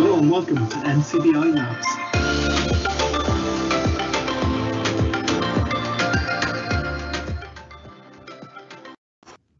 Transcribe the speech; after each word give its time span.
Hello 0.00 0.18
and 0.18 0.30
welcome 0.30 0.68
to 0.68 0.76
NCBI 0.84 1.56
Labs. 1.56 1.86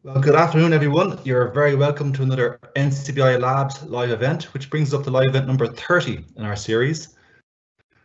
Well, 0.02 0.20
good 0.20 0.34
afternoon, 0.34 0.74
everyone. 0.74 1.18
You're 1.24 1.48
very 1.52 1.74
welcome 1.76 2.12
to 2.12 2.22
another 2.22 2.60
NCBI 2.76 3.40
Labs 3.40 3.82
live 3.84 4.10
event, 4.10 4.52
which 4.52 4.68
brings 4.68 4.92
up 4.92 5.04
to 5.04 5.10
live 5.10 5.28
event 5.28 5.46
number 5.46 5.66
30 5.66 6.26
in 6.36 6.44
our 6.44 6.56
series. 6.56 7.16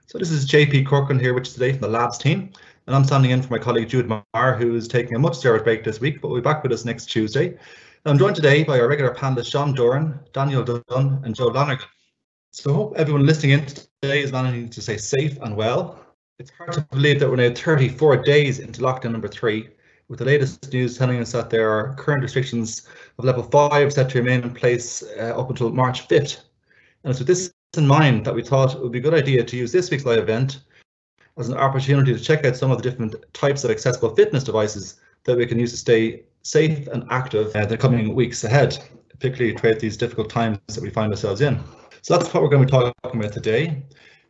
So 0.08 0.20
this 0.20 0.30
is 0.30 0.48
JP 0.48 0.86
Corcoran 0.86 1.20
here, 1.20 1.34
which 1.34 1.48
is 1.48 1.56
today 1.56 1.72
from 1.72 1.82
the 1.82 1.88
Labs 1.88 2.20
team, 2.20 2.52
and 2.86 2.96
I'm 2.96 3.04
standing 3.04 3.32
in 3.32 3.42
for 3.42 3.52
my 3.52 3.58
colleague 3.58 3.90
Jude 3.90 4.08
Marr, 4.08 4.56
who 4.56 4.76
is 4.76 4.88
taking 4.88 5.16
a 5.16 5.20
much 5.20 5.34
deserved 5.34 5.64
break 5.64 5.84
this 5.84 6.00
week, 6.00 6.22
but 6.22 6.28
will 6.28 6.36
be 6.36 6.42
back 6.42 6.62
with 6.62 6.72
us 6.72 6.86
next 6.86 7.08
Tuesday. 7.08 7.48
And 7.48 7.58
I'm 8.06 8.20
joined 8.20 8.36
today 8.36 8.64
by 8.64 8.80
our 8.80 8.88
regular 8.88 9.16
panelists, 9.16 9.52
Sean 9.52 9.74
Doran, 9.74 10.20
Daniel 10.32 10.64
Dunn, 10.64 11.22
and 11.24 11.34
Joe 11.34 11.48
Lonergan. 11.48 11.88
So 12.52 12.70
I 12.70 12.74
hope 12.76 12.94
everyone 12.98 13.26
listening 13.26 13.54
in 13.54 13.66
today 13.66 14.22
is 14.22 14.32
managing 14.32 14.70
to 14.70 14.82
stay 14.82 14.98
safe 14.98 15.40
and 15.42 15.56
well. 15.56 16.00
It's 16.38 16.52
hard 16.52 16.74
to 16.74 16.82
believe 16.92 17.20
that 17.20 17.28
we're 17.28 17.38
now 17.38 17.56
34 17.56 18.18
days 18.18 18.60
into 18.60 18.82
lockdown 18.82 19.12
number 19.12 19.28
three, 19.28 19.70
with 20.08 20.20
the 20.20 20.26
latest 20.26 20.72
news 20.72 21.00
telling 21.00 21.20
us 21.20 21.32
that 21.32 21.50
there 21.50 21.72
are 21.72 21.96
current 21.96 22.22
restrictions 22.22 22.88
of 23.18 23.26
level 23.26 23.42
5 23.42 23.92
set 23.92 24.12
to 24.12 24.20
remain 24.20 24.44
in 24.44 24.54
place 24.54 25.04
uh, 25.18 25.34
up 25.36 25.50
until 25.50 25.72
March 25.72 26.08
5th. 26.08 26.42
And 27.04 27.10
it's 27.10 27.20
with 27.20 27.28
this 27.28 27.55
in 27.78 27.88
mind 27.88 28.26
that 28.26 28.36
we 28.36 28.44
thought 28.44 28.76
it 28.76 28.82
would 28.82 28.92
be 28.92 29.00
a 29.00 29.02
good 29.02 29.14
idea 29.14 29.44
to 29.44 29.58
use 29.58 29.72
this 29.72 29.90
week's 29.90 30.06
live 30.06 30.20
event 30.20 30.62
as 31.38 31.50
an 31.50 31.58
opportunity 31.58 32.14
to 32.14 32.20
check 32.20 32.46
out 32.46 32.56
some 32.56 32.72
of 32.72 32.78
the 32.78 32.90
different 32.90 33.16
types 33.34 33.64
of 33.64 33.72
accessible 33.72 34.16
fitness 34.16 34.44
devices 34.44 35.02
that 35.26 35.38
we 35.38 35.46
can 35.46 35.60
use 35.60 35.72
to 35.72 35.78
stay 35.78 36.24
safe 36.44 36.88
and 36.88 37.04
active 37.10 37.56
in 37.56 37.68
the 37.68 37.78
coming 37.78 38.14
weeks 38.14 38.44
ahead, 38.44 38.78
particularly 39.10 39.58
throughout 39.58 39.80
these 39.80 39.98
difficult 39.98 40.30
times 40.30 40.60
that 40.70 40.82
we 40.82 40.90
find 40.90 41.12
ourselves 41.12 41.42
in. 41.42 41.60
So 42.02 42.16
that's 42.16 42.34
what 42.34 42.44
we're 42.44 42.50
going 42.50 42.66
to 42.66 42.72
be 42.72 42.72
talking 42.72 43.20
about 43.20 43.34
today. 43.34 43.84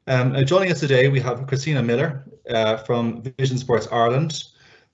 Um, 0.07 0.35
uh, 0.35 0.43
joining 0.43 0.71
us 0.71 0.79
today, 0.79 1.09
we 1.09 1.19
have 1.19 1.45
Christina 1.47 1.83
Miller 1.83 2.25
uh, 2.49 2.77
from 2.77 3.21
Vision 3.37 3.57
Sports 3.57 3.87
Ireland, 3.91 4.43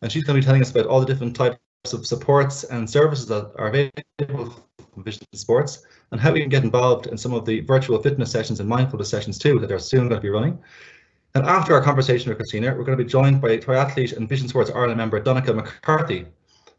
and 0.02 0.12
she's 0.12 0.24
going 0.24 0.36
to 0.36 0.42
be 0.42 0.46
telling 0.46 0.62
us 0.62 0.72
about 0.72 0.88
all 0.88 1.00
the 1.00 1.06
different 1.06 1.36
types 1.36 1.60
of 1.94 2.06
supports 2.06 2.64
and 2.64 2.90
services 2.90 3.28
that 3.28 3.52
are 3.58 3.68
available 3.68 4.56
from 4.94 5.04
Vision 5.04 5.26
Sports 5.34 5.86
and 6.12 6.20
how 6.20 6.32
we 6.32 6.42
can 6.42 6.50
get 6.50 6.64
involved 6.64 7.08
in 7.08 7.18
some 7.18 7.34
of 7.34 7.46
the 7.46 7.62
virtual 7.62 8.02
fitness 8.02 8.32
sessions 8.32 8.60
and 8.60 8.68
mindfulness 8.68 9.10
sessions 9.10 9.38
too 9.38 9.60
that 9.60 9.68
they're 9.68 9.80
soon 9.80 10.10
going 10.10 10.20
to 10.20 10.22
be 10.22 10.30
running. 10.30 10.60
And 11.34 11.46
after 11.46 11.74
our 11.74 11.82
conversation 11.82 12.30
with 12.30 12.38
Christina, 12.38 12.76
we're 12.76 12.84
going 12.84 12.98
to 12.98 13.04
be 13.04 13.10
joined 13.10 13.42
by 13.42 13.58
triathlete 13.58 14.18
and 14.18 14.28
Vision 14.28 14.50
Sports 14.50 14.70
Ireland 14.70 14.98
member 14.98 15.22
Donncha 15.22 15.56
McCarthy. 15.56 16.26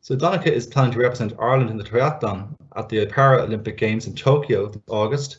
So 0.03 0.15
Donncha 0.17 0.49
is 0.49 0.67
planning 0.67 0.93
to 0.93 0.99
represent 0.99 1.33
Ireland 1.39 1.71
in 1.71 1.79
the 1.79 1.85
triathlon 1.85 2.55
at 2.77 2.89
the 2.89 3.07
Paralympic 3.07 3.79
Games 3.79 4.07
in 4.07 4.15
Tokyo 4.15 4.67
this 4.69 4.83
August. 4.89 5.39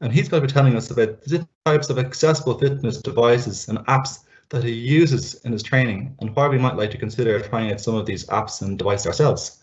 And 0.00 0.12
he's 0.12 0.28
going 0.28 0.40
to 0.42 0.46
be 0.48 0.52
telling 0.52 0.76
us 0.76 0.90
about 0.90 1.22
the 1.22 1.46
types 1.66 1.90
of 1.90 1.98
accessible 1.98 2.58
fitness 2.58 2.98
devices 2.98 3.68
and 3.68 3.78
apps 3.80 4.24
that 4.48 4.64
he 4.64 4.72
uses 4.72 5.34
in 5.44 5.52
his 5.52 5.62
training 5.62 6.16
and 6.20 6.34
why 6.34 6.48
we 6.48 6.58
might 6.58 6.76
like 6.76 6.90
to 6.92 6.98
consider 6.98 7.38
trying 7.40 7.70
out 7.70 7.80
some 7.80 7.94
of 7.94 8.06
these 8.06 8.24
apps 8.26 8.62
and 8.62 8.78
devices 8.78 9.06
ourselves. 9.06 9.58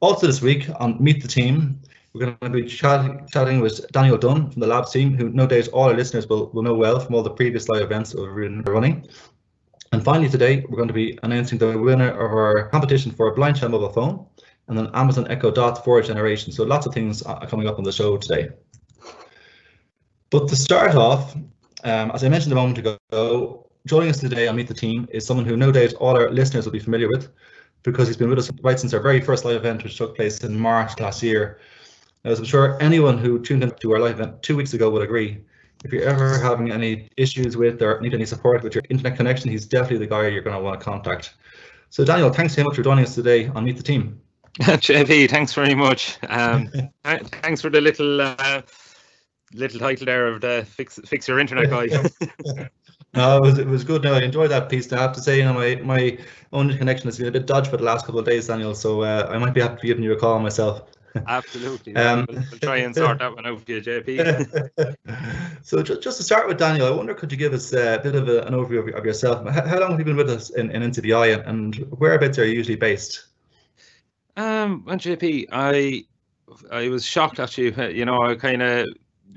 Also 0.00 0.26
this 0.26 0.40
week 0.40 0.68
on 0.78 1.02
Meet 1.02 1.20
the 1.20 1.28
Team, 1.28 1.80
we're 2.12 2.26
going 2.26 2.52
to 2.52 2.62
be 2.62 2.66
chatting, 2.66 3.26
chatting 3.30 3.60
with 3.60 3.86
Daniel 3.92 4.18
Dunn 4.18 4.50
from 4.50 4.60
the 4.60 4.66
lab 4.66 4.90
team, 4.90 5.14
who 5.14 5.28
no 5.30 5.46
doubt 5.46 5.68
all 5.68 5.88
our 5.88 5.94
listeners 5.94 6.26
will, 6.28 6.50
will 6.50 6.62
know 6.62 6.74
well 6.74 6.98
from 6.98 7.14
all 7.14 7.22
the 7.22 7.30
previous 7.30 7.68
live 7.68 7.82
events 7.82 8.10
that 8.10 8.20
we've 8.20 8.34
been 8.34 8.62
running. 8.62 9.08
And 9.92 10.04
finally 10.04 10.28
today, 10.28 10.64
we're 10.68 10.76
going 10.76 10.88
to 10.88 10.94
be 10.94 11.18
announcing 11.22 11.58
the 11.58 11.78
winner 11.78 12.10
of 12.10 12.32
our 12.32 12.68
competition 12.68 13.12
for 13.12 13.28
a 13.28 13.34
BlindShell 13.34 13.70
mobile 13.70 13.92
phone 13.92 14.26
and 14.68 14.78
an 14.78 14.90
Amazon 14.94 15.26
Echo 15.30 15.50
Dot 15.50 15.84
4 15.84 16.02
generation. 16.02 16.52
So 16.52 16.64
lots 16.64 16.86
of 16.86 16.94
things 16.94 17.22
are 17.22 17.46
coming 17.46 17.68
up 17.68 17.78
on 17.78 17.84
the 17.84 17.92
show 17.92 18.16
today. 18.16 18.50
But 20.30 20.48
to 20.48 20.56
start 20.56 20.94
off, 20.94 21.34
um, 21.82 22.10
as 22.12 22.22
I 22.22 22.28
mentioned 22.28 22.52
a 22.52 22.56
moment 22.56 22.78
ago, 22.78 23.66
joining 23.86 24.10
us 24.10 24.20
today 24.20 24.46
on 24.46 24.56
Meet 24.56 24.68
the 24.68 24.74
Team 24.74 25.08
is 25.10 25.26
someone 25.26 25.46
who 25.46 25.56
no 25.56 25.72
doubt 25.72 25.94
all 25.94 26.16
our 26.16 26.30
listeners 26.30 26.64
will 26.64 26.72
be 26.72 26.78
familiar 26.78 27.08
with 27.08 27.28
because 27.82 28.06
he's 28.06 28.16
been 28.16 28.28
with 28.28 28.38
us 28.38 28.50
right 28.62 28.78
since 28.78 28.94
our 28.94 29.00
very 29.00 29.20
first 29.20 29.44
live 29.44 29.56
event, 29.56 29.82
which 29.82 29.96
took 29.96 30.14
place 30.14 30.38
in 30.44 30.58
March 30.58 30.98
last 31.00 31.22
year. 31.22 31.58
As 32.24 32.38
I'm 32.38 32.44
sure 32.44 32.80
anyone 32.82 33.18
who 33.18 33.38
tuned 33.38 33.62
into 33.62 33.92
our 33.92 33.98
live 33.98 34.20
event 34.20 34.42
two 34.42 34.56
weeks 34.56 34.74
ago 34.74 34.90
would 34.90 35.02
agree, 35.02 35.40
if 35.84 35.92
you're 35.92 36.04
ever 36.04 36.38
having 36.38 36.70
any 36.70 37.08
issues 37.16 37.56
with 37.56 37.80
or 37.80 38.00
need 38.00 38.12
any 38.12 38.26
support 38.26 38.62
with 38.62 38.74
your 38.74 38.84
internet 38.90 39.16
connection, 39.16 39.50
he's 39.50 39.64
definitely 39.64 39.98
the 39.98 40.06
guy 40.06 40.28
you're 40.28 40.42
going 40.42 40.56
to 40.56 40.62
want 40.62 40.78
to 40.78 40.84
contact. 40.84 41.34
So 41.88 42.04
Daniel, 42.04 42.30
thanks 42.30 42.54
so 42.54 42.62
much 42.62 42.76
for 42.76 42.82
joining 42.82 43.04
us 43.04 43.14
today 43.14 43.48
on 43.48 43.64
Meet 43.64 43.78
the 43.78 43.82
Team. 43.82 44.20
JP, 44.60 45.30
thanks 45.30 45.54
very 45.54 45.74
much. 45.74 46.18
Um, 46.28 46.70
thanks 47.04 47.62
for 47.62 47.70
the 47.70 47.80
little 47.80 48.20
uh, 48.20 48.62
little 49.54 49.80
title 49.80 50.06
there 50.06 50.26
of 50.26 50.40
the 50.40 50.66
fix 50.68 51.00
fix 51.06 51.26
your 51.26 51.38
internet 51.38 51.70
guy. 51.70 51.86
no, 53.14 53.36
it 53.38 53.40
was 53.40 53.58
it 53.58 53.66
was 53.66 53.84
good. 53.84 54.02
No, 54.02 54.14
I 54.14 54.22
enjoyed 54.22 54.50
that 54.50 54.68
piece. 54.68 54.92
I 54.92 55.00
have 55.00 55.12
to 55.14 55.22
say, 55.22 55.38
you 55.38 55.44
know, 55.44 55.54
my 55.54 55.76
my 55.76 56.18
own 56.52 56.76
connection 56.76 57.06
has 57.06 57.16
been 57.16 57.28
a 57.28 57.32
bit 57.32 57.46
dodgy 57.46 57.70
for 57.70 57.76
the 57.78 57.84
last 57.84 58.04
couple 58.04 58.20
of 58.20 58.26
days, 58.26 58.48
Daniel. 58.48 58.74
So 58.74 59.02
uh, 59.02 59.28
I 59.30 59.38
might 59.38 59.54
be 59.54 59.60
happy 59.60 59.80
to 59.80 59.86
giving 59.86 60.04
you 60.04 60.12
a 60.12 60.16
call 60.16 60.38
myself. 60.40 60.82
Absolutely. 61.26 61.96
Um, 61.96 62.26
we'll, 62.28 62.42
we'll, 62.50 62.60
try 62.60 62.76
and 62.78 62.94
sort 62.94 63.18
that 63.18 63.34
one 63.34 63.46
out 63.46 63.60
for 63.60 63.72
you, 63.72 63.80
JP. 63.80 64.96
so 65.62 65.82
just, 65.82 66.02
just 66.02 66.18
to 66.18 66.22
start 66.22 66.46
with, 66.48 66.58
Daniel, 66.58 66.86
I 66.86 66.90
wonder 66.90 67.14
could 67.14 67.32
you 67.32 67.38
give 67.38 67.52
us 67.52 67.72
a 67.72 68.00
bit 68.02 68.14
of 68.14 68.28
a, 68.28 68.42
an 68.42 68.54
overview 68.54 68.88
of, 68.88 68.94
of 68.94 69.04
yourself? 69.04 69.48
How, 69.48 69.66
how, 69.66 69.80
long 69.80 69.90
have 69.90 69.98
you 69.98 70.04
been 70.04 70.16
with 70.16 70.30
us 70.30 70.50
in, 70.50 70.70
in 70.70 70.82
NCBI 70.82 71.34
and, 71.34 71.46
and 71.46 71.90
whereabouts 71.98 72.38
are 72.38 72.44
you 72.44 72.54
usually 72.54 72.76
based? 72.76 73.26
Um, 74.36 74.84
and 74.88 75.00
JP, 75.00 75.46
I 75.52 76.04
I 76.70 76.88
was 76.88 77.04
shocked 77.04 77.40
actually. 77.40 77.96
You 77.96 78.04
know, 78.04 78.22
I 78.22 78.34
kind 78.34 78.62
of 78.62 78.88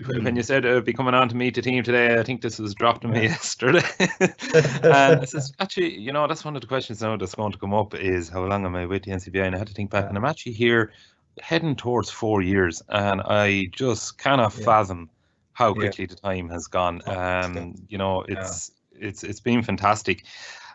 when 0.06 0.35
you 0.35 0.44
said 0.44 0.66
it 0.66 0.73
would 0.73 0.85
be 0.85 0.94
coming 0.94 1.13
on 1.13 1.29
to 1.29 1.35
meet 1.35 1.56
the 1.56 1.62
team 1.62 1.83
today, 1.83 2.19
I 2.19 2.23
think 2.23 2.41
this 2.41 2.59
was 2.59 2.73
dropped 2.73 3.01
to 3.01 3.07
me 3.07 3.23
yesterday. 3.23 3.83
and 4.00 5.22
this 5.22 5.33
is 5.33 5.53
actually, 5.59 6.00
you 6.00 6.12
know, 6.12 6.28
that's 6.28 6.44
one 6.44 6.56
of 6.56 6.62
the 6.62 6.67
questions 6.67 7.01
now 7.01 7.16
that's 7.16 7.35
going 7.35 7.51
to 7.51 7.57
come 7.57 7.73
up 7.73 7.94
is 7.94 8.29
how 8.29 8.44
long 8.45 8.66
am 8.66 8.75
I 8.75 8.85
with 8.85 9.03
the 9.03 9.12
NCBI? 9.12 9.45
And 9.45 9.56
I 9.56 9.59
had 9.59 9.67
to 9.67 9.73
think 9.73 9.91
back, 9.91 10.06
and 10.07 10.17
I'm 10.17 10.25
actually 10.25 10.53
here 10.53 10.91
heading 11.41 11.75
towards 11.75 12.09
four 12.09 12.41
years, 12.41 12.81
and 12.89 13.21
I 13.21 13.67
just 13.71 14.17
cannot 14.17 14.55
yeah. 14.57 14.66
fathom 14.66 15.09
how 15.53 15.73
quickly 15.73 16.05
yeah. 16.05 16.09
the 16.09 16.16
time 16.16 16.49
has 16.49 16.67
gone. 16.67 17.01
Um, 17.05 17.75
you 17.88 17.97
know, 17.97 18.21
it's 18.27 18.71
yeah. 18.94 19.09
it's 19.09 19.23
it's 19.23 19.39
been 19.39 19.63
fantastic. 19.63 20.25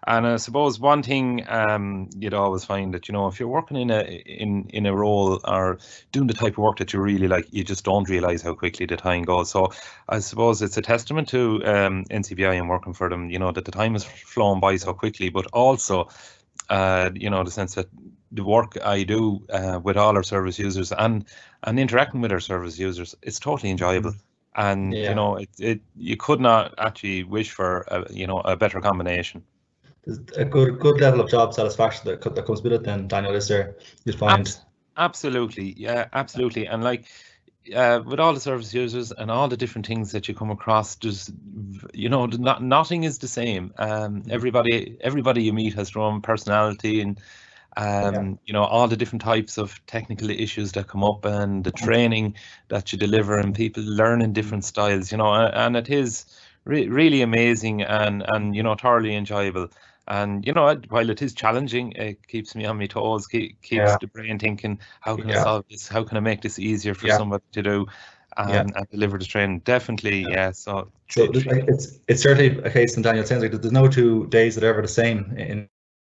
And 0.07 0.27
I 0.27 0.37
suppose 0.37 0.79
one 0.79 1.03
thing 1.03 1.45
um, 1.49 2.09
you'd 2.17 2.33
always 2.33 2.65
find 2.65 2.95
that 2.95 3.09
you 3.09 3.13
know 3.13 3.27
if 3.27 3.41
you're 3.41 3.49
working 3.49 3.77
in 3.77 3.91
a 3.91 4.03
in 4.03 4.69
in 4.71 4.87
a 4.87 4.95
role 4.95 5.41
or 5.45 5.79
doing 6.13 6.29
the 6.29 6.35
type 6.35 6.53
of 6.53 6.59
work 6.59 6.79
that 6.79 6.93
you 6.93 7.01
really 7.01 7.27
like, 7.27 7.47
you 7.51 7.65
just 7.65 7.85
don't 7.85 8.09
realize 8.09 8.41
how 8.41 8.55
quickly 8.55 8.87
the 8.87 8.97
time 8.97 9.25
goes. 9.25 9.51
So 9.51 9.73
I 10.09 10.21
suppose 10.21 10.63
it's 10.63 10.77
a 10.77 10.83
testament 10.83 11.29
to 11.31 11.65
um, 11.65 12.05
NCBI 12.05 12.59
and 12.59 12.69
working 12.69 12.95
for 12.95 13.09
them, 13.09 13.29
you 13.29 13.39
know, 13.39 13.51
that 13.51 13.65
the 13.65 13.73
time 13.73 13.95
has 13.95 14.05
flown 14.05 14.61
by 14.61 14.77
so 14.77 14.95
quickly, 14.95 15.31
but 15.31 15.47
also, 15.53 16.09
uh, 16.71 17.11
you 17.15 17.29
know, 17.29 17.43
the 17.43 17.51
sense 17.51 17.75
that 17.75 17.89
the 18.33 18.45
work 18.45 18.77
I 18.85 19.05
do 19.05 19.43
uh, 19.51 19.81
with 19.83 19.97
all 19.97 20.17
our 20.17 20.23
service 20.23 20.59
users 20.59 20.93
and 20.93 21.25
and 21.63 21.79
interacting 21.79 22.21
with 22.21 22.33
our 22.33 22.41
service 22.41 22.79
users, 22.79 23.15
it's 23.23 23.39
totally 23.39 23.71
enjoyable. 23.71 24.15
And 24.55 24.93
yeah. 24.93 25.11
you 25.11 25.15
know, 25.15 25.37
it, 25.37 25.49
it 25.59 25.81
you 25.97 26.17
could 26.17 26.41
not 26.41 26.75
actually 26.79 27.25
wish 27.25 27.51
for 27.51 27.83
a, 27.89 28.13
you 28.13 28.27
know 28.27 28.41
a 28.41 28.57
better 28.57 28.81
combination. 28.81 29.43
A 30.37 30.45
good 30.45 30.79
good 30.79 31.01
level 31.01 31.21
of 31.21 31.31
job 31.31 31.53
satisfaction 31.53 32.07
that, 32.07 32.35
that 32.35 32.47
comes 32.47 32.63
with 32.63 32.73
it 32.73 32.83
then 32.83 33.09
daniel 33.09 33.35
is 33.35 33.49
there? 33.49 33.77
You 34.05 34.15
find 34.15 34.59
absolutely. 34.97 35.75
Yeah 35.77 36.09
absolutely. 36.13 36.67
And 36.67 36.83
like 36.83 37.07
uh, 37.75 38.01
with 38.05 38.19
all 38.19 38.33
the 38.33 38.41
service 38.41 38.73
users 38.73 39.13
and 39.13 39.31
all 39.31 39.49
the 39.49 39.57
different 39.57 39.87
things 39.87 40.13
that 40.13 40.29
you 40.29 40.35
come 40.35 40.51
across 40.51 40.97
just 40.97 41.31
you 41.93 42.09
know 42.09 42.27
not, 42.27 42.63
nothing 42.63 43.05
is 43.05 43.19
the 43.19 43.29
same. 43.29 43.73
Um, 43.77 44.23
mm-hmm. 44.23 44.31
everybody 44.31 44.97
everybody 45.01 45.43
you 45.43 45.53
meet 45.53 45.75
has 45.75 45.91
their 45.91 46.03
own 46.03 46.23
personality 46.23 47.01
and 47.01 47.21
um, 47.79 48.15
yeah. 48.15 48.35
you 48.45 48.53
know 48.53 48.65
all 48.65 48.89
the 48.89 48.97
different 48.97 49.23
types 49.23 49.57
of 49.57 49.81
technical 49.87 50.29
issues 50.31 50.73
that 50.73 50.89
come 50.89 51.05
up 51.05 51.25
and 51.25 51.65
the 51.65 51.73
mm-hmm. 51.73 51.87
training 51.87 52.35
that 52.69 52.93
you 52.93 52.99
deliver 52.99 53.39
and 53.39 53.55
people 53.55 53.83
learning 53.83 54.33
different 54.33 54.65
styles 54.65 55.11
you 55.11 55.19
know 55.19 55.33
and 55.33 55.77
it 55.77 55.89
is 55.89 56.27
re- 56.65 56.89
really 56.89 57.23
amazing 57.23 57.83
and 57.83 58.25
and 58.29 58.55
you 58.55 58.63
know 58.63 58.75
thoroughly 58.75 59.15
enjoyable 59.15 59.69
and 60.09 60.47
you 60.47 60.55
know, 60.55 60.75
while 60.89 61.11
it 61.11 61.21
is 61.21 61.35
challenging, 61.35 61.93
it 61.93 62.27
keeps 62.27 62.55
me 62.55 62.65
on 62.65 62.79
my 62.79 62.87
toes, 62.87 63.27
keep, 63.27 63.61
keeps 63.61 63.91
yeah. 63.91 63.97
the 64.01 64.07
brain 64.07 64.39
thinking, 64.39 64.81
how 65.01 65.17
can 65.17 65.29
yeah. 65.29 65.41
I 65.41 65.43
solve 65.43 65.65
this? 65.71 65.87
How 65.87 66.03
can 66.03 66.17
I 66.17 66.21
make 66.21 66.41
this 66.41 66.59
easier 66.59 66.95
for 66.95 67.09
somebody 67.11 67.45
to 67.53 67.63
do? 67.63 67.87
And, 68.39 68.73
and 68.77 68.89
deliver 68.91 69.19
the 69.19 69.25
training. 69.25 69.61
Definitely, 69.61 70.25
yeah. 70.31 70.53
So, 70.53 70.93
so 71.11 71.29
it's 71.35 71.99
it's 72.07 72.23
certainly 72.23 72.57
a 72.63 72.71
case, 72.71 72.95
and 72.95 73.03
Daniel 73.03 73.25
it 73.25 73.27
sounds 73.27 73.43
like 73.43 73.51
there's 73.51 73.73
no 73.73 73.89
two 73.89 74.29
days 74.29 74.55
that 74.55 74.63
are 74.63 74.69
ever 74.69 74.81
the 74.81 74.87
same 74.87 75.35
in, 75.37 75.69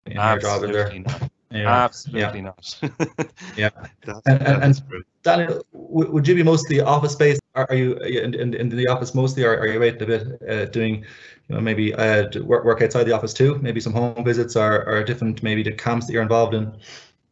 in 0.08 0.14
your 0.14 0.40
job, 0.40 0.62
there? 0.64 0.92
Not. 1.00 1.32
Yeah. 1.56 1.84
Absolutely 1.84 2.42
not. 2.42 2.80
yeah. 3.58 3.70
That's, 4.04 4.22
and, 4.26 4.42
and, 4.42 4.64
and 4.64 5.04
Daniel, 5.24 5.66
would 5.72 6.28
you 6.28 6.36
be 6.36 6.44
mostly 6.44 6.82
office 6.82 7.16
based 7.16 7.42
are, 7.56 7.68
are 7.70 7.76
you 7.76 7.96
in, 7.98 8.34
in, 8.34 8.54
in 8.54 8.70
the 8.70 8.88
office 8.88 9.16
mostly, 9.16 9.44
or 9.44 9.58
are 9.58 9.68
you 9.68 9.84
out 9.84 10.02
a 10.02 10.06
bit 10.06 10.42
uh, 10.48 10.66
doing, 10.66 11.06
you 11.48 11.56
know, 11.56 11.62
maybe 11.62 11.94
uh, 11.94 12.28
work 12.42 12.66
work 12.66 12.82
outside 12.82 13.06
the 13.06 13.14
office 13.14 13.34
too? 13.34 13.58
Maybe 13.60 13.80
some 13.80 13.94
home 13.94 14.24
visits 14.24 14.56
or, 14.56 14.86
or 14.88 15.04
different 15.04 15.42
maybe 15.42 15.64
the 15.64 15.72
camps 15.72 16.06
that 16.08 16.14
you're 16.14 16.22
involved 16.22 16.54
in. 16.54 16.76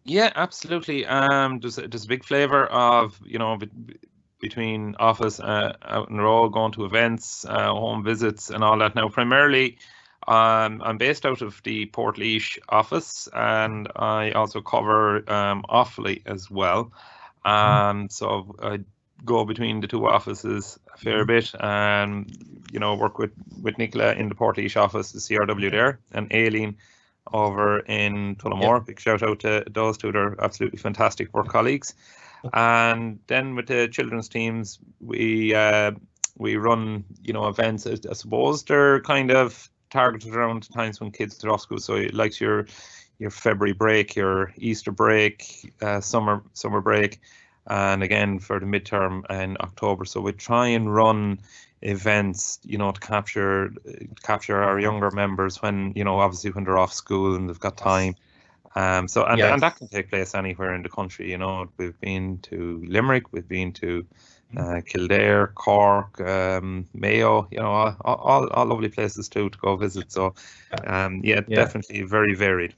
Yeah, 0.05 0.31
absolutely. 0.35 1.05
Um, 1.05 1.59
there's 1.59 1.77
a, 1.77 1.87
there's 1.87 2.05
a 2.05 2.07
big 2.07 2.23
flavour 2.23 2.65
of 2.65 3.19
you 3.25 3.37
know 3.37 3.57
be, 3.57 3.69
between 4.39 4.95
office 4.99 5.39
uh, 5.39 5.73
out 5.83 6.09
in 6.09 6.17
the 6.17 6.23
road, 6.23 6.49
going 6.49 6.71
to 6.73 6.85
events, 6.85 7.45
uh, 7.45 7.73
home 7.73 8.03
visits, 8.03 8.49
and 8.49 8.63
all 8.63 8.77
that. 8.79 8.95
Now, 8.95 9.09
primarily, 9.09 9.77
um, 10.27 10.81
I'm 10.83 10.97
based 10.97 11.25
out 11.25 11.41
of 11.41 11.61
the 11.63 11.87
Portlaoise 11.87 12.59
office, 12.69 13.27
and 13.33 13.89
I 13.95 14.31
also 14.31 14.61
cover 14.61 15.29
um, 15.31 15.63
Offaly 15.69 16.21
as 16.25 16.49
well. 16.49 16.91
Um, 17.45 18.09
so 18.09 18.55
I 18.61 18.79
go 19.25 19.45
between 19.45 19.81
the 19.81 19.87
two 19.87 20.07
offices 20.07 20.79
a 20.93 20.97
fair 20.97 21.25
bit, 21.25 21.51
and 21.59 22.31
you 22.71 22.79
know 22.79 22.95
work 22.95 23.17
with 23.17 23.31
with 23.61 23.77
Nicola 23.77 24.13
in 24.13 24.29
the 24.29 24.35
Portlaoise 24.35 24.77
office, 24.77 25.11
the 25.11 25.19
CRW 25.19 25.71
there, 25.71 25.99
and 26.11 26.31
Aileen 26.33 26.77
over 27.31 27.79
in 27.79 28.35
Tullamore. 28.35 28.85
Big 28.85 28.99
shout 28.99 29.23
out 29.23 29.39
to 29.41 29.63
those 29.69 29.97
two; 29.97 30.11
they're 30.11 30.41
absolutely 30.41 30.79
fantastic 30.79 31.33
work 31.33 31.47
colleagues. 31.47 31.93
And 32.51 33.19
then 33.27 33.55
with 33.55 33.67
the 33.67 33.87
children's 33.87 34.27
teams, 34.27 34.79
we 34.99 35.53
uh, 35.55 35.91
we 36.37 36.55
run 36.57 37.05
you 37.21 37.33
know 37.33 37.47
events. 37.47 37.87
I 37.87 38.13
suppose 38.13 38.63
they're 38.63 39.01
kind 39.01 39.31
of 39.31 39.69
targeted 39.93 40.35
around 40.35 40.69
times 40.73 40.99
when 40.99 41.11
kids 41.11 41.43
are 41.45 41.51
off 41.51 41.61
school. 41.61 41.79
So 41.79 41.93
like 42.13 42.39
your 42.39 42.65
your 43.19 43.29
February 43.29 43.73
break, 43.73 44.15
your 44.15 44.51
Easter 44.57 44.91
break, 44.91 45.73
uh, 45.81 46.01
summer 46.01 46.43
summer 46.53 46.81
break, 46.81 47.21
and 47.67 48.03
again 48.03 48.39
for 48.39 48.59
the 48.59 48.65
midterm 48.65 49.23
in 49.29 49.55
October. 49.61 50.05
So 50.05 50.19
we 50.21 50.33
try 50.33 50.67
and 50.67 50.93
run 50.93 51.39
events, 51.81 52.59
you 52.63 52.77
know, 52.77 52.91
to 52.91 52.99
capture 52.99 53.71
capture 54.23 54.57
our 54.61 54.79
younger 54.79 55.11
members 55.11 55.61
when 55.61 55.93
you 55.95 56.03
know 56.03 56.19
obviously 56.19 56.51
when 56.51 56.63
they're 56.65 56.77
off 56.77 56.93
school 56.93 57.35
and 57.35 57.47
they've 57.47 57.59
got 57.59 57.77
time. 57.77 58.15
Um, 58.75 59.07
so 59.07 59.23
and, 59.25 59.37
Yes. 59.39 59.53
and 59.53 59.61
that 59.61 59.77
can 59.77 59.87
take 59.87 60.09
place 60.09 60.33
anywhere 60.33 60.73
in 60.73 60.81
the 60.81 60.89
country. 60.89 61.29
You 61.29 61.37
know, 61.37 61.69
we've 61.77 61.99
been 61.99 62.39
to 62.49 62.83
Limerick, 62.87 63.31
we've 63.31 63.47
been 63.47 63.71
to 63.73 64.05
uh, 64.57 64.81
Kildare, 64.85 65.47
Cork, 65.55 66.19
um, 66.21 66.85
Mayo. 66.93 67.47
You 67.51 67.59
know, 67.59 67.71
all, 67.71 67.95
all 68.05 68.47
all 68.47 68.65
lovely 68.65 68.89
places 68.89 69.29
too 69.29 69.49
to 69.49 69.57
go 69.57 69.75
visit. 69.75 70.11
So, 70.11 70.33
um, 70.85 71.21
yeah, 71.23 71.41
Yeah. 71.47 71.55
definitely 71.63 72.03
very 72.03 72.35
varied. 72.35 72.75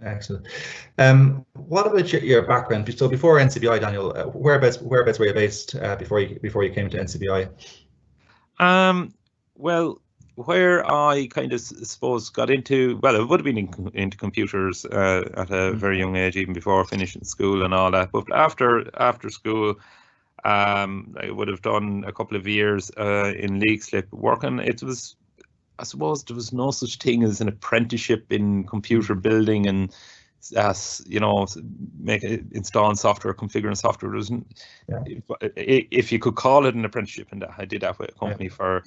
Excellent. 0.00 0.46
Um, 0.98 1.44
what 1.54 1.86
about 1.86 2.12
your, 2.12 2.22
your 2.22 2.42
background? 2.42 2.92
So 2.96 3.08
before 3.08 3.38
NCBI, 3.38 3.80
Daniel, 3.80 4.16
uh, 4.16 4.26
whereabouts 4.26 4.80
whereabouts 4.80 5.18
were 5.18 5.26
you 5.26 5.34
based 5.34 5.74
uh, 5.74 5.96
before 5.96 6.20
you 6.20 6.38
before 6.40 6.62
you 6.62 6.70
came 6.70 6.88
to 6.90 6.98
NCBI? 6.98 7.48
Um, 8.60 9.12
well, 9.56 10.00
where 10.36 10.88
I 10.88 11.26
kind 11.30 11.52
of 11.52 11.60
suppose 11.60 12.30
got 12.30 12.48
into, 12.48 13.00
well, 13.02 13.16
it 13.16 13.28
would 13.28 13.40
have 13.40 13.44
been 13.44 13.58
in, 13.58 13.90
into 13.94 14.16
computers 14.16 14.84
uh, 14.84 15.28
at 15.36 15.50
a 15.50 15.72
very 15.72 15.98
young 15.98 16.14
age, 16.14 16.36
even 16.36 16.54
before 16.54 16.84
finishing 16.84 17.24
school 17.24 17.64
and 17.64 17.74
all 17.74 17.90
that. 17.90 18.12
But 18.12 18.26
after 18.32 18.88
after 19.00 19.30
school, 19.30 19.74
um, 20.44 21.16
I 21.20 21.30
would 21.30 21.48
have 21.48 21.62
done 21.62 22.04
a 22.06 22.12
couple 22.12 22.36
of 22.36 22.46
years 22.46 22.90
uh, 22.96 23.32
in 23.36 23.60
Leixlip 23.60 24.10
working. 24.12 24.58
It 24.58 24.82
was, 24.82 25.16
I 25.78 25.84
suppose, 25.84 26.24
there 26.24 26.36
was 26.36 26.52
no 26.52 26.70
such 26.70 26.98
thing 26.98 27.22
as 27.24 27.40
an 27.40 27.48
apprenticeship 27.48 28.32
in 28.32 28.64
computer 28.64 29.14
building 29.14 29.66
and 29.66 29.94
as 30.56 31.02
you 31.06 31.20
know, 31.20 31.46
make 31.98 32.22
installing 32.22 32.96
software, 32.96 33.34
configuring 33.34 33.76
software. 33.76 34.10
There 34.10 34.18
wasn't, 34.18 34.46
Yeah. 34.88 35.02
if, 35.40 35.86
if 35.90 36.12
you 36.12 36.18
could 36.18 36.36
call 36.36 36.66
it 36.66 36.74
an 36.74 36.84
apprenticeship, 36.84 37.28
and 37.32 37.44
I 37.58 37.64
did 37.64 37.82
that 37.82 37.98
with 37.98 38.10
a 38.10 38.18
company 38.18 38.48
for 38.48 38.84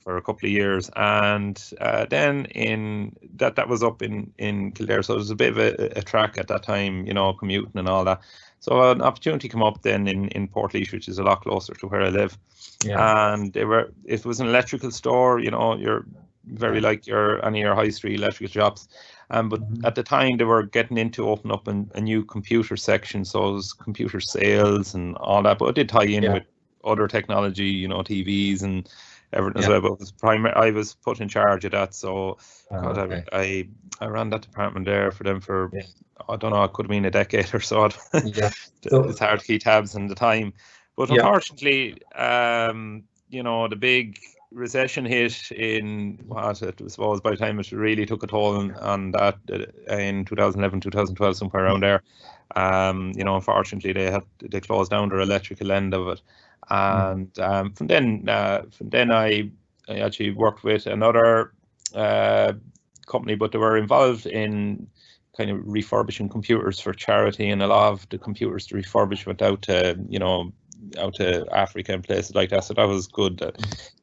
for 0.00 0.18
a 0.18 0.22
couple 0.22 0.46
of 0.46 0.52
years, 0.52 0.90
and 0.96 1.62
uh, 1.80 2.04
then 2.10 2.44
in 2.46 3.16
that 3.36 3.56
that 3.56 3.68
was 3.68 3.82
up 3.82 4.02
in 4.02 4.32
in 4.38 4.72
Kildare, 4.72 5.02
so 5.02 5.14
it 5.14 5.18
was 5.18 5.30
a 5.30 5.36
bit 5.36 5.52
of 5.52 5.58
a, 5.58 5.98
a 5.98 6.02
track 6.02 6.36
at 6.38 6.48
that 6.48 6.62
time, 6.62 7.06
you 7.06 7.14
know, 7.14 7.32
commuting 7.32 7.72
and 7.74 7.88
all 7.88 8.04
that. 8.04 8.20
So 8.64 8.90
an 8.90 9.02
opportunity 9.02 9.48
came 9.50 9.62
up 9.62 9.82
then 9.82 10.08
in 10.08 10.28
in 10.28 10.48
Portlaoise, 10.48 10.90
which 10.90 11.06
is 11.08 11.18
a 11.18 11.22
lot 11.22 11.42
closer 11.42 11.74
to 11.74 11.86
where 11.86 12.00
I 12.00 12.08
live, 12.08 12.38
and 12.98 13.52
they 13.52 13.64
were 13.66 13.92
it 14.04 14.24
was 14.24 14.40
an 14.40 14.46
electrical 14.48 14.90
store, 14.90 15.38
you 15.38 15.50
know, 15.50 15.76
you're 15.76 16.06
very 16.46 16.80
like 16.80 17.06
your 17.06 17.44
any 17.44 17.60
of 17.60 17.66
your 17.66 17.74
high 17.74 17.90
street 17.90 18.18
electrical 18.18 18.50
shops. 18.52 18.88
Um, 19.28 19.48
but 19.50 19.60
Mhm. 19.60 19.84
at 19.84 19.94
the 19.94 20.02
time 20.02 20.38
they 20.38 20.44
were 20.44 20.62
getting 20.62 20.96
into 20.96 21.28
open 21.28 21.52
up 21.52 21.68
an, 21.68 21.90
a 21.94 22.00
new 22.00 22.24
computer 22.24 22.76
section, 22.76 23.24
so 23.24 23.48
it 23.48 23.52
was 23.52 23.72
computer 23.74 24.20
sales 24.20 24.94
and 24.94 25.16
all 25.18 25.42
that. 25.42 25.58
But 25.58 25.68
it 25.68 25.74
did 25.74 25.88
tie 25.90 26.04
in 26.16 26.24
Yeah. 26.24 26.32
with 26.34 26.44
other 26.84 27.08
technology, 27.08 27.68
you 27.68 27.88
know, 27.88 28.02
TVs 28.02 28.62
and 28.62 28.88
everything 29.34 29.62
as 29.62 29.68
well. 29.68 29.80
But 29.80 29.92
it 29.92 30.00
was 30.00 30.12
primary, 30.12 30.54
I 30.54 30.70
was 30.70 30.94
put 30.94 31.20
in 31.20 31.28
charge 31.28 31.64
of 31.64 31.72
that, 31.72 31.94
so 31.94 32.38
Uh, 32.70 32.80
God, 32.80 32.98
okay. 32.98 33.24
I, 33.32 33.38
I 33.40 33.68
I 34.00 34.06
ran 34.08 34.30
that 34.30 34.42
department 34.42 34.86
there 34.86 35.10
for 35.10 35.24
them 35.24 35.40
for 35.40 35.70
Yeah. 35.72 35.82
I 36.28 36.36
don't 36.36 36.52
know, 36.52 36.64
it 36.64 36.72
could 36.72 36.86
have 36.86 36.90
been 36.90 37.04
a 37.04 37.10
decade 37.10 37.54
or 37.54 37.60
so. 37.60 37.88
Yeah. 38.24 38.50
So- 38.82 39.04
it's 39.08 39.18
hard 39.20 39.40
to 39.40 39.46
keep 39.46 39.62
tabs 39.62 39.94
on 39.94 40.06
the 40.08 40.14
time. 40.14 40.52
But 40.96 41.08
Yeah. 41.10 41.16
unfortunately, 41.16 42.02
um, 42.14 43.04
you 43.28 43.42
know, 43.42 43.68
the 43.68 43.76
big 43.76 44.18
recession 44.52 45.04
hit 45.04 45.50
in 45.50 46.18
what 46.26 46.62
it 46.62 46.80
was, 46.80 47.20
by 47.20 47.30
the 47.30 47.36
time 47.36 47.58
it 47.58 47.72
really 47.72 48.06
took 48.06 48.22
a 48.22 48.26
toll 48.26 48.56
on, 48.56 48.72
on 48.76 49.10
that 49.10 49.38
uh, 49.52 49.96
in 49.96 50.24
2011, 50.24 50.80
2012, 50.80 51.36
somewhere 51.36 51.64
around 51.64 51.80
there. 51.82 52.02
Um, 52.56 53.12
you 53.16 53.24
know, 53.24 53.34
unfortunately, 53.34 53.92
they 53.92 54.10
had 54.10 54.22
they 54.40 54.60
closed 54.60 54.90
down 54.90 55.08
their 55.08 55.20
electrical 55.20 55.72
end 55.72 55.94
of 55.94 56.06
it, 56.08 56.22
and 56.70 57.36
um, 57.38 57.72
from 57.72 57.86
then, 57.86 58.28
uh, 58.28 58.62
from 58.70 58.90
then 58.90 59.10
I 59.10 59.50
I 59.88 59.98
actually 60.00 60.30
worked 60.30 60.64
with 60.64 60.86
another 60.86 61.52
uh, 61.94 62.52
company, 63.06 63.34
but 63.34 63.52
they 63.52 63.58
were 63.58 63.76
involved 63.76 64.26
in 64.26 64.88
kind 65.36 65.50
of 65.50 65.60
refurbishing 65.64 66.28
computers 66.28 66.80
for 66.80 66.92
charity, 66.92 67.50
and 67.50 67.62
a 67.62 67.66
lot 67.66 67.92
of 67.92 68.08
the 68.08 68.18
computers 68.18 68.66
to 68.66 68.74
refurbish 68.74 69.26
went 69.26 69.42
out 69.42 69.62
to 69.62 69.98
you 70.08 70.18
know 70.18 70.52
out 70.98 71.14
to 71.16 71.46
Africa 71.52 71.92
and 71.92 72.04
places 72.04 72.34
like 72.34 72.50
that. 72.50 72.64
So 72.64 72.74
that 72.74 72.88
was 72.88 73.06
good, 73.06 73.42
uh, 73.42 73.52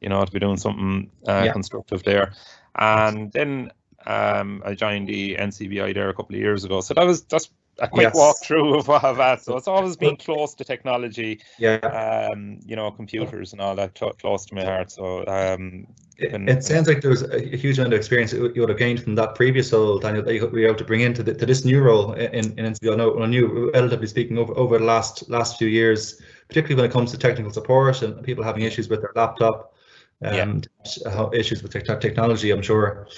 you 0.00 0.08
know, 0.08 0.24
to 0.24 0.32
be 0.32 0.38
doing 0.40 0.56
something 0.56 1.10
uh, 1.26 1.46
Yeah. 1.46 1.52
constructive 1.52 2.02
there. 2.04 2.32
And 2.76 3.32
then 3.32 3.70
um, 4.06 4.62
I 4.64 4.74
joined 4.74 5.08
the 5.08 5.36
NCBI 5.36 5.94
there 5.94 6.08
a 6.08 6.14
couple 6.14 6.34
of 6.34 6.40
years 6.40 6.64
ago. 6.64 6.80
So 6.80 6.94
that 6.94 7.06
was 7.06 7.22
that's 7.24 7.50
a 7.78 7.88
quick 7.88 8.12
Yes. 8.12 8.16
walkthrough 8.16 8.78
of 8.78 8.88
what 8.88 9.02
I've 9.04 9.16
had. 9.16 9.40
So 9.40 9.56
it's 9.56 9.68
always 9.68 9.96
been 9.96 10.16
close 10.26 10.54
to 10.54 10.64
technology, 10.64 11.40
Yeah. 11.58 11.76
um, 11.76 12.58
you 12.66 12.76
know, 12.76 12.90
computers 12.90 13.52
and 13.52 13.60
all 13.60 13.74
that 13.76 13.94
close 14.18 14.46
to 14.46 14.54
my 14.54 14.64
heart. 14.64 14.90
So 14.90 15.24
um, 15.26 15.86
It, 16.18 16.32
and- 16.34 16.48
it 16.48 16.62
sounds 16.64 16.86
like 16.86 17.00
there 17.00 17.10
was 17.10 17.22
a 17.22 17.40
huge 17.56 17.78
amount 17.78 17.94
of 17.94 17.98
experience 17.98 18.32
you 18.32 18.52
would 18.56 18.68
have 18.68 18.78
gained 18.78 19.02
from 19.02 19.14
that 19.16 19.34
previous 19.34 19.72
role, 19.72 19.98
Daniel, 19.98 20.22
that 20.24 20.34
you 20.34 20.46
were 20.46 20.58
able 20.60 20.74
to 20.76 20.84
bring 20.84 21.00
into 21.00 21.22
the, 21.22 21.34
to 21.34 21.46
this 21.46 21.64
new 21.64 21.80
role 21.80 22.12
in, 22.12 22.58
in 22.58 22.74
know, 22.82 23.18
I 23.22 23.26
knew, 23.26 23.70
relatively 23.72 24.06
speaking, 24.06 24.38
over, 24.38 24.56
over 24.56 24.78
the 24.78 24.84
last 24.84 25.28
last 25.30 25.58
few 25.58 25.68
years, 25.68 26.20
particularly 26.48 26.76
when 26.82 26.90
it 26.90 26.92
comes 26.92 27.10
to 27.12 27.18
technical 27.18 27.52
support 27.52 28.02
and 28.02 28.22
people 28.22 28.44
having 28.44 28.62
issues 28.62 28.88
with 28.88 29.00
their 29.00 29.12
laptop, 29.16 29.74
um, 30.22 30.62
how- 31.10 31.30
issues 31.32 31.62
with 31.62 31.72
tech- 31.72 32.00
technology, 32.00 32.50
I'm 32.50 32.62
sure. 32.62 33.08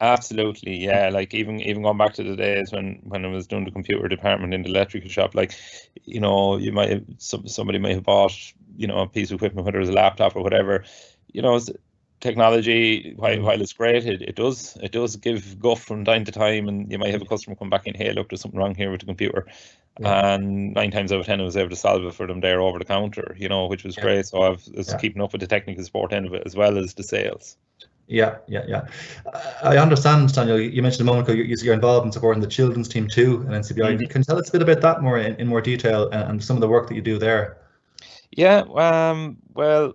Absolutely, 0.00 0.76
yeah. 0.76 1.08
Like 1.08 1.32
even 1.32 1.60
even 1.60 1.82
going 1.82 1.96
back 1.96 2.12
to 2.14 2.22
the 2.22 2.36
days 2.36 2.70
when 2.70 3.00
when 3.04 3.24
I 3.24 3.28
was 3.28 3.46
doing 3.46 3.64
the 3.64 3.70
computer 3.70 4.08
department 4.08 4.52
in 4.52 4.62
the 4.62 4.68
electrical 4.68 5.08
shop, 5.08 5.34
like 5.34 5.54
you 6.04 6.20
know, 6.20 6.58
you 6.58 6.70
might 6.70 6.90
have 6.90 7.04
some 7.18 7.48
somebody 7.48 7.78
might 7.78 7.94
have 7.94 8.04
bought 8.04 8.32
you 8.76 8.86
know 8.86 8.98
a 8.98 9.08
piece 9.08 9.30
of 9.30 9.36
equipment, 9.36 9.64
whether 9.64 9.78
it 9.78 9.80
was 9.80 9.88
a 9.88 9.92
laptop 9.94 10.36
or 10.36 10.42
whatever. 10.42 10.84
You 11.32 11.40
know, 11.40 11.58
technology 12.20 13.14
while 13.16 13.40
while 13.40 13.60
it's 13.62 13.72
great, 13.72 14.04
it, 14.04 14.20
it 14.20 14.36
does 14.36 14.76
it 14.82 14.92
does 14.92 15.16
give 15.16 15.58
guff 15.58 15.82
from 15.82 16.04
time 16.04 16.24
to 16.26 16.32
time, 16.32 16.68
and 16.68 16.92
you 16.92 16.98
might 16.98 17.12
have 17.12 17.22
a 17.22 17.26
customer 17.26 17.56
come 17.56 17.70
back 17.70 17.86
in, 17.86 17.94
hey, 17.94 18.12
look, 18.12 18.28
there's 18.28 18.42
something 18.42 18.60
wrong 18.60 18.74
here 18.74 18.90
with 18.90 19.00
the 19.00 19.06
computer, 19.06 19.46
Yeah. 19.98 20.16
and 20.34 20.74
nine 20.74 20.90
times 20.90 21.10
out 21.10 21.20
of 21.20 21.26
ten, 21.26 21.40
I 21.40 21.44
was 21.44 21.56
able 21.56 21.70
to 21.70 21.76
solve 21.76 22.04
it 22.04 22.14
for 22.14 22.26
them 22.26 22.40
there 22.40 22.60
over 22.60 22.78
the 22.78 22.84
counter. 22.84 23.34
You 23.38 23.48
know, 23.48 23.66
which 23.66 23.84
was 23.84 23.96
Yeah. 23.96 24.04
great. 24.04 24.26
So 24.26 24.42
I've 24.42 24.66
was 24.76 24.92
Yeah. 24.92 24.98
keeping 24.98 25.22
up 25.22 25.32
with 25.32 25.40
the 25.40 25.46
technical 25.46 25.84
support 25.84 26.12
end 26.12 26.26
of 26.26 26.34
it 26.34 26.42
as 26.46 26.54
well 26.54 26.76
as 26.78 26.92
the 26.94 27.02
sales. 27.02 27.56
Yeah, 28.08 28.36
yeah, 28.46 28.64
yeah. 28.68 28.86
I 29.62 29.78
understand, 29.78 30.32
Daniel. 30.32 30.60
You 30.60 30.80
mentioned 30.82 31.00
a 31.00 31.04
moment 31.12 31.28
ago 31.28 31.36
you- 31.36 31.44
you're 31.62 31.74
involved 31.74 32.06
in 32.06 32.12
supporting 32.12 32.40
the 32.40 32.48
children's 32.48 32.88
team 32.88 33.08
too 33.08 33.42
in 33.42 33.52
NCBI. 33.54 33.96
Mhm. 33.96 34.10
Can 34.10 34.20
you 34.20 34.24
tell 34.24 34.38
us 34.38 34.48
a 34.48 34.52
bit 34.52 34.62
about 34.62 34.80
that 34.80 35.02
more 35.02 35.18
in, 35.18 35.34
in 35.36 35.48
more 35.48 35.60
detail 35.60 36.08
and, 36.10 36.30
and 36.30 36.44
some 36.44 36.56
of 36.56 36.60
the 36.60 36.68
work 36.68 36.88
that 36.88 36.94
you 36.94 37.02
do 37.02 37.18
there? 37.18 37.58
Yeah, 38.30 38.62
um, 38.76 39.38
well, 39.54 39.94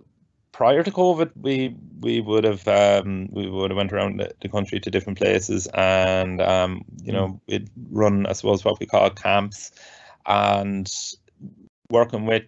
prior 0.52 0.82
to 0.82 0.90
COVID, 0.90 1.30
we 1.36 1.74
we 2.00 2.20
would 2.20 2.44
have 2.44 2.66
um, 2.68 3.28
we 3.30 3.48
would 3.48 3.70
have 3.70 3.76
went 3.76 3.92
around 3.92 4.18
the, 4.20 4.32
the 4.42 4.48
country 4.48 4.80
to 4.80 4.90
different 4.90 5.18
places, 5.18 5.66
and 5.72 6.40
um, 6.42 6.84
you 7.02 7.12
know, 7.12 7.40
we'd 7.46 7.70
run, 7.90 8.26
I 8.26 8.32
suppose, 8.32 8.64
what 8.64 8.80
we 8.80 8.86
call 8.86 9.08
camps, 9.10 9.70
and 10.26 10.90
working 11.90 12.26
with 12.26 12.42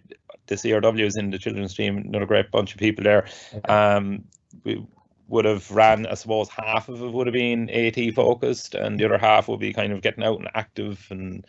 the 0.47 0.55
CRWs 0.55 1.17
in 1.17 1.31
the 1.31 1.39
children's 1.39 1.73
team, 1.73 1.97
another 1.97 2.25
great 2.25 2.51
bunch 2.51 2.73
of 2.73 2.79
people 2.79 3.03
there. 3.03 3.25
Um, 3.69 4.25
we 4.63 4.85
would 5.27 5.45
have 5.45 5.69
ran, 5.71 6.05
I 6.05 6.15
suppose, 6.15 6.49
half 6.49 6.89
of 6.89 7.01
it 7.01 7.11
would 7.11 7.27
have 7.27 7.33
been 7.33 7.69
AT 7.69 8.11
focused, 8.11 8.75
and 8.75 8.99
the 8.99 9.05
other 9.05 9.17
half 9.17 9.47
would 9.47 9.59
be 9.59 9.73
kind 9.73 9.93
of 9.93 10.01
getting 10.01 10.23
out 10.23 10.39
and 10.39 10.49
active 10.53 11.05
and 11.09 11.45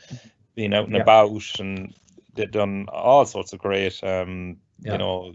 being 0.55 0.75
out 0.75 0.87
and 0.87 0.97
Yeah. 0.97 1.03
about 1.03 1.61
and 1.61 1.95
they've 2.35 2.51
done 2.51 2.87
all 2.93 3.25
sorts 3.27 3.53
of 3.53 3.59
great 3.61 4.03
um, 4.05 4.57
Yeah. 4.83 4.93
you 4.93 4.99
know 4.99 5.35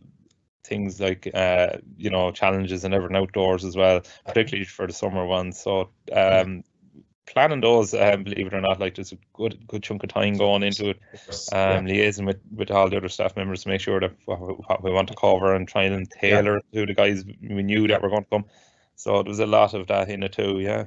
things 0.64 1.00
like 1.00 1.30
uh, 1.34 1.78
you 1.98 2.10
know 2.10 2.32
challenges 2.32 2.84
and 2.84 2.94
everything 2.94 3.18
outdoors 3.18 3.64
as 3.66 3.76
well, 3.76 4.02
particularly 4.26 4.66
for 4.66 4.88
the 4.88 4.94
summer 4.94 5.26
ones. 5.26 5.60
So 5.60 5.92
um, 6.14 6.64
planning 7.26 7.62
those, 7.62 7.94
um, 7.94 8.24
believe 8.24 8.48
it 8.48 8.54
or 8.54 8.62
not, 8.62 8.80
like 8.80 8.96
there's 8.96 9.12
a 9.12 9.18
good 9.34 9.66
good 9.68 9.84
chunk 9.84 10.04
of 10.04 10.10
time 10.10 10.36
going 10.36 10.64
into 10.64 10.90
it. 10.90 11.00
Um, 11.54 11.86
liaising 11.86 12.26
with, 12.26 12.40
with 12.56 12.72
all 12.72 12.90
the 12.90 12.98
other 12.98 13.10
staff 13.10 13.36
members 13.36 13.64
to 13.64 13.70
make 13.70 13.82
sure 13.82 14.00
that 14.00 14.14
what, 14.26 14.84
we- 14.84 14.92
want 14.92 15.08
to 15.10 15.16
cover 15.16 15.54
and 15.56 15.68
trying 15.68 15.94
and 15.94 16.10
tailor 16.10 16.58
it 16.58 16.66
to 16.74 16.86
the 16.86 16.94
guys 16.94 17.24
we 17.26 17.64
knew 17.64 17.88
that 17.88 18.02
were 18.02 18.10
going 18.10 18.24
to 18.24 18.30
come. 18.30 18.46
So 18.96 19.24
there 19.24 19.30
was 19.30 19.40
a 19.40 19.46
lot 19.46 19.74
of 19.74 19.88
that 19.88 20.10
in 20.10 20.24
it 20.24 20.34
too. 20.34 20.60
Yeah. 20.60 20.86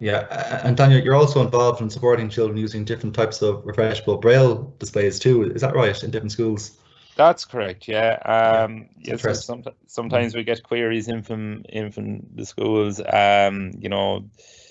Yeah, 0.00 0.60
and 0.64 0.76
Daniel, 0.76 1.00
you're 1.00 1.14
also 1.14 1.40
involved 1.40 1.80
in 1.80 1.88
supporting 1.88 2.28
children 2.28 2.58
using 2.58 2.84
different 2.84 3.14
types 3.14 3.42
of 3.42 3.64
refreshable 3.64 4.20
braille 4.20 4.74
displays 4.78 5.20
too. 5.20 5.44
Is 5.52 5.62
that 5.62 5.74
right? 5.74 6.02
In 6.02 6.10
different 6.10 6.32
schools? 6.32 6.76
That's 7.16 7.44
correct. 7.44 7.86
Yeah. 7.86 8.18
Um, 8.24 8.88
yes. 8.98 9.12
interesting. 9.12 9.62
Some, 9.62 9.74
sometimes 9.86 10.34
we 10.34 10.42
get 10.42 10.64
queries 10.64 11.06
in 11.08 11.22
from 11.22 11.64
in 11.68 11.92
from 11.92 12.26
the 12.34 12.44
schools. 12.44 13.00
Um, 13.00 13.70
you 13.78 13.88
know, 13.88 14.24
you 14.24 14.24
ca- 14.24 14.28
the 14.34 14.63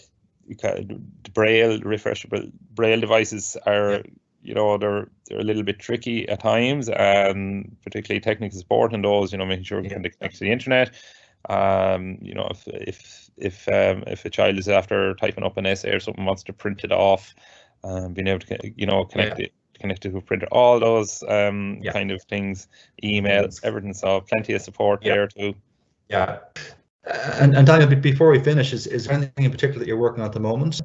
braille 1.33 1.79
refreshable 1.79 2.51
braille 2.73 2.99
devices 2.99 3.57
are. 3.65 3.91
Yeah. 3.91 4.01
You 4.45 4.53
know 4.53 4.77
they're 4.77 5.07
they're 5.29 5.39
a 5.39 5.43
little 5.43 5.63
bit 5.63 5.79
tricky 5.79 6.27
at 6.27 6.41
times, 6.41 6.89
and 6.89 7.77
particularly 7.81 8.19
technical 8.19 8.59
support 8.59 8.93
and 8.93 9.01
those. 9.01 9.31
You 9.31 9.37
know, 9.37 9.45
making 9.45 9.63
sure 9.63 9.79
we 9.81 9.87
Yeah. 9.87 9.93
can 9.93 10.03
connect 10.03 10.33
to 10.35 10.43
the 10.43 10.51
internet. 10.51 10.91
Um, 11.47 12.17
you 12.21 12.33
know, 12.33 12.49
if 12.51 12.67
if 12.67 13.29
if 13.37 13.67
um, 13.69 14.03
if 14.05 14.25
a 14.25 14.29
child 14.29 14.57
is 14.57 14.67
after 14.67 15.13
typing 15.15 15.45
up 15.45 15.55
an 15.55 15.65
essay 15.65 15.91
or 15.95 16.01
something 16.01 16.25
wants 16.25 16.43
to 16.43 16.51
print 16.51 16.83
it 16.83 16.91
off, 16.91 17.33
um, 17.85 18.13
being 18.13 18.27
able 18.27 18.39
to 18.41 18.73
you 18.75 18.85
know 18.85 19.05
connect 19.05 19.39
it 19.39 19.53
connect 19.79 20.01
to 20.01 20.17
a 20.17 20.21
printer, 20.21 20.47
all 20.51 20.77
those 20.77 21.23
um 21.29 21.79
Yeah. 21.81 21.93
kind 21.93 22.11
of 22.11 22.21
things, 22.23 22.67
email, 23.01 23.43
Yes. 23.43 23.61
everything. 23.63 23.93
So 23.93 24.19
plenty 24.21 24.53
of 24.55 24.61
support 24.61 24.99
Yeah. 25.03 25.13
there 25.13 25.27
too. 25.27 25.55
Yeah. 26.09 26.39
And, 27.05 27.55
and 27.55 27.67
Daniel, 27.67 27.93
before 27.99 28.31
we 28.31 28.39
finish, 28.39 28.71
is, 28.71 28.87
is 28.87 29.05
there 29.05 29.15
anything 29.15 29.45
in 29.45 29.51
particular 29.51 29.79
that 29.79 29.87
you're 29.87 29.97
working 29.97 30.21
on 30.21 30.27
at 30.27 30.33
the 30.33 30.39
moment? 30.39 30.81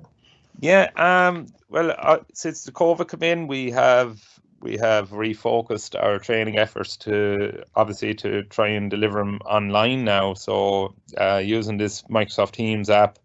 Yeah. 0.60 0.90
Um. 0.96 1.46
Well, 1.68 1.94
uh, 1.96 2.18
since 2.32 2.64
the 2.64 2.72
COVID 2.72 3.08
came 3.10 3.22
in, 3.22 3.46
we 3.46 3.70
have 3.70 4.20
we 4.60 4.76
have 4.78 5.10
refocused 5.10 6.00
our 6.02 6.18
training 6.18 6.58
efforts 6.58 6.96
to 6.96 7.62
obviously 7.76 8.14
to 8.14 8.42
try 8.44 8.68
and 8.68 8.90
deliver 8.90 9.18
them 9.18 9.38
online 9.44 10.04
now. 10.04 10.34
So 10.34 10.94
uh, 11.16 11.36
using 11.44 11.76
this 11.76 12.02
Microsoft 12.02 12.52
Teams 12.52 12.90
app, 12.90 13.18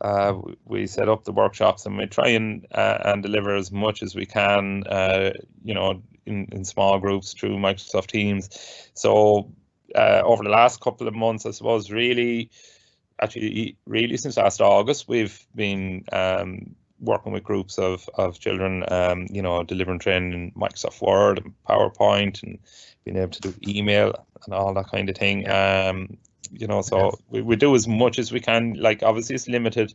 uh, 0.00 0.34
we 0.64 0.88
set 0.88 1.08
up 1.08 1.22
the 1.22 1.32
workshops 1.32 1.86
and 1.86 1.96
we 1.96 2.06
try 2.06 2.28
and 2.28 2.66
uh, 2.72 2.98
and 3.04 3.22
deliver 3.22 3.54
as 3.54 3.70
much 3.70 4.02
as 4.02 4.16
we 4.16 4.26
can. 4.26 4.84
Uh, 4.88 5.30
you 5.62 5.74
know, 5.74 6.02
in, 6.26 6.48
in 6.52 6.64
small 6.64 6.98
groups 6.98 7.32
through 7.32 7.56
Microsoft 7.56 8.08
Teams. 8.08 8.48
So 8.94 9.52
uh, 9.94 10.22
over 10.24 10.42
the 10.44 10.50
last 10.50 10.80
couple 10.80 11.08
of 11.08 11.14
months, 11.14 11.46
I 11.46 11.50
suppose, 11.50 11.90
really, 11.90 12.50
actually, 13.20 13.76
really 13.86 14.16
since 14.16 14.36
last 14.36 14.60
August, 14.60 15.08
we've 15.08 15.46
been 15.54 16.04
um, 16.12 16.74
working 17.00 17.32
with 17.32 17.44
groups 17.44 17.78
of 17.78 18.08
of 18.14 18.38
children, 18.38 18.84
um, 18.88 19.26
you 19.30 19.42
know, 19.42 19.62
delivering 19.62 19.98
training 19.98 20.32
in 20.32 20.50
Microsoft 20.52 21.00
Word 21.02 21.38
and 21.38 21.54
PowerPoint, 21.68 22.42
and 22.42 22.58
being 23.04 23.16
able 23.16 23.30
to 23.32 23.40
do 23.40 23.54
email 23.66 24.14
and 24.44 24.54
all 24.54 24.74
that 24.74 24.88
kind 24.88 25.08
of 25.08 25.16
thing. 25.16 25.48
Um, 25.48 26.16
you 26.50 26.66
know, 26.66 26.82
so 26.82 27.18
we, 27.30 27.40
we 27.40 27.56
do 27.56 27.74
as 27.74 27.88
much 27.88 28.18
as 28.18 28.32
we 28.32 28.40
can. 28.40 28.74
Like 28.74 29.02
obviously, 29.02 29.34
it's 29.34 29.48
limited 29.48 29.94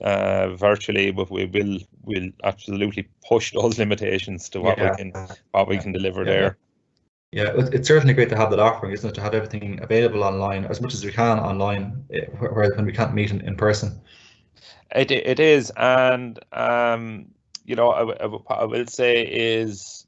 uh, 0.00 0.50
virtually, 0.50 1.10
but 1.10 1.30
we 1.30 1.46
will 1.46 1.78
will 2.04 2.30
absolutely 2.44 3.08
push 3.26 3.52
those 3.52 3.78
limitations 3.82 4.50
to 4.50 4.60
what 4.60 4.78
Yeah. 4.78 4.90
we 4.90 4.96
can 4.96 5.12
what 5.50 5.68
we 5.68 5.78
can 5.78 5.92
deliver 5.92 6.20
Yeah. 6.20 6.32
there. 6.32 6.58
Yeah, 7.30 7.52
it's 7.56 7.88
certainly 7.88 8.14
great 8.14 8.30
to 8.30 8.36
have 8.36 8.50
that 8.50 8.58
offering, 8.58 8.92
isn't 8.92 9.10
it? 9.10 9.14
To 9.14 9.20
have 9.20 9.34
everything 9.34 9.80
available 9.82 10.24
online 10.24 10.64
as 10.64 10.80
much 10.80 10.94
as 10.94 11.04
we 11.04 11.12
can 11.12 11.38
online, 11.38 12.04
eh, 12.10 12.24
where 12.38 12.70
when 12.74 12.86
we 12.86 12.92
can't 12.92 13.12
meet 13.12 13.30
in, 13.30 13.42
in 13.42 13.54
person. 13.54 14.00
It 14.94 15.10
it 15.10 15.38
is, 15.38 15.70
and 15.76 16.38
um, 16.52 17.26
you 17.66 17.76
know, 17.76 17.90
I, 17.90 18.54
I 18.54 18.64
will 18.64 18.86
say 18.86 19.22
is 19.22 20.06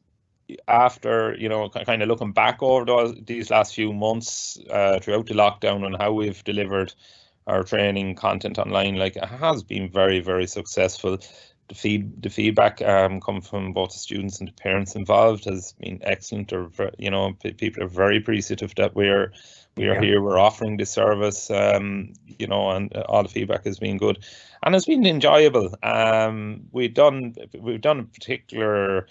after 0.66 1.36
you 1.38 1.48
know, 1.48 1.68
kind 1.68 2.02
of 2.02 2.08
looking 2.08 2.32
back 2.32 2.62
over 2.62 2.86
those 2.86 3.14
these 3.26 3.50
last 3.50 3.74
few 3.74 3.92
months 3.92 4.58
uh, 4.70 4.98
throughout 5.00 5.26
the 5.26 5.34
lockdown 5.34 5.84
and 5.84 5.96
how 5.98 6.12
we've 6.12 6.42
delivered 6.44 6.94
our 7.46 7.64
training 7.64 8.14
content 8.14 8.58
online, 8.58 8.96
like 8.96 9.16
it 9.16 9.26
has 9.26 9.62
been 9.62 9.90
very 9.90 10.20
very 10.20 10.46
successful. 10.46 11.18
The 11.70 11.76
feed 11.76 12.22
the 12.22 12.30
feedback 12.30 12.82
um 12.82 13.20
come 13.20 13.40
from 13.40 13.72
both 13.72 13.92
the 13.92 13.98
students 13.98 14.40
and 14.40 14.48
the 14.50 14.62
parents 14.62 14.96
involved 14.96 15.46
has 15.46 15.72
been 15.80 16.00
excellent. 16.02 16.52
Or 16.52 16.70
you 16.98 17.10
know, 17.10 17.32
people 17.56 17.84
are 17.84 17.88
very 17.88 18.18
appreciative 18.18 18.74
that 18.76 18.94
we're 18.94 19.32
we 19.76 19.86
are 19.88 19.94
Yeah. 19.94 20.02
here. 20.02 20.22
We're 20.22 20.38
offering 20.38 20.76
this 20.76 20.90
service. 20.90 21.50
Um, 21.50 22.12
you 22.38 22.46
know, 22.48 22.70
and 22.70 22.94
uh, 22.96 23.04
all 23.08 23.22
the 23.22 23.28
feedback 23.30 23.64
has 23.66 23.78
been 23.78 23.98
good 23.98 24.18
and 24.62 24.74
it's 24.76 24.86
been 24.86 25.06
enjoyable. 25.06 25.74
Um, 25.82 26.62
we've 26.72 26.94
done 26.94 27.34
we've 27.58 27.80
done 27.80 28.00
a 28.00 28.04
particular 28.04 29.06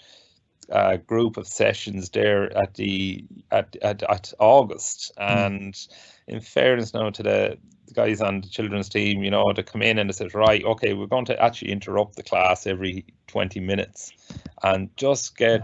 uh, 0.70 0.96
group 0.98 1.36
of 1.36 1.48
sessions 1.48 2.10
there 2.10 2.56
at 2.56 2.74
the 2.74 3.24
at 3.50 3.76
at, 3.82 4.02
at 4.04 4.32
August, 4.38 5.12
and 5.16 5.76
in 6.28 6.40
fairness 6.40 6.94
now 6.94 7.10
to 7.10 7.22
the, 7.22 7.58
the 7.90 7.94
guys 7.94 8.20
on 8.20 8.40
the 8.40 8.48
children's 8.48 8.88
team, 8.88 9.22
you 9.22 9.30
know, 9.30 9.52
to 9.52 9.62
come 9.62 9.82
in 9.82 9.98
and 9.98 10.08
they 10.08 10.12
said, 10.12 10.34
right, 10.34 10.64
okay, 10.64 10.94
we're 10.94 11.06
going 11.06 11.26
to 11.26 11.42
actually 11.42 11.72
interrupt 11.72 12.16
the 12.16 12.22
class 12.22 12.66
every 12.66 13.04
twenty 13.26 13.60
minutes, 13.60 14.12
and 14.62 14.88
just 14.96 15.36
get 15.36 15.62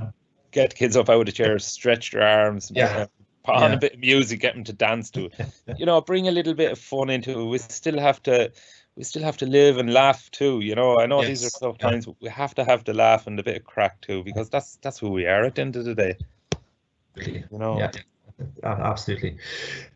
get 0.50 0.74
kids 0.74 0.96
up 0.96 1.08
out 1.08 1.20
of 1.20 1.26
the 1.26 1.32
chairs, 1.32 1.66
stretch 1.66 2.10
their 2.12 2.22
arms, 2.22 2.70
Yeah. 2.74 2.84
uh, 2.84 3.06
put 3.44 3.54
on 3.54 3.70
Yeah. 3.70 3.76
a 3.76 3.80
bit 3.80 3.94
of 3.94 4.00
music, 4.00 4.40
get 4.40 4.54
them 4.54 4.64
to 4.64 4.72
dance 4.72 5.10
to 5.10 5.26
it. 5.26 5.34
you 5.78 5.86
know, 5.86 6.00
bring 6.00 6.28
a 6.28 6.32
little 6.32 6.54
bit 6.54 6.72
of 6.72 6.78
fun 6.78 7.10
into 7.10 7.40
it. 7.40 7.44
We 7.44 7.58
still 7.58 7.98
have 7.98 8.22
to 8.24 8.52
we 8.96 9.04
still 9.04 9.22
have 9.22 9.36
to 9.38 9.46
live 9.46 9.76
and 9.78 9.92
laugh 9.92 10.30
too. 10.30 10.60
You 10.60 10.74
know, 10.74 10.98
I 10.98 11.06
know 11.06 11.22
these 11.22 11.42
are 11.42 11.44
Yes, 11.44 11.58
tough 11.58 11.78
times, 11.78 12.06
but 12.06 12.16
we 12.20 12.28
have 12.28 12.54
to 12.54 12.64
have 12.64 12.84
the 12.84 12.94
laugh 12.94 13.26
and 13.26 13.38
a 13.38 13.42
bit 13.42 13.56
of 13.58 13.64
crack 13.64 14.00
too, 14.00 14.24
because 14.24 14.48
that's 14.48 14.76
that's 14.82 14.98
who 14.98 15.10
we 15.10 15.26
are 15.26 15.44
at 15.44 15.54
the 15.54 15.62
end 15.62 15.76
of 15.76 15.84
the 15.84 15.94
day. 15.94 16.16
You 17.16 17.58
know. 17.58 17.78
Yeah, 17.78 17.90
absolutely. 18.62 19.38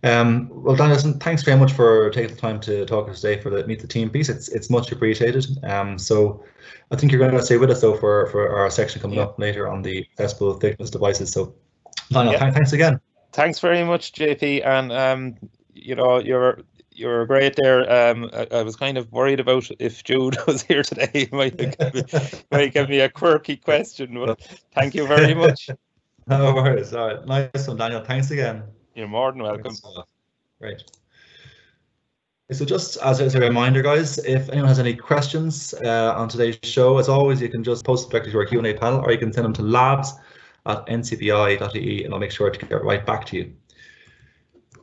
Um, 0.02 0.48
well, 0.50 0.76
Daniel, 0.76 0.96
listen, 0.96 1.18
thanks 1.18 1.42
very 1.42 1.58
much 1.58 1.72
for 1.72 2.10
taking 2.10 2.34
the 2.34 2.40
time 2.40 2.60
to 2.60 2.86
talk 2.86 3.06
to 3.06 3.12
us 3.12 3.20
today 3.20 3.40
for 3.40 3.50
the 3.50 3.66
Meet 3.66 3.80
the 3.80 3.86
Team 3.86 4.10
piece. 4.10 4.28
It's 4.28 4.48
it's 4.48 4.70
much 4.70 4.92
appreciated. 4.92 5.46
Um, 5.64 5.98
so 5.98 6.44
I 6.90 6.96
think 6.96 7.12
you're 7.12 7.20
going 7.20 7.32
to 7.32 7.42
stay 7.42 7.56
with 7.58 7.70
us 7.70 7.80
though 7.80 7.96
for, 7.96 8.26
for 8.28 8.48
our 8.56 8.70
section 8.70 9.00
coming 9.00 9.18
Yeah. 9.18 9.24
up 9.24 9.38
later 9.38 9.68
on 9.68 9.82
the 9.82 10.06
accessible 10.12 10.58
fitness 10.58 10.90
devices. 10.90 11.30
So 11.32 11.54
Daniel, 12.10 12.32
Yeah. 12.34 12.38
thank- 12.40 12.54
thanks 12.54 12.72
again. 12.72 13.00
Thanks 13.32 13.60
very 13.60 13.84
much, 13.84 14.12
JP, 14.12 14.66
and 14.66 14.90
um, 14.92 15.36
you 15.72 15.94
know, 15.94 16.18
you're 16.18 16.60
you're 16.92 17.24
great 17.26 17.54
there. 17.56 18.10
Um, 18.10 18.28
I, 18.32 18.46
I 18.50 18.62
was 18.62 18.74
kind 18.74 18.98
of 18.98 19.10
worried 19.12 19.38
about 19.38 19.70
if 19.78 20.02
Jude 20.02 20.36
was 20.48 20.62
here 20.62 20.82
today, 20.82 21.08
he 21.12 21.28
might 21.30 21.58
have 21.80 21.94
me, 21.94 22.02
might 22.50 22.74
give 22.74 22.88
me 22.88 22.98
a 23.00 23.08
quirky 23.08 23.56
question. 23.56 24.14
But 24.14 24.40
thank 24.74 24.94
you 24.96 25.06
very 25.06 25.32
much. 25.44 25.70
No 26.30 26.54
worries. 26.54 26.94
All 26.94 27.08
right. 27.08 27.26
Nice 27.26 27.66
one, 27.66 27.76
Daniel. 27.76 28.04
Thanks 28.04 28.30
again. 28.30 28.62
You're 28.94 29.08
more 29.08 29.32
than 29.32 29.42
welcome. 29.42 29.74
Great. 30.60 30.82
So 32.52 32.64
just 32.64 32.96
as, 32.98 33.20
as 33.20 33.34
a 33.34 33.40
reminder, 33.40 33.82
guys, 33.82 34.18
if 34.18 34.48
anyone 34.48 34.68
has 34.68 34.78
any 34.78 34.94
questions 34.94 35.74
uh, 35.84 36.14
on 36.16 36.28
today's 36.28 36.58
show, 36.62 36.98
as 36.98 37.08
always, 37.08 37.40
you 37.40 37.48
can 37.48 37.62
just 37.62 37.84
post 37.84 38.04
them 38.04 38.10
directly 38.10 38.32
to 38.32 38.38
our 38.38 38.46
Q&A 38.46 38.74
panel, 38.74 39.00
or 39.00 39.12
you 39.12 39.18
can 39.18 39.32
send 39.32 39.44
them 39.44 39.52
to 39.54 39.62
labs 39.62 40.12
at 40.66 40.84
ncbi.ie, 40.86 42.04
and 42.04 42.14
I'll 42.14 42.20
make 42.20 42.32
sure 42.32 42.50
to 42.50 42.66
get 42.66 42.84
right 42.84 43.04
back 43.04 43.24
to 43.26 43.36
you. 43.36 43.52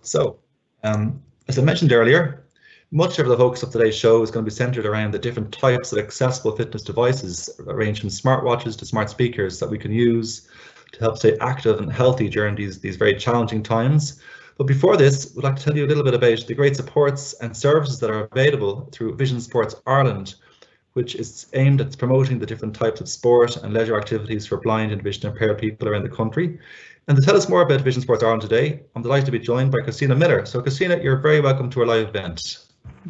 So, 0.01 0.39
um, 0.83 1.21
as 1.47 1.59
I 1.59 1.61
mentioned 1.61 1.91
earlier, 1.91 2.45
much 2.91 3.19
of 3.19 3.27
the 3.27 3.37
focus 3.37 3.63
of 3.63 3.71
today's 3.71 3.95
show 3.95 4.21
is 4.21 4.31
going 4.31 4.45
to 4.45 4.49
be 4.49 4.55
centered 4.55 4.85
around 4.85 5.13
the 5.13 5.19
different 5.19 5.51
types 5.51 5.91
of 5.91 5.97
accessible 5.97 6.55
fitness 6.55 6.83
devices, 6.83 7.49
ranging 7.59 8.09
from 8.09 8.09
smartwatches 8.09 8.77
to 8.79 8.85
smart 8.85 9.09
speakers 9.09 9.59
that 9.59 9.69
we 9.69 9.77
can 9.77 9.91
use 9.91 10.47
to 10.93 10.99
help 10.99 11.17
stay 11.17 11.37
active 11.39 11.79
and 11.79 11.91
healthy 11.91 12.29
during 12.29 12.55
these, 12.55 12.79
these 12.79 12.95
very 12.95 13.15
challenging 13.15 13.63
times. 13.63 14.21
But 14.57 14.65
before 14.65 14.97
this, 14.97 15.33
we'd 15.35 15.43
like 15.43 15.55
to 15.57 15.63
tell 15.63 15.77
you 15.77 15.85
a 15.85 15.87
little 15.87 16.03
bit 16.03 16.15
about 16.15 16.47
the 16.47 16.55
great 16.55 16.75
supports 16.75 17.33
and 17.41 17.55
services 17.55 17.99
that 17.99 18.09
are 18.09 18.27
available 18.31 18.89
through 18.91 19.15
Vision 19.15 19.39
Sports 19.39 19.75
Ireland, 19.85 20.35
which 20.93 21.13
is 21.15 21.45
aimed 21.53 21.79
at 21.79 21.97
promoting 21.97 22.39
the 22.39 22.45
different 22.45 22.75
types 22.75 22.99
of 22.99 23.07
sport 23.07 23.57
and 23.57 23.73
leisure 23.73 23.97
activities 23.97 24.47
for 24.47 24.57
blind 24.57 24.91
and 24.91 25.03
vision 25.03 25.29
impaired 25.29 25.59
people 25.59 25.87
around 25.87 26.03
the 26.03 26.09
country. 26.09 26.57
And 27.07 27.15
to 27.15 27.23
tell 27.23 27.37
us 27.37 27.47
more 27.47 27.61
about 27.61 27.81
Vision 27.81 28.01
Sports 28.01 28.23
Ireland 28.23 28.41
today, 28.41 28.81
I'm 28.95 29.03
delighted 29.03 29.27
to 29.27 29.31
be 29.31 29.39
joined 29.39 29.71
by 29.71 29.79
Christina 29.79 30.15
Miller. 30.15 30.45
So 30.45 30.61
Christina, 30.61 30.97
you're 30.97 31.17
very 31.17 31.39
welcome 31.39 31.69
to 31.69 31.81
our 31.81 31.85
live 31.85 32.09
event. 32.09 32.65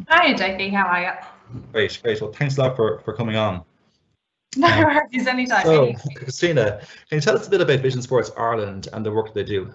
Hi, 0.08 0.34
JP. 0.34 0.72
How 0.72 0.86
are 0.86 1.02
you? 1.02 1.62
Great, 1.72 1.98
great. 2.02 2.20
Well, 2.20 2.30
thanks 2.30 2.58
a 2.58 2.60
lot 2.60 2.76
for, 2.76 3.00
for 3.00 3.14
coming 3.14 3.36
on. 3.36 3.64
No 4.62 4.66
worries, 4.66 5.28
anytime. 5.28 5.64
So. 5.64 5.92
Christina, 6.16 6.80
can 7.08 7.16
you 7.16 7.20
tell 7.20 7.36
us 7.36 7.46
a 7.46 7.50
bit 7.50 7.60
about 7.60 7.78
Vision 7.78 8.02
Sports 8.02 8.32
Ireland 8.36 8.88
and 8.92 9.06
the 9.06 9.12
work 9.12 9.32
they 9.32 9.44
do? 9.44 9.72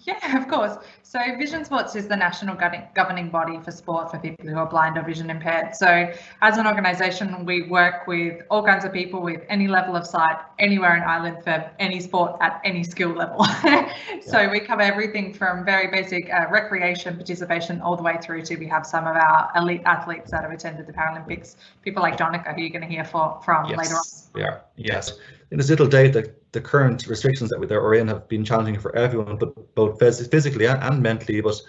Yeah, 0.00 0.36
of 0.36 0.48
course. 0.48 0.76
So 1.04 1.20
Vision 1.38 1.64
Sports 1.64 1.94
is 1.94 2.08
the 2.08 2.16
national 2.16 2.56
governing 2.56 3.30
body 3.30 3.60
for 3.60 3.70
sport 3.70 4.10
for 4.10 4.18
people 4.18 4.44
who 4.44 4.56
are 4.56 4.66
blind 4.66 4.98
or 4.98 5.02
vision 5.04 5.30
impaired. 5.30 5.76
So 5.76 6.12
as 6.42 6.58
an 6.58 6.66
organisation, 6.66 7.44
we 7.44 7.68
work 7.68 8.08
with 8.08 8.42
all 8.50 8.64
kinds 8.64 8.84
of 8.84 8.92
people 8.92 9.22
with 9.22 9.42
any 9.48 9.68
level 9.68 9.94
of 9.94 10.04
sight 10.04 10.38
anywhere 10.58 10.96
in 10.96 11.04
Ireland 11.04 11.44
for 11.44 11.70
any 11.78 12.00
sport 12.00 12.36
at 12.40 12.60
any 12.64 12.82
skill 12.82 13.10
level. 13.10 13.44
so 14.22 14.40
yeah. 14.40 14.50
we 14.50 14.58
cover 14.58 14.82
everything 14.82 15.32
from 15.32 15.64
very 15.64 15.86
basic 15.86 16.32
uh, 16.32 16.46
recreation 16.50 17.14
participation 17.14 17.80
all 17.80 17.96
the 17.96 18.02
way 18.02 18.18
through 18.20 18.42
to 18.42 18.56
we 18.56 18.66
have 18.66 18.84
some 18.84 19.06
of 19.06 19.14
our 19.14 19.52
elite 19.54 19.82
athletes 19.84 20.32
that 20.32 20.42
have 20.42 20.50
attended 20.50 20.88
the 20.88 20.92
Paralympics. 20.92 21.54
People 21.82 22.02
like 22.02 22.16
Donncha, 22.16 22.56
who 22.56 22.60
you're 22.60 22.70
going 22.70 22.82
to 22.82 22.88
hear 22.88 23.04
for, 23.04 23.40
from 23.44 23.68
yes, 23.68 23.78
later 23.78 23.94
on. 23.94 24.42
Are. 24.42 24.64
Yes. 24.74 25.12
In 25.52 25.58
this 25.58 25.70
little 25.70 25.86
date 25.86 26.12
that 26.14 26.45
the 26.56 26.60
current 26.62 27.06
restrictions 27.06 27.50
that 27.50 27.60
we're 27.60 27.94
in 27.94 28.08
have 28.08 28.26
been 28.28 28.42
challenging 28.42 28.80
for 28.80 28.96
everyone, 28.96 29.36
but 29.36 29.74
both 29.74 29.98
physically 29.98 30.64
and 30.64 31.02
mentally. 31.02 31.42
But 31.42 31.60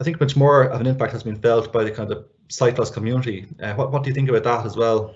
I 0.00 0.04
think 0.04 0.20
much 0.20 0.36
more 0.36 0.64
of 0.64 0.80
an 0.82 0.86
impact 0.86 1.12
has 1.12 1.22
been 1.22 1.40
felt 1.40 1.72
by 1.72 1.82
the 1.82 1.90
kind 1.90 2.12
of 2.12 2.26
loss 2.78 2.90
community. 2.90 3.46
Uh, 3.62 3.72
what, 3.72 3.90
what 3.90 4.02
do 4.02 4.10
you 4.10 4.14
think 4.14 4.28
about 4.28 4.44
that 4.44 4.66
as 4.66 4.76
well? 4.76 5.14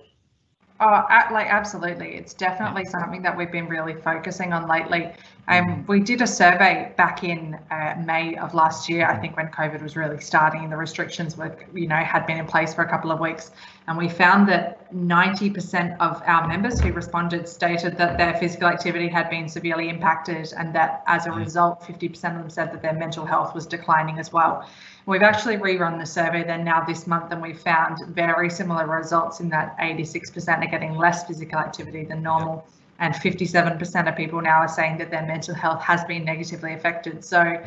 Oh, 0.80 1.04
like 1.32 1.48
absolutely. 1.48 2.14
It's 2.14 2.32
definitely 2.32 2.84
something 2.84 3.20
that 3.22 3.36
we've 3.36 3.50
been 3.50 3.66
really 3.66 3.94
focusing 3.94 4.52
on 4.52 4.68
lately. 4.68 5.12
Um, 5.48 5.64
mm-hmm. 5.64 5.86
we 5.90 5.98
did 5.98 6.22
a 6.22 6.26
survey 6.26 6.92
back 6.96 7.24
in 7.24 7.58
uh, 7.72 8.00
May 8.04 8.36
of 8.36 8.54
last 8.54 8.88
year, 8.88 9.08
I 9.08 9.16
think 9.16 9.36
when 9.36 9.48
COVID 9.48 9.82
was 9.82 9.96
really 9.96 10.20
starting 10.20 10.62
and 10.62 10.70
the 10.70 10.76
restrictions 10.76 11.36
were, 11.36 11.58
you 11.74 11.88
know, 11.88 11.96
had 11.96 12.26
been 12.26 12.36
in 12.36 12.46
place 12.46 12.74
for 12.74 12.82
a 12.82 12.88
couple 12.88 13.10
of 13.10 13.18
weeks. 13.18 13.50
And 13.88 13.98
we 13.98 14.08
found 14.08 14.48
that 14.50 14.92
90% 14.92 15.96
of 15.98 16.22
our 16.26 16.46
members 16.46 16.78
who 16.78 16.92
responded 16.92 17.48
stated 17.48 17.96
that 17.96 18.16
their 18.16 18.34
physical 18.34 18.68
activity 18.68 19.08
had 19.08 19.30
been 19.30 19.48
severely 19.48 19.88
impacted 19.88 20.52
and 20.56 20.72
that 20.76 21.02
as 21.08 21.26
a 21.26 21.30
mm-hmm. 21.30 21.40
result, 21.40 21.82
50% 21.82 22.14
of 22.14 22.20
them 22.20 22.50
said 22.50 22.72
that 22.72 22.82
their 22.82 22.92
mental 22.92 23.24
health 23.24 23.52
was 23.52 23.66
declining 23.66 24.20
as 24.20 24.32
well. 24.32 24.68
We've 25.08 25.22
actually 25.22 25.56
rerun 25.56 25.98
the 25.98 26.04
survey 26.04 26.44
then 26.44 26.64
now 26.64 26.84
this 26.84 27.06
month 27.06 27.32
and 27.32 27.40
we've 27.40 27.58
found 27.58 27.96
very 28.08 28.50
similar 28.50 28.86
results 28.86 29.40
in 29.40 29.48
that 29.48 29.74
86% 29.78 30.58
are 30.62 30.70
getting 30.70 30.98
less 30.98 31.26
physical 31.26 31.58
activity 31.58 32.04
than 32.04 32.22
normal 32.22 32.68
and 32.98 33.14
57% 33.14 34.06
of 34.06 34.16
people 34.16 34.42
now 34.42 34.58
are 34.58 34.68
saying 34.68 34.98
that 34.98 35.10
their 35.10 35.24
mental 35.24 35.54
health 35.54 35.80
has 35.80 36.04
been 36.04 36.26
negatively 36.26 36.74
affected. 36.74 37.24
So 37.24 37.58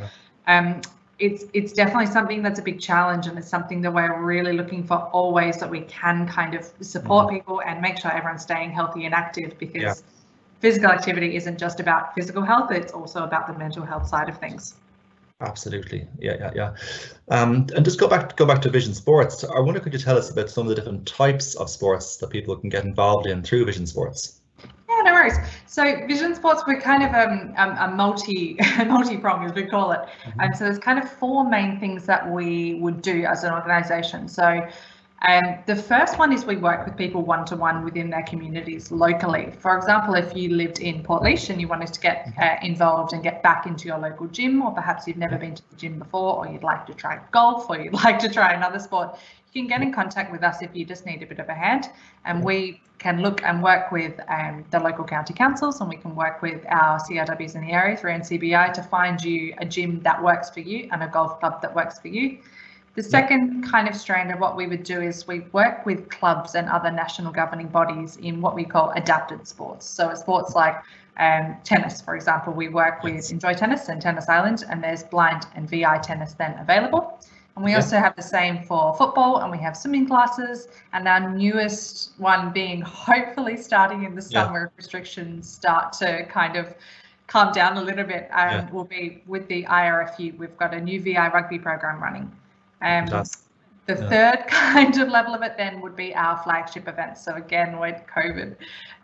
um, 0.46 0.82
it's 1.18 1.46
it's 1.54 1.74
definitely 1.74 2.06
something 2.06 2.44
that's 2.44 2.60
a 2.60 2.62
big 2.62 2.80
challenge 2.80 3.26
and 3.26 3.40
it's 3.40 3.50
something 3.50 3.82
that 3.82 3.92
we're 3.92 4.22
really 4.22 4.54
looking 4.54 4.84
for 4.84 4.98
all 5.12 5.34
ways 5.34 5.58
that 5.62 5.70
we 5.72 5.82
can 5.82 6.28
kind 6.28 6.54
of 6.54 6.70
support 6.82 7.26
mm-hmm. 7.26 7.38
people 7.38 7.62
and 7.64 7.82
make 7.82 7.98
sure 7.98 8.12
everyone's 8.12 8.44
staying 8.44 8.70
healthy 8.70 9.06
and 9.06 9.16
active 9.16 9.58
because 9.58 9.82
yeah. 9.82 9.96
physical 10.60 10.92
activity 10.92 11.36
isn't 11.36 11.58
just 11.58 11.80
about 11.80 12.14
physical 12.14 12.44
health, 12.44 12.70
it's 12.72 12.94
also 12.94 13.24
about 13.24 13.48
the 13.48 13.54
mental 13.54 13.84
health 13.84 14.08
side 14.08 14.30
of 14.30 14.38
things. 14.38 14.76
Absolutely, 15.42 16.08
yeah, 16.20 16.36
yeah, 16.40 16.52
yeah. 16.56 16.76
Um, 17.30 17.66
and 17.76 17.84
just 17.84 18.00
go 18.00 18.08
back, 18.08 18.38
go 18.38 18.46
back 18.46 18.62
to 18.62 18.70
Vision 18.70 18.94
Sports. 18.94 19.44
I 19.44 19.60
wonder, 19.60 19.80
could 19.80 19.94
you 19.94 20.00
tell 20.00 20.18
us 20.18 20.30
about 20.30 20.50
some 20.50 20.68
of 20.68 20.70
the 20.70 20.76
different 20.76 21.08
types 21.08 21.56
of 21.56 21.70
sports 21.70 22.18
that 22.18 22.30
people 22.30 22.56
can 22.56 22.70
get 22.70 22.86
involved 22.86 23.26
in 23.26 23.42
through 23.42 23.66
Vision 23.66 23.88
Sports? 23.88 24.40
Yeah, 24.88 25.02
no 25.04 25.14
worries. 25.14 25.38
So 25.66 25.84
Vision 26.06 26.36
Sports, 26.36 26.64
we're 26.68 26.80
kind 26.80 27.02
of 27.02 27.14
um, 27.14 27.54
um 27.58 27.76
a 27.78 27.96
multi 27.96 28.58
multi 28.86 29.18
prong 29.18 29.46
as 29.46 29.54
we 29.54 29.66
call 29.66 29.92
it, 29.94 30.02
mm-hmm. 30.02 30.40
and 30.42 30.56
so 30.56 30.66
there's 30.66 30.78
kind 30.78 31.00
of 31.00 31.12
four 31.12 31.50
main 31.50 31.80
things 31.80 32.06
that 32.06 32.30
we 32.30 32.76
would 32.76 33.02
do 33.02 33.26
as 33.26 33.44
an 33.44 33.52
organisation. 33.52 34.28
So 34.28 34.68
um, 35.28 35.60
the 35.68 35.76
first 35.76 36.18
one 36.18 36.34
is 36.34 36.46
we 36.46 36.56
work 36.56 36.86
with 36.86 36.98
people 36.98 37.22
one 37.22 37.46
to 37.46 37.56
one 37.56 37.84
within 37.84 38.10
their 38.10 38.24
communities 38.24 38.92
locally. 38.92 39.54
For 39.60 39.78
example, 39.78 40.16
if 40.16 40.36
you 40.36 40.50
lived 40.50 40.80
in 40.80 41.04
Portlaoise 41.04 41.50
and 41.52 41.62
you 41.62 41.68
wanted 41.68 41.94
to 41.94 42.00
get 42.00 42.26
mm-hmm. 42.26 42.42
uh, 42.42 42.68
involved 42.68 43.14
and 43.14 43.22
get 43.22 43.44
back 43.44 43.68
into 43.68 43.88
your 43.88 44.00
local 44.00 44.28
gym, 44.28 44.64
or 44.64 44.72
perhaps 44.72 45.08
you've 45.08 45.18
never 45.18 45.38
been 45.38 45.54
to 45.54 45.70
the 45.70 45.76
gym 45.76 46.00
before, 46.00 46.38
or 46.38 46.52
you'd 46.52 46.64
like 46.64 46.88
to 46.88 46.94
try 46.96 47.20
golf, 47.32 47.70
or 47.70 47.80
you'd 47.80 47.94
like 48.06 48.18
to 48.20 48.30
try 48.30 48.54
another 48.54 48.80
sport, 48.80 49.20
you 49.54 49.62
can 49.62 49.68
get 49.68 49.82
in 49.82 49.94
contact 49.94 50.32
with 50.32 50.44
us 50.44 50.62
if 50.64 50.72
you 50.74 50.86
just 50.86 51.06
need 51.06 51.22
a 51.22 51.26
bit 51.28 51.38
of 51.38 51.50
a 51.50 51.54
hand. 51.54 51.90
And 52.26 52.44
we 52.44 52.82
can 52.98 53.22
look 53.22 53.44
and 53.44 53.62
work 53.62 53.92
with 53.92 54.20
um, 54.28 54.66
the 54.72 54.80
local 54.80 55.04
county 55.04 55.34
councils 55.34 55.82
and 55.82 55.90
we 55.90 55.98
can 55.98 56.16
work 56.16 56.42
with 56.42 56.64
our 56.70 57.00
CRWs 57.00 57.56
in 57.56 57.62
the 57.62 57.74
area 57.74 57.98
through 57.98 58.12
NCBI 58.12 58.74
to 58.74 58.84
find 58.84 59.22
you 59.22 59.54
a 59.60 59.66
gym 59.66 60.00
that 60.02 60.24
works 60.24 60.50
for 60.50 60.62
you 60.62 60.88
and 60.92 61.04
a 61.04 61.08
golf 61.08 61.40
club 61.40 61.62
that 61.62 61.76
works 61.76 62.00
for 62.00 62.08
you. 62.08 62.40
The 62.94 63.04
second 63.04 63.64
kind 63.64 63.88
of 63.88 63.96
strand 63.96 64.32
of 64.32 64.40
what 64.40 64.58
we 64.58 64.68
would 64.68 64.84
do 64.84 65.00
is 65.00 65.26
we 65.26 65.42
work 65.54 65.86
with 65.86 66.10
clubs 66.10 66.56
and 66.56 66.68
other 66.68 66.92
national 66.92 67.32
governing 67.32 67.68
bodies 67.68 68.18
in 68.18 68.42
what 68.42 68.54
we 68.54 68.66
call 68.66 68.92
adapted 68.92 69.48
sports. 69.48 69.86
So 69.86 70.14
sports 70.14 70.56
like 70.56 70.76
um, 71.18 71.56
tennis, 71.64 72.02
for 72.02 72.16
example, 72.16 72.52
we 72.52 72.68
work 72.68 73.02
with 73.02 73.32
Enjoy 73.32 73.54
Tennis 73.54 73.88
and 73.88 74.02
Tennis 74.02 74.28
Ireland, 74.28 74.66
and 74.70 74.84
there's 74.84 75.04
blind 75.04 75.46
and 75.56 75.70
VI 75.70 76.00
tennis 76.00 76.34
then 76.34 76.58
available. 76.60 77.18
And 77.56 77.64
we 77.64 77.72
yeah. 77.72 77.78
also 77.78 77.98
have 77.98 78.16
the 78.18 78.22
same 78.22 78.64
for 78.64 78.94
football, 78.96 79.38
and 79.38 79.52
we 79.52 79.58
have 79.60 79.78
swimming 79.78 80.06
classes. 80.06 80.68
And 80.92 81.08
our 81.08 81.30
newest 81.30 82.12
one 82.18 82.52
being 82.52 82.82
hopefully 82.86 83.56
starting 83.56 84.04
in 84.04 84.16
the 84.16 84.22
summer, 84.22 84.64
yeah. 84.64 84.78
restrictions 84.78 85.50
start 85.50 85.94
to 85.94 86.26
kind 86.26 86.58
of 86.58 86.76
calm 87.28 87.54
down 87.54 87.78
a 87.78 87.82
little 87.82 88.04
bit, 88.04 88.30
um, 88.32 88.50
yeah. 88.50 88.70
will 88.72 88.84
be 88.84 89.24
with 89.28 89.48
the 89.48 89.64
IRFU. 89.64 90.38
We've 90.38 90.58
got 90.58 90.74
a 90.74 90.82
new 90.82 91.02
VI 91.02 91.30
rugby 91.30 91.60
program 91.60 92.04
running. 92.04 92.30
Um, 92.82 93.06
the 93.88 94.02
yeah. 94.02 94.10
third 94.10 94.48
kind 94.48 94.98
of 95.00 95.10
level 95.10 95.34
of 95.34 95.42
it 95.42 95.58
then 95.58 95.82
would 95.82 95.96
be 95.96 96.14
our 96.16 96.42
flagship 96.44 96.88
events. 96.88 97.24
So 97.24 97.36
again, 97.36 97.80
with 97.80 98.02
COVID, 98.14 98.56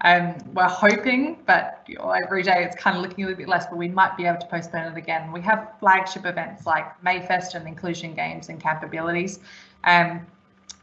um, 0.02 0.36
we're 0.54 0.68
hoping, 0.68 1.40
but 1.46 1.84
you 1.88 1.98
know, 1.98 2.12
every 2.12 2.44
day 2.44 2.63
it's 2.63 2.76
kind 2.76 2.96
of 2.96 3.02
looking 3.02 3.24
a 3.24 3.28
little 3.28 3.38
bit 3.38 3.50
less, 3.50 3.66
but 3.68 3.78
we 3.78 3.88
might 3.88 4.16
be 4.16 4.26
able 4.26 4.40
to 4.40 4.48
postpone 4.48 4.92
it 4.92 4.98
again. 4.98 5.32
We 5.32 5.42
have 5.42 5.74
flagship 5.80 6.26
events 6.26 6.66
like 6.66 6.86
Mayfest 7.04 7.56
and 7.56 7.68
Inclusion 7.68 8.13
Games 8.13 8.50
and 8.50 8.62
Capabilities. 8.62 9.40
Um, 9.84 10.26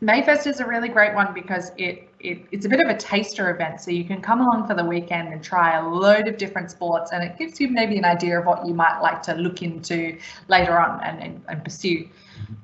Mayfest 0.02 0.46
is 0.46 0.60
a 0.60 0.66
really 0.66 0.88
great 0.88 1.14
one 1.14 1.32
because 1.32 1.70
it, 1.78 2.08
it 2.18 2.44
it's 2.50 2.66
a 2.66 2.68
bit 2.68 2.80
of 2.80 2.90
a 2.90 2.96
taster 2.96 3.50
event. 3.50 3.80
So 3.80 3.90
you 3.90 4.04
can 4.04 4.20
come 4.20 4.40
along 4.40 4.66
for 4.66 4.74
the 4.74 4.84
weekend 4.84 5.32
and 5.32 5.42
try 5.42 5.78
a 5.78 5.88
load 5.88 6.26
of 6.26 6.36
different 6.36 6.70
sports 6.70 7.12
and 7.12 7.22
it 7.22 7.38
gives 7.38 7.60
you 7.60 7.68
maybe 7.68 7.96
an 7.96 8.04
idea 8.04 8.38
of 8.40 8.44
what 8.44 8.66
you 8.66 8.74
might 8.74 9.00
like 9.00 9.22
to 9.22 9.34
look 9.34 9.62
into 9.62 10.18
later 10.48 10.78
on 10.78 11.02
and, 11.04 11.22
and, 11.22 11.42
and 11.48 11.64
pursue. 11.64 12.08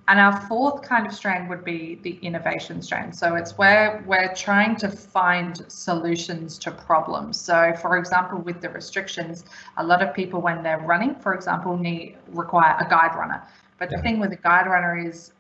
And 0.08 0.18
our 0.18 0.40
fourth 0.48 0.82
kind 0.82 1.06
of 1.06 1.12
strand 1.12 1.48
would 1.48 1.64
be 1.64 2.00
the 2.02 2.18
innovation 2.22 2.82
strand. 2.82 3.14
So 3.14 3.36
it's 3.36 3.56
where 3.56 4.02
we're 4.06 4.34
trying 4.34 4.74
to 4.76 4.88
find 4.88 5.64
solutions 5.68 6.58
to 6.58 6.72
problems. 6.72 7.40
So 7.40 7.74
for 7.80 7.96
example, 7.96 8.38
with 8.38 8.60
the 8.60 8.70
restrictions, 8.70 9.44
a 9.76 9.84
lot 9.84 10.02
of 10.02 10.12
people 10.12 10.40
when 10.40 10.62
they're 10.64 10.80
running, 10.80 11.14
for 11.14 11.34
example, 11.34 11.76
need 11.76 12.16
require 12.32 12.76
a 12.80 12.88
guide 12.88 13.14
runner. 13.14 13.42
But 13.78 13.90
yeah. 13.90 13.98
the 13.98 14.02
thing 14.02 14.18
with 14.18 14.32
a 14.32 14.36
guide 14.36 14.66
runner 14.66 14.98
is 14.98 15.32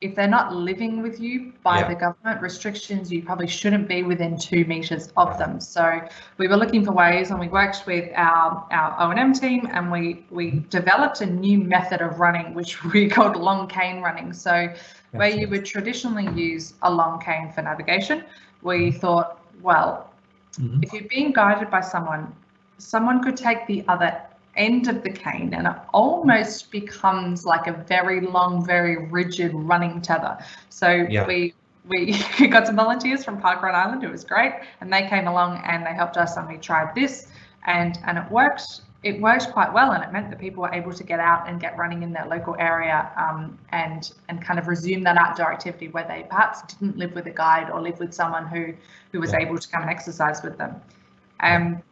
if 0.00 0.14
they're 0.14 0.26
not 0.28 0.54
living 0.54 1.02
with 1.02 1.20
you 1.20 1.52
by 1.62 1.80
yeah. 1.80 1.88
the 1.88 1.94
government 1.94 2.40
restrictions, 2.40 3.12
you 3.12 3.22
probably 3.22 3.46
shouldn't 3.46 3.86
be 3.86 4.02
within 4.02 4.38
two 4.38 4.64
meters 4.64 5.12
of 5.18 5.36
them. 5.36 5.60
So 5.60 6.00
we 6.38 6.48
were 6.48 6.56
looking 6.56 6.84
for 6.84 6.92
ways, 6.92 7.30
and 7.30 7.38
we 7.38 7.48
worked 7.48 7.84
with 7.86 8.10
our 8.14 8.66
our 8.70 8.96
O 8.98 9.10
and 9.10 9.20
M 9.20 9.34
team, 9.34 9.68
and 9.72 9.92
we 9.92 10.24
we 10.30 10.64
developed 10.70 11.20
a 11.20 11.26
new 11.26 11.58
method 11.58 12.00
of 12.00 12.18
running, 12.18 12.54
which 12.54 12.82
we 12.92 13.08
called 13.08 13.36
long 13.36 13.68
cane 13.68 14.00
running. 14.00 14.32
So 14.32 14.72
where 15.12 15.28
you 15.28 15.48
would 15.48 15.66
traditionally 15.66 16.28
use 16.40 16.74
a 16.82 16.90
long 16.90 17.20
cane 17.20 17.52
for 17.52 17.60
navigation, 17.60 18.24
we 18.62 18.88
mm-hmm. 18.88 18.98
thought, 18.98 19.38
well, 19.60 20.10
mm-hmm. 20.52 20.82
if 20.82 20.94
you're 20.94 21.08
being 21.08 21.32
guided 21.32 21.70
by 21.70 21.80
someone, 21.82 22.34
someone 22.78 23.22
could 23.22 23.36
take 23.36 23.66
the 23.66 23.84
other 23.88 24.18
end 24.56 24.88
of 24.88 25.02
the 25.02 25.10
cane 25.10 25.54
and 25.54 25.66
it 25.66 25.76
almost 25.94 26.70
becomes 26.70 27.44
like 27.44 27.66
a 27.66 27.72
very 27.88 28.20
long, 28.20 28.64
very 28.64 29.06
rigid 29.06 29.52
running 29.54 30.00
tether. 30.00 30.38
So 30.68 31.06
yeah. 31.08 31.26
we 31.26 31.54
we 31.88 32.14
got 32.48 32.66
some 32.66 32.76
volunteers 32.76 33.24
from 33.24 33.40
Parkrun 33.40 33.74
Ireland. 33.74 34.04
It 34.04 34.10
was 34.10 34.24
great, 34.24 34.52
and 34.80 34.92
they 34.92 35.08
came 35.08 35.26
along 35.26 35.62
and 35.64 35.84
they 35.84 35.94
helped 35.94 36.16
us, 36.16 36.36
and 36.36 36.48
we 36.48 36.56
tried 36.56 36.94
this, 36.94 37.28
and 37.66 37.98
and 38.06 38.18
it 38.18 38.30
worked. 38.30 38.82
It 39.02 39.18
worked 39.18 39.50
quite 39.52 39.72
well, 39.72 39.92
and 39.92 40.04
it 40.04 40.12
meant 40.12 40.28
that 40.28 40.38
people 40.38 40.62
were 40.62 40.74
able 40.74 40.92
to 40.92 41.02
get 41.02 41.20
out 41.20 41.48
and 41.48 41.58
get 41.58 41.78
running 41.78 42.02
in 42.02 42.12
their 42.12 42.26
local 42.26 42.54
area, 42.58 43.10
um, 43.16 43.58
and 43.70 44.12
and 44.28 44.42
kind 44.42 44.58
of 44.58 44.68
resume 44.68 45.02
that 45.04 45.16
outdoor 45.16 45.52
activity 45.52 45.88
where 45.88 46.06
they 46.06 46.26
perhaps 46.28 46.74
didn't 46.74 46.98
live 46.98 47.14
with 47.14 47.26
a 47.26 47.30
guide 47.30 47.70
or 47.70 47.80
live 47.80 47.98
with 47.98 48.12
someone 48.12 48.46
who 48.46 48.74
who 49.12 49.20
was 49.20 49.32
yeah. 49.32 49.40
able 49.40 49.56
to 49.56 49.68
come 49.68 49.82
and 49.82 49.90
exercise 49.90 50.42
with 50.42 50.58
them. 50.58 50.80
Um, 51.40 51.82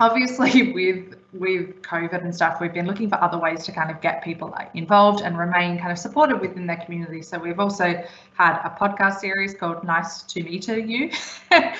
obviously 0.00 0.72
with 0.74 1.14
with 1.32 1.82
COVID 1.82 2.22
and 2.22 2.34
stuff, 2.34 2.60
we've 2.60 2.72
been 2.72 2.86
looking 2.86 3.08
for 3.08 3.22
other 3.22 3.38
ways 3.38 3.64
to 3.64 3.72
kind 3.72 3.90
of 3.90 4.00
get 4.00 4.22
people 4.22 4.54
involved 4.74 5.22
and 5.22 5.38
remain 5.38 5.78
kind 5.78 5.92
of 5.92 5.98
supported 5.98 6.40
within 6.40 6.66
their 6.66 6.76
community. 6.78 7.22
So 7.22 7.38
we've 7.38 7.60
also 7.60 8.02
had 8.34 8.60
a 8.64 8.70
podcast 8.70 9.20
series 9.20 9.54
called 9.54 9.84
Nice 9.84 10.22
to 10.22 10.42
Meet 10.42 10.68
You. 10.68 11.10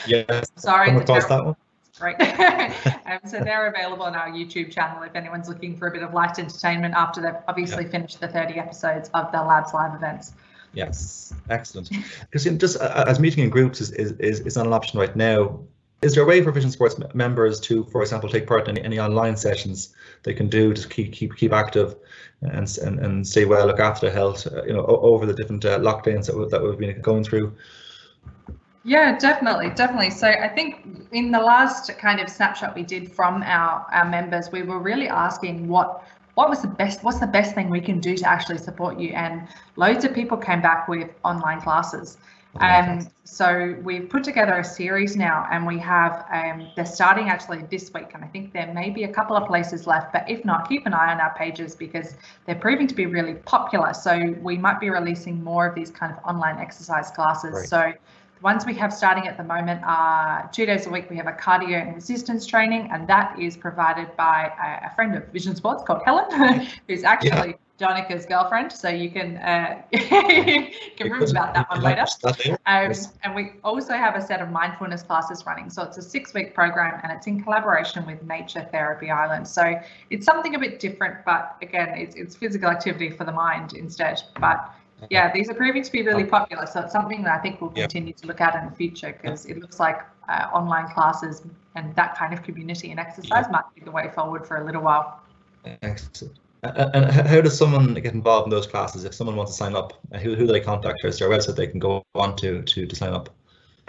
yes. 0.07 0.51
Sorry. 0.57 0.91
Across 0.91 1.27
that 1.27 1.45
one. 1.45 1.57
Right. 2.01 2.19
um, 3.05 3.21
so 3.29 3.41
they're 3.41 3.67
available 3.67 4.05
on 4.05 4.15
our 4.15 4.31
YouTube 4.31 4.73
channel 4.73 5.03
if 5.03 5.15
anyone's 5.15 5.51
looking 5.51 5.77
for 5.77 5.89
a 5.89 5.91
bit 5.91 6.03
of 6.03 6.15
light 6.15 6.39
entertainment 6.39 6.95
after 6.95 7.21
they've 7.21 7.35
obviously 7.47 7.85
yeah. 7.85 7.91
finished 7.91 8.21
the 8.21 8.29
30 8.29 8.59
episodes 8.59 9.11
of 9.13 9.31
the 9.33 9.43
Labs 9.43 9.75
Live 9.75 9.95
events. 9.95 10.33
Yes, 10.73 11.35
excellent. 11.51 11.91
Because 12.21 12.45
just 12.45 12.81
uh, 12.81 13.05
as 13.07 13.21
meeting 13.21 13.45
in 13.45 13.51
groups 13.51 13.83
is, 13.83 13.91
is, 13.91 14.13
is, 14.13 14.41
is 14.41 14.57
not 14.57 14.67
an 14.67 14.73
option 14.73 14.99
right 14.99 15.15
now, 15.15 15.61
is 16.03 16.15
there 16.15 16.25
a 16.25 16.27
way 16.27 16.43
for 16.43 16.51
Vision 16.51 16.71
Sports 16.71 16.97
members 17.15 17.61
to, 17.61 17.85
for 17.85 18.01
example, 18.03 18.29
take 18.29 18.47
part 18.47 18.69
in 18.69 18.79
any, 18.79 18.85
any 18.85 18.99
online 18.99 19.37
sessions 19.37 19.95
they 20.23 20.33
can 20.33 20.49
do 20.49 20.73
to 20.73 20.89
keep 20.89 21.13
keep 21.13 21.37
keep 21.37 21.53
active 21.53 21.97
and 22.41 22.79
and, 22.79 22.99
and 22.99 23.27
stay 23.27 23.45
well, 23.45 23.67
look 23.67 23.81
after 23.81 24.07
their 24.07 24.15
health, 24.15 24.47
uh, 24.47 24.65
you 24.65 24.73
know, 24.73 24.85
over 24.87 25.27
the 25.27 25.35
different 25.35 25.65
uh, 25.65 25.79
lockdowns 25.79 26.27
that, 26.27 26.49
that 26.51 26.63
we've 26.63 26.79
been 26.79 27.01
going 27.03 27.25
through? 27.25 27.55
Yeah, 28.83 29.19
definitely, 29.19 29.71
definitely. 29.71 30.09
So 30.09 30.27
I 30.27 30.49
think 30.49 31.07
in 31.13 31.31
the 31.31 31.39
last 31.39 31.99
kind 31.99 32.19
of 32.19 32.31
snapshot 32.31 32.75
we 32.75 32.83
did 32.83 33.13
from 33.13 33.43
our, 33.43 33.87
our 33.93 34.09
members, 34.09 34.51
we 34.51 34.63
were 34.63 34.79
really 34.79 35.09
asking 35.09 35.69
what 35.69 36.03
what 36.35 36.49
was 36.49 36.63
the 36.63 36.69
best 36.69 37.05
what's 37.05 37.21
the 37.21 37.27
best 37.27 37.55
thing 37.55 37.69
we 37.69 37.81
can 37.81 38.01
do 38.01 38.17
to 38.17 38.27
actually 38.27 38.57
support 38.57 38.99
you 38.99 39.11
and 39.11 39.47
loads 39.77 40.05
of 40.05 40.15
people 40.15 40.39
came 40.39 40.63
back 40.63 40.89
with 40.89 41.11
online 41.25 41.61
classes 41.61 42.17
um, 42.59 43.07
so 43.25 43.77
we've 43.85 44.09
put 44.09 44.25
together 44.25 44.55
a 44.55 44.65
series 44.65 45.17
now 45.17 45.47
and 45.53 45.65
we 45.65 45.79
have, 45.79 46.27
um, 46.33 46.69
they're 46.75 46.85
starting 46.85 47.29
actually 47.29 47.63
this 47.71 47.93
week 47.95 48.11
and 48.15 48.25
I 48.25 48.27
think 48.27 48.53
there 48.53 48.73
may 48.75 48.91
be 48.91 49.05
a 49.05 49.13
couple 49.13 49.37
of 49.37 49.47
places 49.47 49.87
left, 49.87 50.13
but 50.13 50.29
if 50.29 50.45
not, 50.45 50.69
keep 50.69 50.85
an 50.85 50.93
eye 50.93 51.13
on 51.13 51.21
our 51.21 51.33
pages 51.35 51.77
because 51.77 52.17
they're 52.47 52.57
proving 52.57 52.89
to 52.89 52.95
be 52.95 53.07
really 53.07 53.35
popular. 53.35 53.95
So 53.95 54.35
we 54.43 54.59
might 54.59 54.81
be 54.81 54.91
releasing 54.91 55.43
more 55.45 55.67
of 55.67 55.77
these 55.77 55.91
kind 55.91 56.13
of 56.13 56.19
online 56.25 56.59
exercise 56.59 57.11
classes. 57.13 57.53
Right. 57.53 57.69
So 57.69 57.93
the 58.35 58.43
ones 58.43 58.67
we 58.67 58.75
have 58.75 58.93
starting 58.93 59.29
at 59.29 59.37
the 59.37 59.45
moment 59.45 59.83
are 59.85 60.51
two 60.53 60.67
days 60.67 60.89
a 60.89 60.91
week. 60.91 61.09
We 61.09 61.17
have 61.19 61.29
a 61.29 61.33
cardio 61.33 61.81
and 61.81 61.95
resistance 61.95 62.47
training 62.47 62.91
and 62.93 63.07
that 63.07 63.39
is 63.39 63.57
provided 63.57 64.17
by 64.17 64.51
a, 64.61 64.91
a 64.91 64.95
friend 64.97 65.15
of 65.15 65.29
Vision 65.29 65.55
Sports 65.55 65.85
called 65.87 66.03
Helen, 66.05 66.67
who's 66.89 67.05
actually 67.05 67.51
yeah 67.51 67.55
Donncha's 67.81 68.27
girlfriend, 68.27 68.71
so 68.71 68.88
you 68.90 69.11
can 69.11 69.38
uh, 69.38 69.83
can 69.93 71.11
read 71.11 71.31
about 71.31 71.55
that 71.55 71.69
one 71.71 71.83
later. 71.83 72.05
Um, 72.66 72.93
and 73.25 73.35
we 73.35 73.53
also 73.64 73.95
have 73.95 74.14
a 74.14 74.21
set 74.21 74.43
of 74.43 74.51
mindfulness 74.51 75.03
classes 75.03 75.47
running. 75.47 75.71
So 75.71 75.83
it's 75.83 75.97
a 75.97 76.03
six-week 76.03 76.55
program, 76.55 77.01
and 77.03 77.11
it's 77.11 77.27
in 77.27 77.43
collaboration 77.43 78.05
with 78.07 78.23
Nature 78.23 78.69
Therapy 78.71 79.11
Ireland. 79.11 79.49
So 79.49 79.81
it's 80.11 80.27
something 80.27 80.55
a 80.55 80.59
bit 80.59 80.79
different, 80.79 81.25
but 81.25 81.57
again, 81.62 81.88
it's 81.97 82.14
it's 82.14 82.37
physical 82.37 82.69
activity 82.69 83.11
for 83.11 83.25
the 83.25 83.33
mind 83.33 83.73
instead. 83.73 84.23
But 84.38 84.73
yeah, 85.09 85.33
these 85.33 85.49
are 85.49 85.55
proving 85.55 85.83
to 85.83 85.90
be 85.90 86.03
really 86.03 86.25
popular. 86.25 86.66
So 86.66 86.81
it's 86.81 86.93
something 86.93 87.23
that 87.23 87.38
I 87.38 87.43
think 87.43 87.62
we'll 87.62 87.71
continue 87.71 88.12
to 88.12 88.27
look 88.27 88.43
at 88.43 88.55
in 88.62 88.69
the 88.69 88.77
future 88.77 89.19
because 89.21 89.47
it 89.47 89.59
looks 89.59 89.81
like 89.81 90.03
uh, 90.29 90.49
online 90.53 90.93
classes 90.93 91.43
and 91.75 91.97
that 91.97 92.16
kind 92.19 92.35
of 92.35 92.43
community 92.43 92.90
and 92.90 93.01
exercise 93.01 93.47
might 93.51 93.64
be 93.75 93.81
the 93.81 93.90
way 93.90 94.11
forward 94.14 94.47
for 94.47 94.59
a 94.59 94.64
little 94.64 94.83
while. 94.83 95.21
Excellent. 95.83 96.38
And 96.62 97.11
how 97.11 97.40
does 97.40 97.57
someone 97.57 97.94
get 97.94 98.12
involved 98.12 98.46
in 98.46 98.51
those 98.51 98.66
classes? 98.66 99.05
If 99.05 99.14
someone 99.14 99.37
wants 99.37 99.53
to 99.53 99.57
sign 99.57 99.75
up, 99.75 99.94
who, 100.20 100.35
who 100.35 100.46
do 100.46 100.53
they 100.53 100.61
contact? 100.61 101.05
Is 101.05 101.18
there 101.18 101.33
a 101.33 101.37
website 101.37 101.57
they 101.57 101.66
can 101.66 101.81
go 101.81 102.05
on 102.14 102.37
to, 102.37 102.62
to, 102.62 102.87
to 102.87 102.96
sign 102.96 103.12
up? 103.12 103.31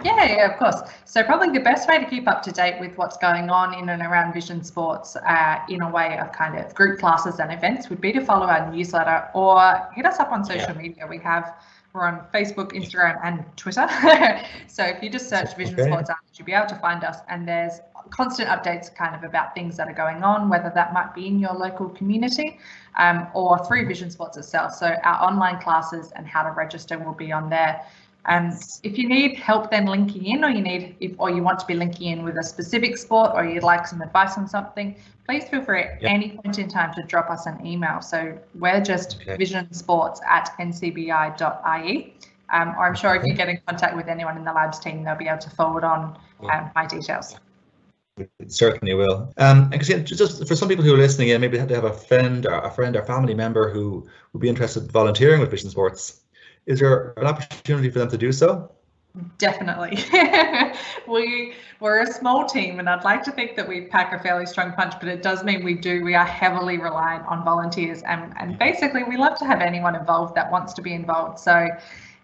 Yeah, 0.04 0.24
yeah, 0.24 0.50
of 0.50 0.58
course. 0.58 0.90
So 1.04 1.22
probably 1.22 1.50
the 1.50 1.60
best 1.60 1.88
way 1.88 1.98
to 1.98 2.06
keep 2.06 2.26
up 2.26 2.42
to 2.42 2.50
date 2.50 2.80
with 2.80 2.96
what's 2.96 3.16
going 3.16 3.50
on 3.50 3.74
in 3.74 3.88
and 3.88 4.02
around 4.02 4.32
Vision 4.32 4.64
Sports 4.64 5.16
uh, 5.16 5.58
in 5.68 5.82
a 5.82 5.90
way 5.90 6.18
of 6.18 6.32
kind 6.32 6.58
of 6.58 6.74
group 6.74 6.98
classes 6.98 7.38
and 7.38 7.52
events 7.52 7.88
would 7.88 8.00
be 8.00 8.12
to 8.12 8.24
follow 8.24 8.46
our 8.46 8.72
newsletter 8.72 9.28
or 9.34 9.88
hit 9.94 10.06
us 10.06 10.18
up 10.18 10.32
on 10.32 10.44
social 10.44 10.74
yeah. 10.74 10.82
media. 10.82 11.06
We 11.06 11.18
have 11.18 11.54
we're 11.92 12.06
on 12.06 12.24
Facebook, 12.32 12.72
Instagram, 12.72 13.20
and 13.22 13.44
Twitter. 13.56 13.86
so 14.66 14.82
if 14.82 15.02
you 15.02 15.10
just 15.10 15.28
search 15.28 15.54
Vision 15.56 15.78
okay. 15.78 15.90
Sports 15.90 16.10
you'll 16.34 16.46
be 16.46 16.52
able 16.52 16.68
to 16.68 16.76
find 16.76 17.04
us. 17.04 17.18
And 17.28 17.46
there's 17.46 17.80
constant 18.12 18.48
updates 18.48 18.94
kind 18.94 19.16
of 19.16 19.24
about 19.24 19.54
things 19.54 19.76
that 19.78 19.88
are 19.88 19.94
going 19.94 20.22
on, 20.22 20.48
whether 20.48 20.70
that 20.74 20.92
might 20.92 21.14
be 21.14 21.26
in 21.26 21.38
your 21.38 21.54
local 21.54 21.88
community 21.88 22.58
um, 22.98 23.26
or 23.34 23.64
through 23.66 23.86
Vision 23.86 24.10
Sports 24.10 24.36
itself. 24.36 24.74
So 24.74 24.94
our 25.02 25.28
online 25.28 25.60
classes 25.60 26.12
and 26.14 26.26
how 26.26 26.42
to 26.42 26.50
register 26.50 26.98
will 26.98 27.14
be 27.14 27.32
on 27.32 27.48
there. 27.48 27.84
And 28.26 28.52
um, 28.52 28.58
if 28.84 28.98
you 28.98 29.08
need 29.08 29.36
help 29.36 29.70
then 29.70 29.86
linking 29.86 30.26
in 30.26 30.44
or 30.44 30.50
you 30.50 30.60
need 30.60 30.94
if 31.00 31.12
or 31.18 31.28
you 31.30 31.42
want 31.42 31.58
to 31.58 31.66
be 31.66 31.74
linking 31.74 32.12
in 32.12 32.22
with 32.22 32.36
a 32.36 32.42
specific 32.42 32.96
sport 32.96 33.32
or 33.34 33.44
you'd 33.44 33.64
like 33.64 33.84
some 33.84 34.00
advice 34.00 34.38
on 34.38 34.46
something, 34.46 34.94
please 35.26 35.48
feel 35.48 35.64
free 35.64 35.82
at 35.82 36.02
yep. 36.02 36.10
any 36.10 36.28
point 36.30 36.58
in 36.58 36.68
time 36.68 36.94
to 36.94 37.02
drop 37.02 37.30
us 37.30 37.46
an 37.46 37.66
email. 37.66 38.00
So 38.00 38.38
we're 38.54 38.80
just 38.80 39.18
okay. 39.22 39.36
vision 39.36 39.72
sports 39.72 40.20
at 40.28 40.54
ncbi.ie. 40.60 42.14
Um, 42.52 42.68
or 42.76 42.86
I'm 42.86 42.94
sure 42.94 43.14
if 43.16 43.26
you 43.26 43.34
get 43.34 43.48
in 43.48 43.58
contact 43.66 43.96
with 43.96 44.06
anyone 44.06 44.36
in 44.36 44.44
the 44.44 44.52
labs 44.52 44.78
team, 44.78 45.02
they'll 45.02 45.16
be 45.16 45.26
able 45.26 45.38
to 45.38 45.50
forward 45.50 45.84
on 45.84 46.16
um, 46.52 46.70
my 46.76 46.86
details. 46.86 47.34
We 48.18 48.26
certainly 48.48 48.94
will. 48.94 49.32
Um, 49.38 49.70
and 49.72 49.74
Christine, 49.74 50.04
just 50.04 50.46
for 50.46 50.54
some 50.54 50.68
people 50.68 50.84
who 50.84 50.94
are 50.94 50.98
listening 50.98 51.28
in, 51.28 51.40
maybe 51.40 51.56
they 51.58 51.74
have 51.74 51.84
a 51.84 51.92
friend 51.92 52.44
or 52.44 52.58
a 52.60 52.70
friend 52.70 52.94
or 52.94 53.04
family 53.04 53.34
member 53.34 53.70
who 53.70 54.06
would 54.32 54.40
be 54.40 54.48
interested 54.48 54.82
in 54.82 54.90
volunteering 54.90 55.40
with 55.40 55.50
Vision 55.50 55.70
Sports. 55.70 56.20
Is 56.66 56.80
there 56.80 57.14
an 57.16 57.26
opportunity 57.26 57.90
for 57.90 57.98
them 57.98 58.10
to 58.10 58.18
do 58.18 58.30
so? 58.30 58.70
Definitely. 59.36 59.98
we 61.08 61.52
we're 61.80 62.00
a 62.00 62.06
small 62.10 62.46
team 62.46 62.78
and 62.78 62.88
I'd 62.88 63.04
like 63.04 63.22
to 63.24 63.32
think 63.32 63.56
that 63.56 63.68
we 63.68 63.82
pack 63.82 64.14
a 64.14 64.18
fairly 64.18 64.46
strong 64.46 64.72
punch, 64.72 64.94
but 65.00 65.08
it 65.08 65.22
does 65.22 65.44
mean 65.44 65.62
we 65.62 65.74
do. 65.74 66.02
We 66.02 66.14
are 66.14 66.24
heavily 66.24 66.78
reliant 66.78 67.26
on 67.26 67.44
volunteers 67.44 68.02
and, 68.02 68.32
and 68.40 68.58
basically 68.58 69.04
we 69.04 69.18
love 69.18 69.36
to 69.38 69.44
have 69.44 69.60
anyone 69.60 69.94
involved 69.94 70.34
that 70.36 70.50
wants 70.50 70.72
to 70.74 70.82
be 70.82 70.94
involved. 70.94 71.38
So 71.38 71.68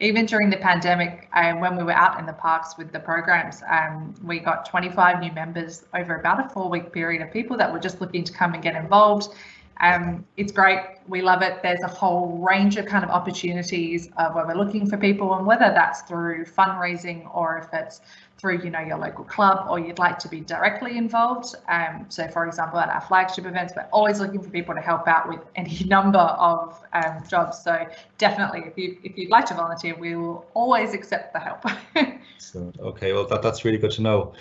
even 0.01 0.25
during 0.25 0.49
the 0.49 0.57
pandemic, 0.57 1.29
um, 1.35 1.61
when 1.61 1.77
we 1.77 1.83
were 1.83 1.93
out 1.93 2.19
in 2.21 2.25
the 2.25 2.33
parks 2.33 2.79
with 2.79 2.93
the 2.93 3.01
programs, 3.01 3.63
um, 3.69 4.15
we 4.23 4.39
got 4.39 4.65
25 4.65 5.21
new 5.21 5.33
members 5.33 5.85
over 5.93 6.17
about 6.17 6.47
a 6.47 6.49
four 6.49 6.71
week 6.71 6.93
period 6.93 7.21
of 7.21 7.31
people 7.33 7.57
that 7.59 7.71
were 7.71 7.81
just 7.81 8.01
looking 8.01 8.25
to 8.25 8.33
come 8.33 8.55
and 8.55 8.63
get 8.63 8.77
involved. 8.77 9.35
Um, 9.81 10.25
it's 10.37 10.53
great. 10.53 10.81
We 11.07 11.23
love 11.23 11.43
it. 11.43 11.63
There's 11.63 11.83
a 11.83 11.89
whole 11.89 12.39
range 12.39 12.77
of 12.77 12.87
kind 12.87 13.05
of 13.05 13.11
opportunities 13.11 14.11
where 14.17 14.47
we're 14.47 14.55
looking 14.55 14.89
for 14.89 14.97
people, 14.97 15.35
and 15.35 15.47
whether 15.47 15.73
that's 15.75 16.03
through 16.03 16.45
fundraising 16.45 17.29
or 17.35 17.59
if 17.59 17.69
it's 17.73 18.01
through 18.39 18.63
you 18.63 18.71
know 18.71 18.81
your 18.81 18.99
local 18.99 19.25
club 19.25 19.67
or 19.69 19.79
you'd 19.79 19.99
like 19.99 20.19
to 20.21 20.29
be 20.29 20.41
directly 20.41 20.97
involved. 20.97 21.55
Um, 21.69 22.07
so 22.09 22.29
for 22.29 22.47
example 22.47 22.79
at 22.79 22.89
our 22.89 23.01
flagship 23.01 23.47
events 23.47 23.73
we're 23.77 23.89
always 23.93 24.21
looking 24.21 24.41
for 24.41 24.49
people 24.51 24.75
to 24.75 24.81
help 24.81 25.09
out 25.09 25.29
with 25.29 25.41
any 25.57 25.85
number 25.87 26.19
of 26.19 26.81
um, 26.93 27.23
jobs. 27.29 27.59
So 27.63 27.87
definitely 28.17 28.65
if 28.67 28.79
you 28.79 28.97
if 29.03 29.19
you'd 29.19 29.31
like 29.31 29.47
to 29.47 29.55
volunteer 29.55 29.97
we 29.97 30.15
will 30.15 30.47
always 30.55 30.95
accept 30.95 31.33
the 31.33 31.41
help. 31.41 31.65
So 32.41 32.73
okay 32.79 33.13
well 33.13 33.27
that, 33.27 33.43
that's 33.43 33.65
really 33.65 33.79
good 33.79 33.91
to 33.93 34.03
know 34.03 34.33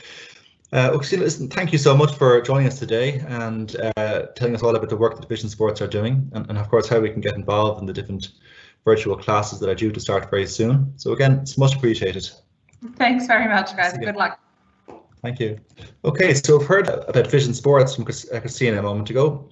uh, 0.73 0.97
listen, 1.11 1.47
thank 1.49 1.71
you 1.71 1.77
so 1.77 1.95
much 1.95 2.13
for 2.15 2.41
joining 2.41 2.67
us 2.67 2.79
today 2.79 3.19
and 3.27 3.75
uh, 3.97 4.23
telling 4.35 4.53
us 4.53 4.63
all 4.63 4.75
about 4.75 4.89
the 4.89 4.97
work 4.97 5.19
that 5.19 5.27
Vision 5.29 5.49
Sports 5.49 5.81
are 5.81 5.87
doing 5.87 6.29
and, 6.33 6.47
and 6.49 6.57
of 6.57 6.67
course 6.69 6.87
how 6.87 6.99
we 6.99 7.09
can 7.09 7.21
get 7.21 7.35
involved 7.35 7.79
in 7.79 7.87
the 7.87 7.93
different 7.93 8.29
virtual 8.83 9.17
classes 9.17 9.59
that 9.59 9.69
are 9.69 9.75
due 9.75 9.91
to 9.91 9.99
start 9.99 10.29
very 10.29 10.47
soon. 10.47 10.93
So 10.97 11.13
again, 11.13 11.39
it's 11.39 11.57
much 11.57 11.75
appreciated. 11.75 12.29
Thanks 12.95 13.27
very 13.27 13.47
much, 13.47 13.75
guys. 13.75 13.97
Good 13.97 14.15
luck. 14.15 14.39
Thank 15.21 15.39
you. 15.39 15.57
Okay, 16.05 16.33
so 16.33 16.57
we've 16.57 16.67
heard 16.67 16.87
about 16.87 17.27
Vision 17.27 17.53
Sports 17.53 17.95
from 17.95 18.03
uh, 18.05 18.39
Christina 18.39 18.79
a 18.79 18.83
moment 18.83 19.09
ago, 19.09 19.49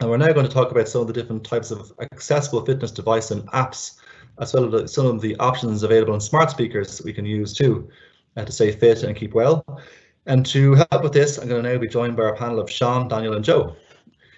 and 0.00 0.08
we're 0.08 0.16
now 0.16 0.32
going 0.32 0.46
to 0.46 0.52
talk 0.52 0.70
about 0.70 0.88
some 0.88 1.00
of 1.00 1.06
the 1.06 1.12
different 1.12 1.44
types 1.44 1.70
of 1.70 1.92
accessible 2.00 2.64
fitness 2.64 2.92
device 2.92 3.30
and 3.30 3.42
apps, 3.48 3.98
as 4.38 4.54
well 4.54 4.74
as 4.74 4.94
some 4.94 5.06
of 5.06 5.20
the 5.20 5.36
options 5.36 5.82
available 5.82 6.14
in 6.14 6.20
smart 6.20 6.50
speakers 6.50 6.96
that 6.96 7.04
we 7.04 7.12
can 7.12 7.26
use 7.26 7.52
too 7.52 7.90
uh, 8.36 8.44
to 8.44 8.52
stay 8.52 8.70
fit 8.70 9.02
and 9.02 9.16
keep 9.16 9.34
well. 9.34 9.64
And 10.26 10.46
to 10.46 10.74
help 10.74 11.02
with 11.02 11.12
this, 11.12 11.38
I'm 11.38 11.48
going 11.48 11.62
to 11.62 11.72
now 11.72 11.78
be 11.78 11.88
joined 11.88 12.16
by 12.16 12.24
our 12.24 12.36
panel 12.36 12.60
of 12.60 12.70
Sean, 12.70 13.08
Daniel, 13.08 13.34
and 13.34 13.44
Joe. 13.44 13.74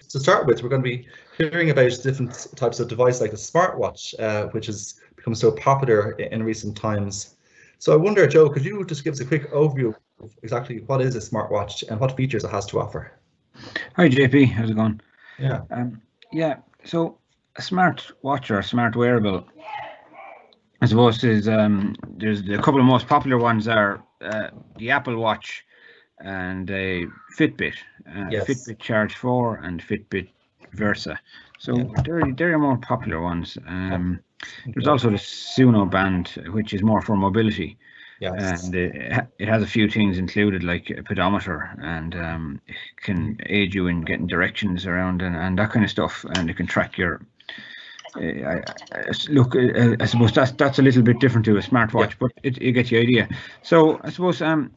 To 0.09 0.21
start 0.21 0.47
with, 0.47 0.63
we're 0.63 0.69
going 0.71 0.83
to 0.83 0.89
be 0.89 1.07
hearing 1.37 1.71
about 1.71 1.91
different 2.03 2.47
types 2.57 2.81
of 2.81 2.89
device 2.89 3.21
like 3.21 3.33
the 3.33 3.37
smartwatch, 3.37 4.19
uh, 4.19 4.49
which 4.49 4.67
has 4.67 5.01
become 5.17 5.35
so 5.35 5.51
popular 5.53 6.13
in 6.13 6.43
recent 6.43 6.77
times. 6.77 7.37
So 7.79 7.93
I 7.93 7.97
wonder, 7.97 8.27
Joe, 8.27 8.49
could 8.49 8.65
you 8.65 8.85
just 8.87 9.05
give 9.05 9.13
us 9.13 9.21
a 9.21 9.27
quick 9.27 9.51
overview 9.51 9.95
of 10.21 10.31
exactly 10.43 10.81
what 10.87 11.03
is 11.03 11.17
a 11.17 11.19
smartwatch 11.19 11.87
and 11.89 12.01
what 12.01 12.17
features 12.17 12.45
it 12.45 12.51
has 12.51 12.65
to 12.67 12.81
offer? 12.81 13.13
Hi, 13.97 14.09
JP. 14.09 14.53
How's 14.53 14.71
it 14.71 14.77
going? 14.77 15.01
Yeah. 15.39 15.63
Um, 15.71 16.01
yeah. 16.33 16.57
So 16.85 17.19
a 17.57 17.63
smart 17.63 18.11
watch 18.23 18.51
or 18.51 18.59
a 18.59 18.65
smart 18.65 18.97
wearable, 18.97 19.47
I 20.81 20.87
suppose, 20.87 21.23
is 21.25 21.47
um, 21.47 21.95
there's 22.09 22.41
a 22.49 22.59
couple 22.59 22.81
of 22.81 22.87
most 22.87 23.07
popular 23.07 23.39
ones 23.39 23.69
are 23.69 24.03
uh, 24.23 24.49
the 24.79 24.91
Apple 24.91 25.17
Watch 25.17 25.65
and 26.21 26.71
a 26.71 27.07
Fitbit, 27.37 27.75
uh, 28.09 28.27
yes. 28.31 28.47
Fitbit 28.47 28.79
Charge 28.79 29.15
4 29.15 29.57
and 29.57 29.83
Fitbit 29.83 30.29
Versa. 30.73 31.19
So 31.59 31.77
yeah. 31.77 32.03
they're 32.05 32.33
they're 32.37 32.59
more 32.59 32.77
popular 32.77 33.21
ones. 33.21 33.57
Um, 33.67 34.21
there's 34.67 34.87
also 34.87 35.11
the 35.11 35.17
Sunu 35.17 35.91
band, 35.91 36.29
which 36.53 36.75
is 36.75 36.83
more 36.83 37.01
for 37.01 37.17
mobility. 37.17 37.79
Yes. 38.21 38.65
And 38.65 38.75
it, 38.75 39.27
it 39.39 39.49
has 39.49 39.63
a 39.63 39.67
few 39.67 39.89
things 39.89 40.19
included, 40.19 40.63
like 40.63 40.91
a 40.91 41.03
pedometer, 41.03 41.71
and 41.83 42.15
um, 42.15 42.61
it 42.67 42.77
can 42.97 43.39
aid 43.47 43.75
you 43.75 43.87
in 43.89 44.03
getting 44.03 44.27
directions 44.27 44.87
around 44.87 45.23
and, 45.23 45.37
and 45.37 45.59
that 45.59 45.73
kind 45.73 45.85
of 45.85 45.91
stuff. 45.91 46.25
And 46.37 46.49
it 46.49 46.57
can 46.57 46.67
track 46.67 46.97
your. 46.97 47.21
Uh, 48.17 48.21
I, 48.21 48.63
I, 48.93 49.11
look, 49.29 49.57
uh, 49.57 49.97
I 50.01 50.07
suppose 50.07 50.33
that's 50.33 50.53
that's 50.53 50.79
a 50.79 50.83
little 50.83 51.03
bit 51.03 51.19
different 51.19 51.45
to 51.47 51.57
a 51.57 51.61
smartwatch, 51.61 52.11
yeah. 52.11 52.17
but 52.21 52.31
it, 52.43 52.63
you 52.63 52.73
get 52.73 52.89
the 52.89 52.99
idea. 52.99 53.29
So 53.63 54.01
I 54.03 54.11
suppose 54.11 54.41
um, 54.41 54.71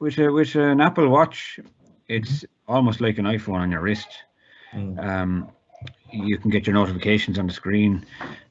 with 0.00 0.18
a, 0.18 0.32
with 0.32 0.54
an 0.56 0.80
Apple 0.80 1.08
Watch, 1.08 1.60
it's 2.08 2.44
almost 2.66 3.00
like 3.00 3.18
an 3.18 3.26
iPhone 3.26 3.60
on 3.60 3.70
your 3.70 3.80
wrist. 3.80 4.08
Mm. 4.74 4.98
Um, 5.04 5.50
you 6.12 6.38
can 6.38 6.50
get 6.50 6.66
your 6.66 6.74
notifications 6.74 7.38
on 7.38 7.46
the 7.46 7.52
screen 7.52 8.04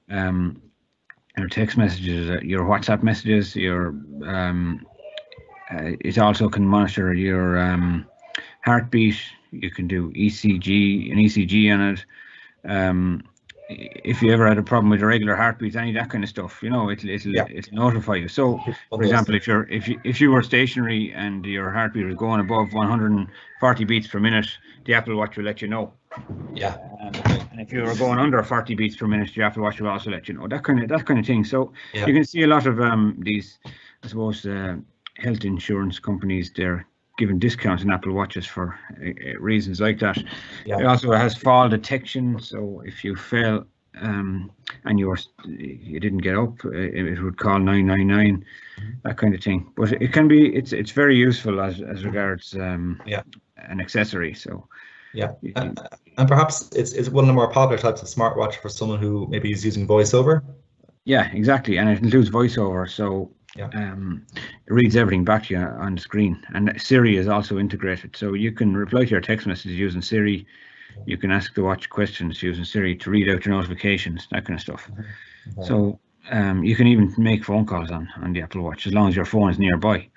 um, 0.09 0.61
your 1.37 1.47
text 1.47 1.77
messages, 1.77 2.43
your 2.43 2.65
WhatsApp 2.65 3.03
messages, 3.03 3.55
your 3.55 3.89
um, 4.25 4.85
uh, 5.71 5.91
it 6.01 6.17
also 6.17 6.49
can 6.49 6.65
monitor 6.65 7.13
your 7.13 7.59
um, 7.59 8.05
heartbeat. 8.65 9.15
You 9.51 9.71
can 9.71 9.87
do 9.87 10.11
ECG, 10.13 11.11
an 11.11 11.17
ECG 11.17 11.73
on 11.73 11.81
it. 11.81 12.05
If 13.69 14.23
you 14.23 14.31
ever 14.33 14.47
had 14.47 14.57
a 14.57 14.63
problem 14.63 14.89
with 14.89 14.99
your 14.99 15.09
regular 15.09 15.35
heartbeat, 15.35 15.75
any 15.75 15.89
of 15.89 15.95
that 15.95 16.09
kind 16.09 16.23
of 16.23 16.29
stuff, 16.29 16.63
you 16.63 16.71
know, 16.71 16.89
it'll 16.89 17.09
it'll, 17.09 17.35
Yeah. 17.35 17.45
it'll 17.51 17.75
notify 17.75 18.15
you. 18.15 18.27
So, 18.27 18.59
for 18.89 19.03
example, 19.03 19.35
if 19.35 19.45
you're 19.47 19.67
if 19.69 19.87
you 19.87 19.99
if 20.03 20.19
you 20.19 20.31
were 20.31 20.41
stationary 20.41 21.13
and 21.13 21.45
your 21.45 21.69
heartbeat 21.69 22.05
was 22.05 22.15
going 22.15 22.39
above 22.39 22.73
140 22.73 23.85
beats 23.85 24.07
per 24.07 24.19
minute, 24.19 24.47
the 24.85 24.95
Apple 24.95 25.15
Watch 25.15 25.37
will 25.37 25.43
let 25.45 25.61
you 25.61 25.67
know. 25.67 25.93
yeah, 26.55 26.77
Um, 26.99 27.13
and 27.51 27.61
if 27.61 27.71
you 27.71 27.83
were 27.83 27.93
going 27.93 28.17
under 28.17 28.41
40 28.41 28.73
beats 28.75 28.95
per 28.95 29.07
minute, 29.07 29.31
the 29.35 29.43
Apple 29.43 29.61
Watch 29.61 29.79
will 29.79 29.89
also 29.89 30.09
let 30.09 30.27
you 30.27 30.33
know 30.33 30.47
that 30.47 30.63
kind 30.63 30.81
of 30.81 30.89
that 30.89 31.05
kind 31.05 31.19
of 31.19 31.25
thing. 31.27 31.43
So 31.43 31.71
Yeah. 31.93 32.07
you 32.07 32.13
can 32.13 32.23
see 32.23 32.41
a 32.41 32.47
lot 32.47 32.65
of 32.65 32.81
um, 32.81 33.17
these, 33.19 33.59
I 34.03 34.07
suppose, 34.07 34.45
uh, 34.47 34.77
health 35.17 35.45
insurance 35.45 35.99
companies 35.99 36.51
they're 36.55 36.87
giving 37.19 37.37
discounts 37.37 37.83
on 37.83 37.91
Apple 37.91 38.13
Watches 38.13 38.47
for 38.47 38.79
uh, 38.99 39.09
uh, 39.09 39.39
reasons 39.39 39.79
like 39.79 39.99
that. 39.99 40.17
Yeah. 40.65 40.79
It 40.79 40.85
also 40.85 41.11
has 41.11 41.35
fall 41.35 41.69
detection, 41.69 42.39
so 42.39 42.81
if 42.85 43.03
you 43.03 43.15
fell 43.15 43.67
um, 44.01 44.51
and 44.85 44.97
you 44.97 45.07
were 45.09 45.19
you 45.45 45.99
didn't 45.99 46.23
get 46.23 46.37
up, 46.37 46.65
uh, 46.65 46.71
it 46.71 47.21
would 47.21 47.37
call 47.37 47.59
999, 47.59 48.45
that 49.03 49.17
kind 49.17 49.35
of 49.35 49.43
thing. 49.43 49.71
But 49.75 49.91
it 50.01 50.13
can 50.13 50.27
be 50.27 50.55
it's 50.55 50.71
it's 50.73 50.91
very 50.91 51.15
useful 51.15 51.61
as 51.61 51.81
as 51.81 52.05
regards 52.05 52.55
um, 52.55 53.01
Yeah. 53.05 53.23
an 53.57 53.81
accessory. 53.81 54.33
So 54.33 54.67
yeah. 55.13 55.33
And, 55.55 55.79
and 56.17 56.27
perhaps 56.27 56.69
it's, 56.75 56.93
it's 56.93 57.09
one 57.09 57.23
of 57.25 57.27
the 57.27 57.33
more 57.33 57.51
popular 57.51 57.81
types 57.81 58.01
of 58.01 58.07
smartwatch 58.07 58.55
for 58.61 58.69
someone 58.69 58.99
who 58.99 59.27
maybe 59.29 59.51
is 59.51 59.65
using 59.65 59.87
voiceover. 59.87 60.41
Yeah, 61.05 61.31
exactly, 61.33 61.77
and 61.79 61.89
it 61.89 62.03
includes 62.03 62.29
voiceover, 62.29 62.87
so 62.87 63.31
Yeah. 63.55 63.69
um, 63.73 64.25
it 64.35 64.73
reads 64.73 64.95
everything 64.95 65.25
back 65.25 65.45
to 65.45 65.53
you 65.53 65.59
on 65.59 65.95
the 65.95 66.01
screen. 66.01 66.45
And 66.53 66.73
Siri 66.79 67.17
is 67.17 67.27
also 67.27 67.57
integrated, 67.57 68.15
so 68.15 68.33
you 68.33 68.51
can 68.51 68.75
reply 68.75 69.05
to 69.05 69.09
your 69.09 69.21
text 69.21 69.47
messages 69.47 69.77
using 69.77 70.01
Siri. 70.01 70.45
You 71.05 71.17
can 71.17 71.31
ask 71.31 71.53
the 71.55 71.63
watch 71.63 71.89
questions 71.89 72.43
using 72.43 72.63
Siri 72.65 72.95
to 72.97 73.09
read 73.09 73.29
out 73.29 73.45
your 73.45 73.55
notifications, 73.55 74.27
that 74.31 74.45
kind 74.45 74.57
of 74.57 74.61
stuff. 74.61 74.89
So 75.61 75.99
um, 76.29 76.63
you 76.63 76.75
can 76.75 76.87
even 76.87 77.13
make 77.17 77.43
phone 77.43 77.65
calls 77.65 77.89
on 77.91 78.07
on 78.21 78.33
the 78.33 78.41
Apple 78.41 78.61
Watch 78.61 78.85
as 78.85 78.93
long 78.93 79.07
as 79.07 79.15
your 79.15 79.25
phone 79.25 79.49
is 79.49 79.59
nearby. 79.59 80.07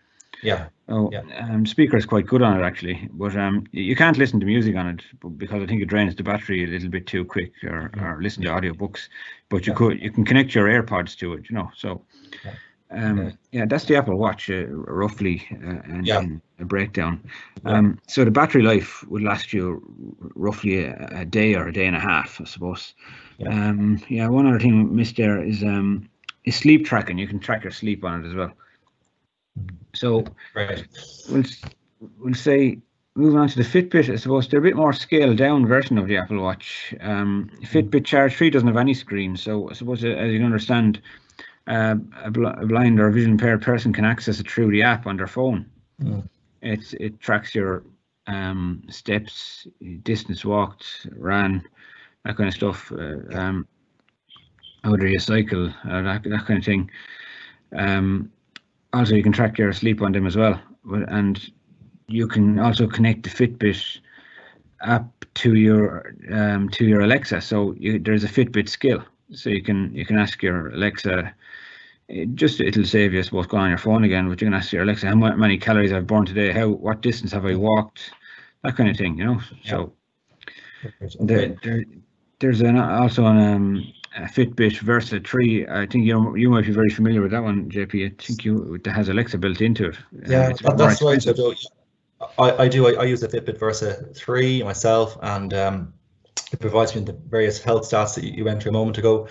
Yeah, 0.42 0.68
Oh, 0.88 1.10
Yeah. 1.12 1.22
um, 1.38 1.64
speaker 1.64 1.96
is 1.96 2.04
quite 2.04 2.26
good 2.26 2.42
on 2.42 2.60
it 2.60 2.64
actually, 2.64 3.08
but 3.12 3.36
um, 3.36 3.64
you 3.70 3.94
can't 3.94 4.18
listen 4.18 4.40
to 4.40 4.46
music 4.46 4.76
on 4.76 4.88
it 4.88 5.02
because 5.38 5.62
I 5.62 5.66
think 5.66 5.80
it 5.80 5.86
drains 5.86 6.14
the 6.16 6.24
battery 6.24 6.64
a 6.64 6.66
little 6.66 6.90
bit 6.90 7.06
too 7.06 7.24
quick, 7.24 7.52
or, 7.62 7.90
or 7.98 8.18
listen 8.20 8.42
to 8.42 8.50
audiobooks. 8.50 9.08
But 9.48 9.66
you 9.66 9.72
Yeah. 9.72 9.76
could, 9.76 10.02
you 10.02 10.10
can 10.10 10.24
connect 10.24 10.54
your 10.54 10.66
AirPods 10.68 11.16
to 11.18 11.34
it, 11.34 11.48
you 11.48 11.54
know. 11.54 11.70
So, 11.76 12.04
Yeah. 12.44 12.52
Um, 12.92 13.18
Okay. 13.18 13.36
yeah, 13.52 13.64
that's 13.66 13.84
the 13.84 13.96
Apple 13.96 14.16
Watch 14.16 14.50
uh, 14.50 14.66
roughly, 14.68 15.46
uh, 15.52 15.80
and, 15.84 16.06
Yeah. 16.06 16.20
and 16.20 16.40
a 16.58 16.64
breakdown. 16.64 17.20
Yeah. 17.64 17.78
Um, 17.78 17.98
so 18.06 18.24
the 18.24 18.30
battery 18.30 18.62
life 18.62 19.04
would 19.08 19.22
last 19.22 19.52
you 19.52 19.82
roughly 20.34 20.84
a, 20.84 21.08
a 21.12 21.24
day 21.24 21.54
or 21.54 21.68
a 21.68 21.72
day 21.72 21.86
and 21.86 21.96
a 21.96 22.00
half, 22.00 22.40
I 22.40 22.44
suppose. 22.44 22.94
Yeah. 23.38 23.48
Um, 23.48 24.00
yeah, 24.08 24.28
one 24.28 24.46
other 24.46 24.60
thing 24.60 24.88
we 24.88 24.96
missed 24.96 25.16
there 25.16 25.42
is 25.42 25.62
um, 25.62 26.08
is 26.44 26.56
sleep 26.56 26.86
tracking. 26.86 27.18
You 27.18 27.26
can 27.26 27.38
track 27.40 27.64
your 27.64 27.72
sleep 27.72 28.04
on 28.04 28.24
it 28.24 28.28
as 28.28 28.34
well. 28.34 28.52
So 29.94 30.24
right. 30.54 30.84
we'll 31.28 31.44
we'll 32.18 32.34
say 32.34 32.78
moving 33.14 33.38
on 33.38 33.48
to 33.48 33.62
the 33.62 33.64
Fitbit. 33.64 34.10
I 34.10 34.16
suppose 34.16 34.48
they're 34.48 34.60
a 34.60 34.62
bit 34.62 34.76
more 34.76 34.92
scaled 34.92 35.36
down 35.36 35.66
version 35.66 35.98
of 35.98 36.08
the 36.08 36.16
Apple 36.16 36.40
Watch. 36.40 36.94
Um, 37.00 37.50
Fitbit 37.62 38.04
Charge 38.04 38.34
Three 38.34 38.50
doesn't 38.50 38.68
have 38.68 38.76
any 38.76 38.94
screen, 38.94 39.36
so 39.36 39.68
I 39.68 39.74
suppose 39.74 40.04
uh, 40.04 40.08
as 40.08 40.32
you 40.32 40.38
can 40.38 40.46
understand, 40.46 41.00
uh, 41.66 41.96
a, 42.22 42.30
bl- 42.30 42.46
a 42.46 42.66
blind 42.66 43.00
or 43.00 43.10
vision 43.10 43.32
impaired 43.32 43.62
person 43.62 43.92
can 43.92 44.04
access 44.04 44.40
it 44.40 44.50
through 44.50 44.70
the 44.70 44.82
app 44.82 45.06
on 45.06 45.16
their 45.16 45.26
phone. 45.26 45.70
Mm. 46.00 46.28
It's 46.60 46.92
it 46.94 47.20
tracks 47.20 47.54
your 47.54 47.84
um, 48.26 48.82
steps, 48.88 49.66
distance 50.02 50.44
walked, 50.44 51.06
ran, 51.16 51.62
that 52.24 52.36
kind 52.36 52.48
of 52.48 52.54
stuff. 52.54 52.92
Uh, 52.92 53.18
um, 53.32 53.66
whether 54.84 55.06
you 55.06 55.18
cycle, 55.18 55.68
uh, 55.88 56.02
that 56.02 56.22
that 56.24 56.46
kind 56.46 56.58
of 56.58 56.64
thing. 56.64 56.90
Um, 57.76 58.30
also, 58.92 59.14
you 59.14 59.22
can 59.22 59.32
track 59.32 59.58
your 59.58 59.72
sleep 59.72 60.02
on 60.02 60.12
them 60.12 60.26
as 60.26 60.36
well, 60.36 60.60
and 61.08 61.52
you 62.08 62.28
can 62.28 62.58
also 62.58 62.86
connect 62.86 63.22
the 63.22 63.30
Fitbit 63.30 64.00
app 64.82 65.24
to 65.34 65.54
your 65.54 66.14
um, 66.30 66.68
to 66.70 66.84
your 66.84 67.02
Alexa. 67.02 67.40
So 67.40 67.72
you, 67.78 67.98
there's 67.98 68.24
a 68.24 68.28
Fitbit 68.28 68.68
skill, 68.68 69.02
so 69.34 69.50
you 69.50 69.62
can 69.62 69.94
you 69.94 70.04
can 70.04 70.18
ask 70.18 70.42
your 70.42 70.68
Alexa. 70.68 71.34
It 72.08 72.34
just 72.34 72.60
it'll 72.60 72.84
save 72.84 73.12
you, 73.14 73.20
I 73.20 73.22
suppose, 73.22 73.46
going 73.46 73.64
on 73.64 73.68
your 73.70 73.78
phone 73.78 74.04
again. 74.04 74.28
But 74.28 74.40
you 74.40 74.46
can 74.46 74.54
ask 74.54 74.72
your 74.72 74.82
Alexa 74.82 75.06
how 75.06 75.14
many 75.14 75.58
calories 75.58 75.92
I've 75.92 76.06
burned 76.06 76.26
today, 76.26 76.52
how 76.52 76.68
what 76.68 77.00
distance 77.00 77.32
have 77.32 77.46
I 77.46 77.54
walked, 77.54 78.12
that 78.62 78.76
kind 78.76 78.90
of 78.90 78.96
thing, 78.96 79.18
you 79.18 79.24
know. 79.24 79.40
So 79.64 79.92
Right, 80.82 81.16
there, 81.20 81.56
there, 81.62 81.84
there's 82.40 82.60
an 82.60 82.76
also 82.78 83.26
an 83.26 83.38
um, 83.38 83.92
a 84.16 84.22
Fitbit 84.22 84.80
Versa 84.80 85.20
3. 85.20 85.68
I 85.68 85.86
think 85.86 86.04
you 86.04 86.36
you 86.36 86.50
might 86.50 86.66
be 86.66 86.72
very 86.72 86.90
familiar 86.90 87.22
with 87.22 87.30
that 87.30 87.42
one, 87.42 87.70
JP. 87.70 88.06
I 88.06 88.22
think 88.22 88.44
you 88.44 88.78
that 88.84 88.92
has 88.92 89.08
Alexa 89.08 89.38
built 89.38 89.60
into 89.60 89.88
it. 89.88 89.96
Uh, 89.96 90.00
Yeah, 90.26 90.48
it's 90.50 90.60
that, 90.62 90.76
that's 90.76 91.02
right. 91.02 91.16
expensive. 91.16 91.36
So, 91.36 91.54
I, 92.38 92.64
I 92.64 92.68
do. 92.68 92.86
I, 92.86 93.02
I 93.02 93.04
use 93.04 93.20
the 93.20 93.28
Fitbit 93.28 93.58
Versa 93.58 94.06
3 94.14 94.62
myself, 94.64 95.16
and 95.22 95.54
um, 95.54 95.94
it 96.52 96.60
provides 96.60 96.94
with 96.94 97.06
the 97.06 97.18
various 97.28 97.62
health 97.62 97.82
stats 97.82 98.14
that 98.14 98.24
you, 98.24 98.32
you 98.32 98.44
went 98.44 98.62
through 98.62 98.70
a 98.70 98.74
moment 98.74 98.98
ago, 98.98 99.28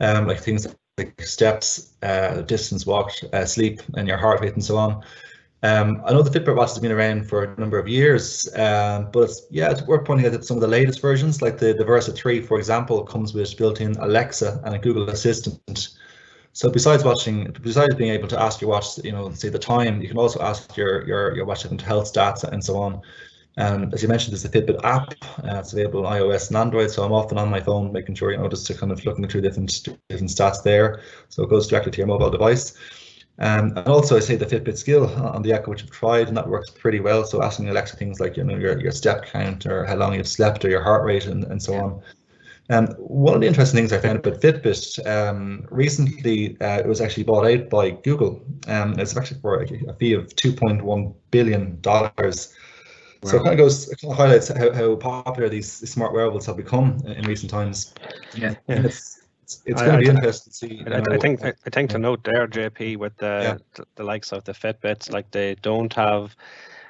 um, 0.00 0.26
like 0.26 0.40
things 0.40 0.66
like 0.98 1.20
steps, 1.22 1.94
uh, 2.02 2.42
distance 2.42 2.86
walked, 2.86 3.24
uh, 3.32 3.44
sleep, 3.46 3.80
and 3.94 4.06
your 4.06 4.16
heart 4.16 4.40
rate, 4.40 4.54
and 4.54 4.64
so 4.64 4.76
on. 4.76 5.02
Um, 5.62 6.02
I 6.06 6.12
know 6.12 6.22
the 6.22 6.30
Fitbit 6.30 6.56
watch 6.56 6.70
has 6.70 6.78
been 6.78 6.92
around 6.92 7.28
for 7.28 7.44
a 7.44 7.60
number 7.60 7.78
of 7.78 7.86
years, 7.86 8.48
um, 8.56 9.10
but 9.12 9.24
it's, 9.24 9.46
yeah, 9.50 9.70
it's 9.70 9.82
worth 9.82 10.06
pointing 10.06 10.26
out 10.26 10.32
that 10.32 10.44
some 10.44 10.56
of 10.56 10.62
the 10.62 10.68
latest 10.68 11.02
versions, 11.02 11.42
like 11.42 11.58
the, 11.58 11.74
the 11.74 11.84
Versa 11.84 12.12
3, 12.12 12.40
for 12.40 12.58
example, 12.58 13.04
comes 13.04 13.34
with 13.34 13.54
built-in 13.58 13.92
Alexa 13.96 14.62
and 14.64 14.74
a 14.74 14.78
Google 14.78 15.10
Assistant. 15.10 15.88
So 16.52 16.70
besides 16.70 17.04
watching, 17.04 17.54
besides 17.62 17.94
being 17.94 18.10
able 18.10 18.28
to 18.28 18.40
ask 18.40 18.60
your 18.60 18.70
watch, 18.70 18.98
you 19.04 19.12
know, 19.12 19.30
say 19.32 19.50
the 19.50 19.58
time, 19.58 20.00
you 20.00 20.08
can 20.08 20.18
also 20.18 20.40
ask 20.40 20.76
your 20.76 21.06
your 21.06 21.36
your 21.36 21.44
watch 21.44 21.62
different 21.62 21.82
health 21.82 22.12
stats 22.12 22.42
and 22.42 22.62
so 22.64 22.76
on. 22.76 23.02
And 23.56 23.92
as 23.92 24.02
you 24.02 24.08
mentioned, 24.08 24.32
there's 24.32 24.44
a 24.44 24.48
Fitbit 24.48 24.82
app. 24.84 25.12
Uh, 25.44 25.58
it's 25.58 25.72
available 25.72 26.06
on 26.06 26.16
iOS 26.16 26.48
and 26.48 26.56
Android, 26.56 26.90
so 26.90 27.02
I'm 27.02 27.12
often 27.12 27.36
on 27.36 27.50
my 27.50 27.60
phone 27.60 27.92
making 27.92 28.14
sure 28.14 28.30
you 28.30 28.38
know 28.38 28.48
just 28.48 28.66
to 28.68 28.74
kind 28.74 28.92
of 28.92 29.04
looking 29.04 29.26
through 29.26 29.40
different 29.42 29.88
different 30.08 30.30
stats 30.30 30.62
there. 30.62 31.00
So 31.28 31.42
it 31.42 31.50
goes 31.50 31.66
directly 31.66 31.92
to 31.92 31.98
your 31.98 32.06
mobile 32.06 32.30
device. 32.30 32.74
Um, 33.40 33.72
and 33.76 33.88
also, 33.88 34.16
I 34.16 34.20
say 34.20 34.36
the 34.36 34.46
Fitbit 34.46 34.76
skill 34.76 35.06
on 35.06 35.42
the 35.42 35.52
Echo, 35.52 35.70
which 35.70 35.82
I've 35.82 35.90
tried, 35.90 36.28
and 36.28 36.36
that 36.36 36.48
works 36.48 36.70
pretty 36.70 37.00
well. 37.00 37.24
So 37.24 37.42
asking 37.42 37.70
Alexa 37.70 37.96
things 37.96 38.20
like 38.20 38.36
you 38.36 38.44
know 38.44 38.56
your 38.56 38.80
your 38.80 38.92
step 38.92 39.26
count 39.26 39.66
or 39.66 39.84
how 39.84 39.96
long 39.96 40.14
you've 40.14 40.28
slept 40.28 40.64
or 40.64 40.70
your 40.70 40.82
heart 40.82 41.04
rate 41.04 41.26
and, 41.26 41.44
and 41.44 41.62
so 41.62 41.74
on. 41.74 42.02
Um, 42.68 42.86
one 42.98 43.34
of 43.34 43.40
the 43.40 43.48
interesting 43.48 43.78
things 43.78 43.92
I 43.92 43.98
found 43.98 44.18
about 44.18 44.40
Fitbit 44.40 45.04
um, 45.04 45.66
recently, 45.70 46.56
uh, 46.60 46.78
it 46.78 46.86
was 46.86 47.00
actually 47.00 47.24
bought 47.24 47.44
out 47.44 47.68
by 47.68 47.90
Google. 47.90 48.44
Um, 48.68 48.96
it's 48.96 49.16
actually 49.16 49.40
for 49.40 49.60
a, 49.60 49.66
a 49.88 49.94
fee 49.94 50.12
of 50.12 50.28
2.1 50.36 51.14
billion 51.32 51.80
dollars. 53.20 53.32
So 53.32 53.36
it 53.40 53.44
kind 53.44 53.52
of 53.52 53.58
goes, 53.58 53.88
it 53.90 54.00
kind 54.00 54.12
of 54.12 54.18
highlights 54.18 54.48
how, 54.48 54.72
how 54.72 54.96
popular 54.96 55.48
these 55.48 55.70
smart 55.90 56.12
wearables 56.12 56.46
have 56.46 56.56
become 56.56 56.98
in, 57.04 57.12
in 57.12 57.24
recent 57.26 57.50
times. 57.50 57.94
Yeah. 58.34 58.54
And 58.68 58.84
it's 58.86 59.18
it's, 59.42 59.62
it's 59.66 59.80
I- 59.80 59.86
going 59.86 59.98
to 59.98 60.04
be 60.04 60.10
I- 60.10 60.14
interesting 60.14 60.50
to 60.52 60.56
see. 60.56 60.74
you 60.74 60.84
I, 60.94 61.14
I 61.14 61.18
think 61.18 61.44
I, 61.44 61.52
I 61.66 61.70
think 61.70 61.90
to 61.90 61.98
note 61.98 62.22
there, 62.24 62.46
JP, 62.46 62.96
with 62.98 63.16
the, 63.16 63.40
Yeah. 63.42 63.56
the 63.74 63.84
the 63.96 64.04
likes 64.04 64.32
of 64.32 64.44
the 64.44 64.52
Fitbits, 64.52 65.12
like 65.12 65.30
they 65.30 65.54
don't 65.62 65.92
have 65.94 66.36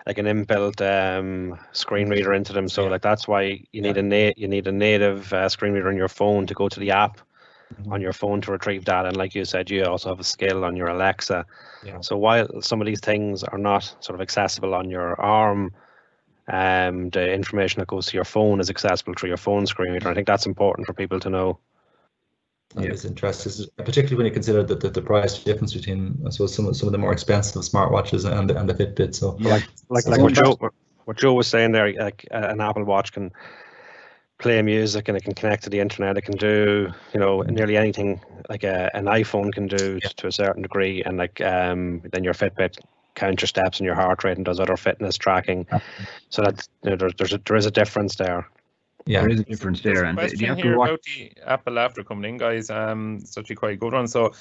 like 0.06 0.18
an 0.18 0.26
inbuilt 0.26 0.80
um, 0.80 1.58
screen 1.72 2.08
reader 2.08 2.32
into 2.32 2.52
them. 2.52 2.68
So 2.68 2.84
Yeah. 2.84 2.90
like 2.90 3.02
that's 3.02 3.26
why 3.28 3.62
you 3.72 3.82
need 3.82 3.96
a 3.96 4.02
na- 4.02 4.32
you 4.36 4.48
need 4.48 4.66
a 4.66 4.72
native 4.72 5.32
uh, 5.32 5.48
screen 5.48 5.72
reader 5.72 5.88
on 5.88 5.96
your 5.96 6.08
phone 6.08 6.46
to 6.46 6.54
go 6.54 6.68
to 6.68 6.80
the 6.80 6.90
app 6.90 7.20
Mhm. 7.70 7.92
on 7.92 8.00
your 8.00 8.12
phone 8.12 8.40
to 8.40 8.50
retrieve 8.50 8.84
that. 8.86 9.06
And 9.06 9.16
like 9.16 9.32
you 9.32 9.44
said, 9.44 9.70
you 9.70 9.84
also 9.84 10.08
have 10.08 10.18
a 10.18 10.24
skill 10.24 10.64
on 10.64 10.74
your 10.76 10.88
Alexa. 10.88 11.46
Yeah. 11.84 12.00
So 12.00 12.16
while 12.16 12.48
some 12.62 12.80
of 12.80 12.86
these 12.88 12.98
things 12.98 13.44
are 13.44 13.58
not 13.58 13.84
sort 14.00 14.14
of 14.16 14.20
accessible 14.20 14.74
on 14.74 14.90
your 14.90 15.14
arm, 15.20 15.70
um, 16.52 17.10
the 17.10 17.32
information 17.32 17.80
that 17.80 17.88
goes 17.88 18.06
to 18.06 18.16
your 18.16 18.24
phone 18.24 18.60
is 18.60 18.70
accessible 18.70 19.14
through 19.14 19.28
your 19.28 19.36
phone 19.38 19.66
screen 19.66 19.92
reader. 19.92 20.08
I 20.08 20.14
think 20.14 20.26
that's 20.26 20.46
important 20.46 20.86
for 20.86 20.92
people 20.92 21.20
to 21.20 21.30
know. 21.30 21.58
That 22.74 22.84
Yeah. 22.84 22.92
is 22.92 23.04
interesting, 23.04 23.66
particularly 23.78 24.16
when 24.16 24.26
you 24.26 24.32
consider 24.32 24.62
the, 24.62 24.76
the, 24.76 24.90
the 24.90 25.02
price 25.02 25.42
difference 25.42 25.74
between, 25.74 26.22
I 26.24 26.30
suppose, 26.30 26.54
some 26.54 26.66
of, 26.66 26.76
some 26.76 26.86
of 26.88 26.92
the 26.92 26.98
more 26.98 27.12
expensive 27.12 27.62
smartwatches 27.62 28.30
and, 28.30 28.50
and 28.50 28.68
the 28.68 28.74
Fitbit. 28.74 29.14
So 29.14 29.36
Yeah. 29.40 29.50
like 29.54 29.64
like 29.88 30.04
So 30.04 30.10
like 30.10 30.20
what 30.20 30.32
Joe 30.34 30.56
what- 30.58 30.72
what 31.06 31.16
Joe 31.16 31.32
was 31.32 31.48
saying 31.48 31.72
there, 31.72 31.92
like 31.94 32.26
uh, 32.30 32.48
an 32.50 32.60
Apple 32.60 32.84
Watch 32.84 33.10
can 33.12 33.32
play 34.38 34.62
music 34.62 35.08
and 35.08 35.16
it 35.16 35.24
can 35.24 35.34
connect 35.34 35.64
to 35.64 35.70
the 35.70 35.80
internet. 35.80 36.16
It 36.16 36.22
can 36.22 36.36
do 36.36 36.92
you 37.12 37.18
know 37.20 37.40
nearly 37.42 37.76
anything 37.76 38.20
like 38.48 38.62
a, 38.64 38.90
an 38.94 39.06
iPhone 39.06 39.52
can 39.52 39.66
do 39.66 39.98
Yeah. 40.02 40.08
to 40.18 40.26
a 40.28 40.32
certain 40.32 40.62
degree, 40.62 41.02
and 41.02 41.18
like 41.18 41.40
um 41.40 42.02
then 42.12 42.22
your 42.22 42.34
Fitbit 42.34 42.78
counts 43.14 43.42
your 43.42 43.49
steps 43.49 43.79
and 43.79 43.85
your 43.87 43.94
heart 43.94 44.25
rate 44.25 44.37
and 44.37 44.44
does 44.44 44.61
other 44.61 44.77
fitness 44.77 45.16
tracking. 45.16 45.66
So 46.31 46.42
that 46.42 46.66
you 46.85 46.90
know, 46.90 46.96
there's 46.96 47.14
there's 47.14 47.33
a, 47.33 47.38
there 47.46 47.57
is 47.57 47.66
a 47.66 47.70
difference 47.70 48.16
there. 48.16 48.49
yeah, 49.07 49.20
There 49.20 49.31
is 49.31 49.40
a 49.40 49.44
difference 49.44 49.81
There's 49.83 49.99
there, 49.99 50.05
a 50.05 50.09
and 50.09 50.18
the, 50.18 50.23
the 50.23 50.29
question 50.29 50.51
Apple 50.51 50.62
here 50.62 50.79
Watch. 50.79 50.88
about 50.88 51.03
the 51.05 51.33
Apple 51.46 51.79
after 51.79 52.05
coming 52.05 52.31
in, 52.31 52.38
guys. 52.38 52.70
Um, 52.70 53.18
it's 53.20 53.37
actually 53.37 53.57
quite 53.57 53.75
a 53.75 53.77
good 53.77 53.92
one. 53.92 54.07
So, 54.09 54.33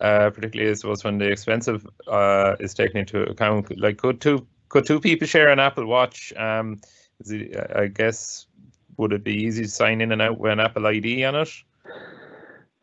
uh, 0.00 0.30
particularly 0.30 0.70
I 0.70 0.74
suppose 0.74 1.04
when 1.04 1.18
the 1.18 1.30
expensive 1.30 1.86
uh, 2.08 2.56
is 2.60 2.74
taken 2.74 2.98
into 2.98 3.22
account. 3.22 3.78
Like, 3.78 3.98
could 3.98 4.20
two 4.20 4.46
could 4.68 4.86
two 4.86 5.00
people 5.00 5.26
share 5.26 5.50
an 5.50 5.60
Apple 5.60 5.86
Watch? 5.86 6.32
Um, 6.36 6.80
is 7.20 7.30
it, 7.30 7.56
I 7.76 7.86
guess 7.86 8.46
would 8.96 9.12
it 9.12 9.24
be 9.24 9.34
easy 9.34 9.62
to 9.64 9.68
sign 9.68 10.00
in 10.00 10.12
and 10.12 10.22
out 10.22 10.38
with 10.38 10.52
an 10.52 10.60
Apple 10.60 10.86
ID 10.86 11.24
on 11.24 11.34
it? 11.36 11.50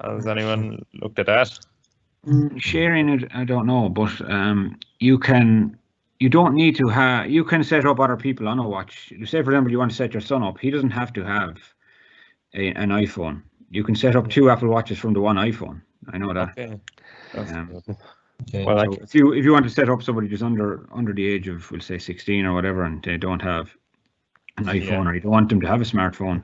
Has 0.01 0.25
anyone 0.27 0.83
looked 1.01 1.19
at 1.19 1.27
that? 1.27 1.59
Mm, 2.25 2.59
Sharing 2.61 3.09
it, 3.09 3.31
I 3.33 3.43
don't 3.43 3.65
know, 3.65 3.89
but 3.89 4.19
um, 4.29 4.77
you 5.01 5.17
can. 5.17 5.77
You 6.19 6.29
don't 6.29 6.53
need 6.53 6.75
to 6.77 6.87
have. 6.87 7.29
You 7.31 7.43
can 7.43 7.63
set 7.63 7.85
up 7.85 7.99
other 7.99 8.15
people 8.15 8.47
on 8.47 8.59
a 8.59 8.67
watch. 8.67 9.11
Say, 9.25 9.41
for 9.41 9.49
example, 9.51 9.71
you 9.71 9.79
want 9.79 9.89
to 9.89 9.97
set 9.97 10.13
your 10.13 10.21
son 10.21 10.43
up. 10.43 10.59
He 10.59 10.69
doesn't 10.69 10.91
have 10.91 11.11
to 11.13 11.23
have 11.23 11.57
a, 12.53 12.69
an 12.69 12.89
iPhone. 12.89 13.41
You 13.71 13.83
can 13.83 13.95
set 13.95 14.15
up 14.15 14.29
two 14.29 14.49
Apple 14.51 14.69
Watches 14.69 14.99
from 14.99 15.13
the 15.13 15.19
one 15.21 15.37
iPhone. 15.37 15.81
I 16.13 16.19
know 16.19 16.31
that. 16.33 16.49
Okay. 16.51 16.79
That's 17.33 17.51
Um. 17.51 17.81
Okay. 18.43 18.65
Well, 18.65 18.77
So 18.77 18.91
like, 18.91 19.01
if 19.01 19.15
you 19.15 19.33
if 19.33 19.43
you 19.43 19.51
want 19.51 19.65
to 19.65 19.71
set 19.71 19.89
up 19.89 20.03
somebody 20.03 20.27
just 20.27 20.43
under 20.43 20.87
under 20.93 21.11
the 21.13 21.27
age 21.27 21.47
of 21.47 21.69
we'll 21.71 21.81
say 21.81 21.97
16 21.97 22.45
or 22.45 22.53
whatever, 22.53 22.83
and 22.83 23.01
they 23.03 23.17
don't 23.17 23.41
have 23.41 23.75
an 24.57 24.65
iPhone 24.65 24.89
Yeah. 24.89 25.09
or 25.09 25.15
you 25.15 25.21
don't 25.21 25.31
want 25.31 25.49
them 25.49 25.61
to 25.61 25.67
have 25.67 25.81
a 25.81 25.85
smartphone, 25.85 26.43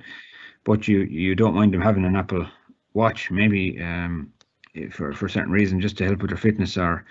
but 0.63 0.88
you 0.88 1.02
you 1.02 1.36
don't 1.36 1.54
mind 1.54 1.74
them 1.74 1.82
having 1.82 2.06
an 2.06 2.15
Apple 2.15 2.48
Watch, 2.93 3.30
maybe 3.30 3.80
um, 3.82 4.34
eh, 4.76 4.89
for 4.89 5.13
for 5.13 5.30
certain 5.30 5.52
reason, 5.52 5.80
just 5.80 5.98
to 5.98 6.06
help 6.06 6.22
with 6.22 6.32
their 6.32 6.38
fitness, 6.38 6.78
or 6.78 7.06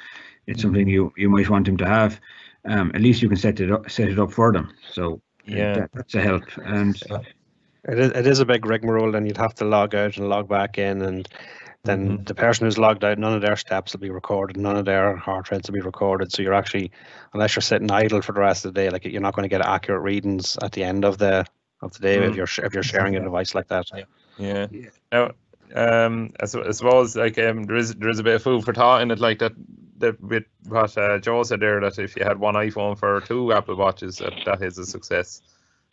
it's 0.47 0.63
something 0.63 0.89
you 0.89 1.13
you 1.17 1.29
might 1.29 1.49
want 1.49 1.67
them 1.67 1.77
to 1.79 1.87
have. 1.87 2.21
Um, 2.65 2.91
at 2.95 3.01
least 3.01 3.23
you 3.23 3.29
can 3.29 3.39
set 3.39 3.61
it 3.61 3.71
up 3.71 3.91
set 3.91 4.09
it 4.09 4.19
up 4.19 4.33
for 4.33 4.53
them. 4.53 4.73
So 4.93 5.15
uh, 5.15 5.19
Yeah. 5.45 5.75
that, 5.75 5.93
that's 5.93 6.15
a 6.15 6.21
help. 6.21 6.45
And 6.65 6.97
It 7.89 7.99
is, 8.01 8.11
it 8.13 8.27
is 8.27 8.41
a 8.41 8.45
big 8.45 8.67
rigmarole, 8.67 9.15
and 9.15 9.27
you'd 9.29 9.37
have 9.37 9.55
to 9.57 9.65
log 9.65 9.95
out 9.95 10.17
and 10.17 10.29
log 10.29 10.49
back 10.49 10.77
in, 10.77 11.03
and 11.03 11.29
then 11.85 12.25
the 12.25 12.35
person 12.35 12.67
who's 12.67 12.79
logged 12.79 13.05
out, 13.05 13.17
none 13.17 13.33
of 13.33 13.43
their 13.43 13.55
steps 13.55 13.93
will 13.93 14.01
be 14.01 14.11
recorded, 14.11 14.57
none 14.57 14.77
of 14.77 14.87
their 14.87 15.15
heart 15.15 15.53
rates 15.53 15.69
will 15.69 15.75
be 15.75 15.81
recorded. 15.81 16.33
So 16.33 16.43
you're 16.43 16.53
actually, 16.53 16.91
unless 17.33 17.55
you're 17.55 17.63
sitting 17.63 17.89
idle 17.93 18.23
for 18.23 18.33
the 18.33 18.41
rest 18.41 18.65
of 18.65 18.75
the 18.75 18.81
day, 18.81 18.91
like 18.91 19.05
you're 19.05 19.21
not 19.21 19.37
going 19.37 19.45
to 19.45 19.49
get 19.49 19.65
accurate 19.65 20.03
readings 20.03 20.59
at 20.63 20.73
the 20.73 20.83
end 20.83 21.05
of 21.05 21.19
the 21.19 21.47
of 21.81 21.93
the 21.93 22.01
day 22.01 22.17
if 22.17 22.33
Mm. 22.33 22.37
you're 22.37 22.67
if 22.67 22.75
you're 22.75 22.83
sharing 22.83 23.15
a 23.15 23.21
device 23.21 23.55
like 23.55 23.69
that. 23.69 23.87
Yeah. 24.37 24.67
Yeah. 24.73 24.89
Now, 25.13 25.31
um, 25.77 26.33
I, 26.41 26.47
su- 26.47 26.65
I 26.67 26.73
suppose 26.73 27.15
like 27.15 27.39
um, 27.39 27.63
there 27.65 27.77
is 27.77 27.95
there 27.95 28.09
is 28.11 28.19
a 28.19 28.25
bit 28.25 28.35
of 28.35 28.43
food 28.43 28.65
for 28.65 28.75
thought 28.75 29.03
in 29.03 29.13
it, 29.13 29.21
like 29.21 29.39
that. 29.39 29.53
That 29.99 30.21
with 30.21 30.45
what 30.69 30.97
uh, 30.99 31.19
Joe 31.19 31.43
said 31.43 31.61
there, 31.61 31.81
that 31.81 31.99
if 31.99 32.17
you 32.17 32.25
had 32.25 32.39
one 32.39 32.55
iPhone 32.55 32.99
for 32.99 33.21
two 33.23 33.53
Apple 33.53 33.77
Watches, 33.77 34.19
that, 34.19 34.35
that 34.45 34.63
is 34.63 34.79
a 34.79 34.87
success. 34.87 35.43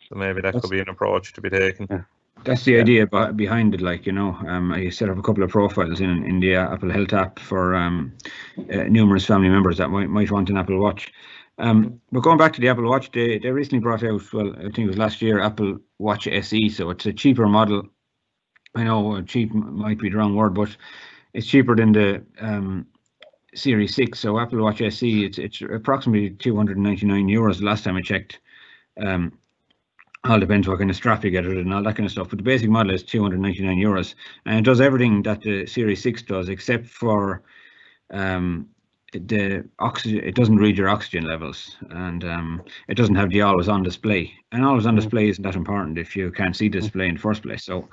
So 0.08 0.16
maybe 0.16 0.40
that 0.42 0.54
could 0.60 0.70
be 0.70 0.80
an 0.80 0.88
approach 0.88 1.32
to 1.32 1.40
be 1.40 1.50
taken. 1.50 2.04
That's 2.44 2.64
the 2.64 2.78
idea 2.78 3.06
behind 3.06 3.74
it. 3.74 3.80
Like 3.80 4.04
you 4.04 4.12
know, 4.12 4.34
um, 4.46 4.72
I 4.72 4.90
set 4.90 5.08
up 5.08 5.16
a 5.18 5.22
couple 5.22 5.42
of 5.42 5.50
profiles 5.50 6.00
in 6.00 6.24
in 6.24 6.40
the 6.40 6.56
uh, 6.56 6.74
Apple 6.74 6.90
Health 6.90 7.12
app 7.12 7.38
for 7.38 7.74
um, 7.74 8.12
uh, 8.72 8.84
numerous 8.84 9.24
family 9.24 9.48
members 9.48 9.78
that 9.78 9.88
might 9.88 10.10
might 10.10 10.30
want 10.30 10.50
an 10.50 10.58
Apple 10.58 10.78
Watch. 10.78 11.12
Um, 11.56 12.00
but 12.10 12.20
going 12.20 12.36
back 12.36 12.52
to 12.54 12.60
the 12.60 12.68
Apple 12.68 12.88
Watch, 12.88 13.12
they 13.12 13.38
they 13.38 13.50
recently 13.50 13.78
brought 13.78 14.04
out. 14.04 14.20
Well, 14.32 14.54
I 14.56 14.62
think 14.62 14.78
it 14.78 14.88
was 14.88 14.98
last 14.98 15.22
year, 15.22 15.40
Apple 15.40 15.78
Watch 15.98 16.26
SE. 16.26 16.68
So 16.68 16.90
it's 16.90 17.06
a 17.06 17.12
cheaper 17.12 17.46
model. 17.46 17.84
I 18.74 18.84
know 18.84 19.16
uh, 19.16 19.22
cheap 19.22 19.54
might 19.54 19.98
be 19.98 20.10
the 20.10 20.16
wrong 20.16 20.34
word, 20.34 20.54
but 20.54 20.76
it's 21.32 21.46
cheaper 21.46 21.76
than 21.76 21.92
the 21.92 22.24
um, 22.40 22.86
Series 23.54 23.94
Six. 23.94 24.20
So 24.20 24.38
Apple 24.38 24.62
Watch 24.62 24.80
SE, 24.82 25.24
it's 25.24 25.38
it's 25.38 25.60
approximately 25.62 26.30
two 26.30 26.56
hundred 26.56 26.76
and 26.76 26.84
ninety 26.84 27.06
nine 27.06 27.26
euros. 27.26 27.58
The 27.58 27.66
last 27.66 27.84
time 27.84 27.96
I 27.96 28.02
checked. 28.02 28.40
Um, 29.00 29.38
all 30.24 30.40
depends 30.40 30.66
what 30.66 30.78
kind 30.78 30.90
of 30.90 30.96
strap 30.96 31.22
you 31.24 31.30
get 31.30 31.44
it 31.44 31.56
and 31.58 31.72
all 31.74 31.82
that 31.82 31.96
kind 31.96 32.06
of 32.06 32.12
stuff. 32.12 32.30
But 32.30 32.38
the 32.38 32.44
basic 32.44 32.70
model 32.70 32.94
is 32.94 33.02
299 33.02 33.76
euros, 33.76 34.14
and 34.46 34.58
it 34.58 34.64
does 34.64 34.80
everything 34.80 35.22
that 35.24 35.42
the 35.42 35.66
Series 35.66 36.02
6 36.02 36.22
does, 36.22 36.48
except 36.48 36.86
for 36.86 37.42
um, 38.10 38.68
the 39.12 39.68
oxygen. 39.78 40.24
It 40.24 40.34
doesn't 40.34 40.56
read 40.56 40.78
your 40.78 40.88
oxygen 40.88 41.24
levels, 41.24 41.76
and 41.90 42.24
um, 42.24 42.62
it 42.88 42.94
doesn't 42.94 43.14
have 43.16 43.30
the 43.30 43.42
always 43.42 43.68
on 43.68 43.82
display. 43.82 44.32
And 44.52 44.64
always 44.64 44.86
on 44.86 44.94
Mhm. 44.94 45.00
display 45.00 45.28
isn't 45.28 45.42
that 45.42 45.56
important 45.56 45.98
if 45.98 46.16
you 46.16 46.30
can't 46.30 46.56
see 46.56 46.68
the 46.68 46.80
display 46.80 47.08
in 47.08 47.14
the 47.16 47.20
first 47.20 47.42
place. 47.42 47.64
So 47.64 47.88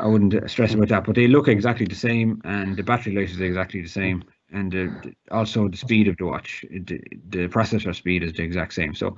I 0.00 0.06
wouldn't 0.06 0.50
stress 0.50 0.74
about 0.74 0.88
that. 0.88 1.04
But 1.04 1.14
they 1.14 1.28
look 1.28 1.48
exactly 1.48 1.86
the 1.86 1.94
same, 1.94 2.40
and 2.44 2.76
the 2.76 2.82
battery 2.82 3.14
life 3.14 3.30
is 3.30 3.40
exactly 3.40 3.82
the 3.82 3.88
same. 3.88 4.24
And 4.50 4.74
uh, 4.74 5.02
th- 5.02 5.14
also 5.30 5.68
the 5.68 5.76
speed 5.76 6.08
of 6.08 6.16
the 6.16 6.24
watch, 6.24 6.64
the, 6.70 7.00
the 7.28 7.48
processor 7.48 7.94
speed 7.94 8.22
is 8.22 8.32
the 8.32 8.42
exact 8.42 8.72
same. 8.72 8.94
So, 8.94 9.16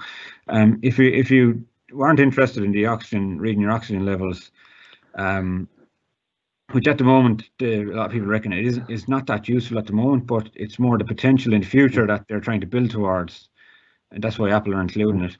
um, 0.48 0.80
if 0.82 0.98
you 0.98 1.08
if 1.10 1.30
you 1.30 1.64
weren't 1.92 2.20
interested 2.20 2.64
in 2.64 2.72
the 2.72 2.86
oxygen, 2.86 3.38
reading 3.38 3.60
your 3.60 3.70
oxygen 3.70 4.04
levels, 4.04 4.50
um, 5.14 5.68
which 6.72 6.88
at 6.88 6.98
the 6.98 7.04
moment 7.04 7.44
the, 7.58 7.82
a 7.82 7.94
lot 7.94 8.06
of 8.06 8.12
people 8.12 8.28
reckon 8.28 8.52
it 8.52 8.66
is 8.66 8.80
is 8.88 9.08
not 9.08 9.26
that 9.26 9.48
useful 9.48 9.78
at 9.78 9.86
the 9.86 9.92
moment, 9.92 10.26
but 10.26 10.48
it's 10.54 10.78
more 10.78 10.98
the 10.98 11.04
potential 11.04 11.52
in 11.54 11.60
the 11.60 11.66
future 11.66 12.06
that 12.06 12.26
they're 12.28 12.40
trying 12.40 12.60
to 12.60 12.66
build 12.66 12.90
towards, 12.90 13.48
and 14.10 14.22
that's 14.22 14.38
why 14.38 14.50
Apple 14.50 14.74
are 14.74 14.80
including 14.80 15.22
it. 15.22 15.36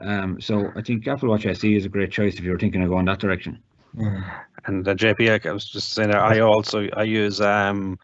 Um, 0.00 0.40
so 0.40 0.72
I 0.76 0.82
think 0.82 1.06
Apple 1.06 1.28
Watch 1.28 1.46
SE 1.46 1.76
is 1.76 1.84
a 1.84 1.88
great 1.88 2.10
choice 2.10 2.34
if 2.34 2.40
you're 2.44 2.58
thinking 2.58 2.82
of 2.82 2.88
going 2.88 3.06
that 3.06 3.18
direction. 3.18 3.62
Mm. 3.96 4.24
And 4.64 4.86
uh, 4.86 4.94
JP, 4.94 5.46
I 5.46 5.52
was 5.52 5.68
just 5.68 5.92
saying, 5.92 6.14
I 6.14 6.40
also 6.40 6.88
I 6.96 7.02
use 7.02 7.40
um 7.40 7.98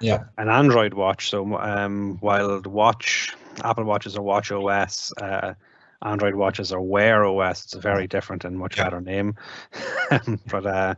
Yeah. 0.00 0.24
an 0.38 0.48
Android 0.48 0.94
watch. 0.94 1.28
So 1.30 1.56
um, 1.58 2.18
while 2.20 2.60
the 2.60 2.68
watch, 2.68 3.34
Apple 3.62 3.84
watches 3.84 4.16
are 4.16 4.22
Watch 4.22 4.50
OS, 4.52 5.12
uh, 5.20 5.54
Android 6.02 6.34
watches 6.34 6.72
are 6.72 6.80
Wear 6.80 7.24
OS. 7.24 7.64
It's 7.64 7.74
a 7.74 7.80
very 7.80 8.06
different 8.06 8.44
and 8.44 8.58
much 8.58 8.76
Yeah. 8.76 8.84
better 8.84 9.00
name, 9.00 9.36
but 10.50 10.66
uh, 10.66 10.94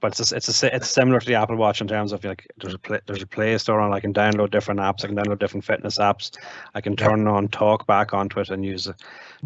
but 0.00 0.18
it's 0.18 0.32
a, 0.32 0.36
it's 0.36 0.62
a, 0.62 0.74
it's 0.74 0.88
similar 0.90 1.18
to 1.20 1.26
the 1.26 1.34
Apple 1.34 1.56
Watch 1.56 1.80
in 1.80 1.88
terms 1.88 2.12
of 2.12 2.22
like 2.24 2.46
there's 2.58 2.74
a 2.74 2.78
play, 2.78 3.00
there's 3.06 3.22
a 3.22 3.26
Play 3.26 3.56
Store 3.58 3.80
and 3.80 3.92
I 3.94 4.00
can 4.00 4.14
download 4.14 4.50
different 4.50 4.80
apps. 4.80 5.04
I 5.04 5.08
can 5.08 5.16
download 5.16 5.38
different 5.38 5.64
fitness 5.64 5.98
apps. 5.98 6.36
I 6.74 6.80
can 6.80 6.92
Yeah. 6.92 7.06
turn 7.08 7.26
on 7.26 7.48
TalkBack 7.48 8.14
onto 8.14 8.40
it 8.40 8.50
and 8.50 8.64
use 8.64 8.86
it- 8.86 8.96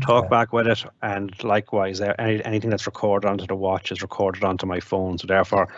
TalkBack 0.00 0.52
with 0.52 0.66
it. 0.66 0.84
And 1.02 1.32
likewise, 1.44 2.00
uh, 2.00 2.14
any, 2.18 2.44
anything 2.44 2.70
that's 2.70 2.86
recorded 2.86 3.28
onto 3.28 3.46
the 3.46 3.54
watch 3.56 3.92
is 3.92 4.02
recorded 4.02 4.44
onto 4.44 4.66
my 4.66 4.80
phone. 4.80 5.18
So 5.18 5.26
therefore, 5.26 5.68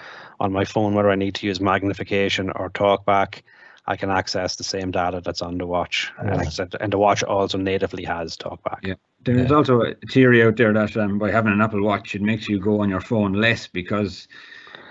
on 0.40 0.52
my 0.52 0.64
phone, 0.64 0.94
whether 0.94 1.10
I 1.10 1.16
need 1.16 1.34
to 1.36 1.46
use 1.46 1.60
magnification 1.60 2.50
or 2.50 2.70
TalkBack, 2.70 3.42
I 3.86 3.96
can 3.96 4.10
access 4.10 4.56
the 4.56 4.64
same 4.64 4.90
data 4.90 5.20
that's 5.22 5.42
on 5.42 5.58
the 5.58 5.66
watch. 5.66 6.10
And, 6.18 6.36
like 6.36 6.46
I 6.46 6.50
said, 6.50 6.74
and 6.80 6.92
the 6.92 6.98
watch 6.98 7.22
also 7.22 7.58
natively 7.58 8.02
has 8.04 8.36
TalkBack. 8.36 8.78
Yeah. 8.82 8.94
There's 9.24 9.50
Yeah. 9.50 9.56
also 9.56 9.82
a 9.82 9.94
theory 10.10 10.42
out 10.42 10.56
there 10.56 10.72
that 10.72 10.96
um, 10.96 11.18
by 11.18 11.30
having 11.30 11.52
an 11.52 11.60
Apple 11.60 11.82
Watch, 11.82 12.14
it 12.14 12.22
makes 12.22 12.48
you 12.48 12.58
go 12.58 12.80
on 12.80 12.88
your 12.88 13.00
phone 13.00 13.32
less 13.34 13.66
because 13.66 14.28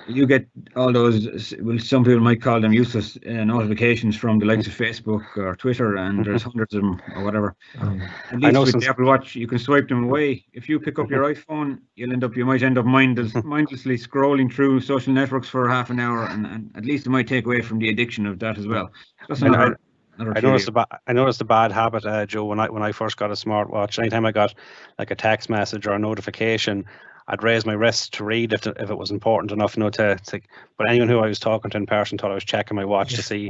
you 0.08 0.26
get 0.26 0.48
all 0.76 0.92
those. 0.92 1.54
Well, 1.62 1.80
some 1.80 2.04
people 2.04 2.20
might 2.20 2.42
call 2.42 2.60
them 2.62 2.74
useless 2.74 3.18
uh, 3.28 3.44
notifications 3.44 4.16
from 4.16 4.40
the 4.40 4.46
likes 4.46 4.68
of 4.68 4.74
Facebook 4.74 5.24
or 5.38 5.56
Twitter, 5.56 5.96
and 5.96 6.26
there's 6.26 6.44
hundreds 6.52 6.74
of 6.74 6.82
them 6.82 7.02
or 7.16 7.24
whatever. 7.24 7.56
Mm. 7.76 8.02
At 8.02 8.34
I 8.34 8.36
least 8.36 8.54
know 8.54 8.62
with 8.62 8.80
the 8.82 8.88
Apple 8.90 9.06
Watch, 9.06 9.36
you 9.36 9.48
can 9.48 9.60
swipe 9.60 9.88
them 9.88 10.04
away. 10.06 10.46
If 10.54 10.68
you 10.68 10.80
pick 10.80 11.00
up 11.00 11.10
your 11.10 11.24
iPhone, 11.34 11.80
you'll 11.96 12.14
end 12.14 12.24
up. 12.24 12.36
You 12.36 12.46
might 12.46 12.64
end 12.64 12.78
up 12.78 12.86
mindless, 12.86 13.34
mindlessly 13.44 13.98
scrolling 13.98 14.52
through 14.54 14.82
social 14.82 15.14
networks 15.14 15.48
for 15.50 15.70
half 15.70 15.90
an 15.90 16.00
hour, 16.00 16.26
and, 16.26 16.46
and 16.46 16.72
at 16.76 16.86
least 16.86 17.06
it 17.06 17.10
might 17.10 17.28
take 17.28 17.46
away 17.46 17.62
from 17.62 17.80
the 17.80 17.90
addiction 17.90 18.26
of 18.26 18.40
that 18.40 18.58
as 18.58 18.68
well. 18.68 18.92
That's 19.28 19.42
I- 19.42 19.48
another. 19.48 19.80
another 20.18 20.38
I 20.38 20.42
noticed 20.42 20.68
a 20.68 20.72
ba- 20.72 21.00
I 21.08 21.14
noticed 21.14 21.42
a 21.42 21.46
bad 21.46 21.72
habit, 21.72 22.06
uh, 22.06 22.26
Joe. 22.26 22.46
When 22.46 22.60
I 22.60 22.70
when 22.70 22.84
I 22.84 22.92
first 22.92 23.18
got 23.18 23.32
a 23.32 23.36
smartwatch, 23.36 24.00
anytime 24.00 24.26
I 24.26 24.32
got 24.32 24.54
like 25.00 25.12
a 25.12 25.16
text 25.16 25.50
message 25.50 25.88
or 25.88 25.94
a 25.94 26.00
notification, 26.00 26.86
I'd 27.28 27.44
raise 27.44 27.66
my 27.66 27.74
wrist 27.74 28.14
to 28.16 28.24
read 28.24 28.54
if, 28.54 28.68
if 28.68 28.90
it 28.90 28.98
was 28.98 29.12
important 29.12 29.52
enough. 29.52 29.76
You 29.76 29.84
know, 29.84 29.90
to, 29.92 30.16
to 30.16 30.42
but 30.78 30.90
anyone 30.90 31.08
who 31.08 31.20
I 31.20 31.28
was 31.28 31.40
talking 31.40 31.72
to 31.72 31.78
in 31.78 31.86
person 31.86 32.18
thought 32.18 32.32
I 32.32 32.36
was 32.36 32.44
checking 32.44 32.76
my 32.76 32.86
watch 32.86 33.14
to 33.16 33.24
see 33.24 33.50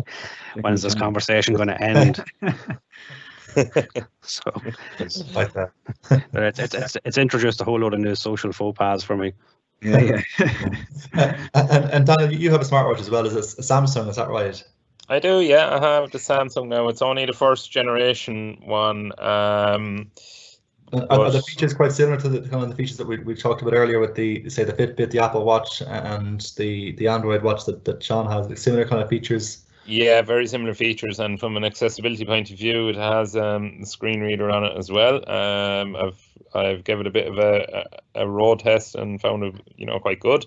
when 0.62 0.74
is 0.74 0.82
this 0.82 0.96
conversation 0.96 1.56
going 1.56 1.68
to 1.70 1.82
end. 1.82 2.24
so 4.22 4.62
It's 5.00 5.36
like 5.36 5.54
that. 5.54 5.72
but 6.10 6.44
it's, 6.44 6.60
it's 6.60 6.76
it's 6.76 6.98
it's 7.06 7.18
introduced 7.18 7.62
a 7.62 7.64
whole 7.64 7.80
load 7.80 7.94
of 7.94 8.00
new 8.00 8.16
social 8.16 8.52
faux 8.52 8.78
pas 8.78 9.04
for 9.04 9.18
me. 9.18 9.34
Yeah, 9.82 10.00
yeah. 10.00 10.22
and, 11.54 11.70
and, 11.70 11.86
and 11.92 12.06
Daniel, 12.06 12.32
you 12.32 12.52
have 12.52 12.62
a 12.62 12.64
smartwatch 12.64 13.02
as 13.02 13.10
well 13.10 13.26
as 13.26 13.36
a, 13.36 13.40
a 13.40 13.64
Samsung, 13.64 14.08
is 14.08 14.16
that 14.16 14.30
right? 14.30 14.64
I 15.10 15.20
do, 15.20 15.42
yeah. 15.42 15.70
I 15.76 15.82
have 15.82 16.12
the 16.12 16.18
Samsung 16.18 16.70
now. 16.70 16.88
It's 16.88 17.02
only 17.02 17.26
the 17.26 17.34
first 17.34 17.70
generation 17.72 18.62
one. 18.64 19.12
Um, 19.20 20.12
Are, 20.94 21.32
the 21.32 21.42
features 21.42 21.74
quite 21.74 21.92
similar 21.92 22.20
to 22.20 22.30
the 22.30 22.48
kind 22.48 22.64
of 22.64 22.70
the 22.70 22.76
features 22.76 22.98
that 22.98 23.08
we, 23.08 23.18
we 23.18 23.34
talked 23.34 23.62
about 23.64 23.74
earlier 23.74 24.00
with 24.00 24.14
the 24.14 24.48
say 24.50 24.64
the 24.64 24.74
Fitbit, 24.74 25.10
the 25.10 25.20
Apple 25.20 25.44
Watch, 25.44 25.82
and 25.82 26.42
the 26.58 26.92
the 26.94 27.08
Android 27.08 27.42
Watch 27.42 27.66
that, 27.66 27.84
that 27.86 28.04
Sean 28.04 28.30
has? 28.30 28.62
Similar 28.62 28.86
kind 28.86 29.02
of 29.02 29.10
features. 29.10 29.66
yeah, 29.86 30.22
very 30.22 30.48
similar 30.48 30.74
features, 30.74 31.20
and 31.20 31.40
from 31.40 31.58
an 31.58 31.64
accessibility 31.64 32.26
point 32.26 32.52
of 32.52 32.58
view, 32.58 32.90
it 32.90 32.96
has 32.96 33.36
um, 33.36 33.80
a 33.82 33.86
screen 33.86 34.22
reader 34.22 34.50
on 34.50 34.64
it 34.64 34.78
as 34.78 34.92
well. 34.92 35.28
Um, 35.30 35.96
I've 35.96 36.30
I've 36.54 36.84
given 36.84 37.06
it 37.06 37.10
a 37.10 37.12
bit 37.12 37.28
of 37.28 37.38
a, 37.38 37.86
a, 38.16 38.24
a 38.24 38.30
road 38.30 38.60
test 38.60 38.96
and 38.96 39.20
found 39.20 39.44
it, 39.44 39.56
you 39.76 39.86
know, 39.86 40.00
quite 40.00 40.20
good. 40.20 40.46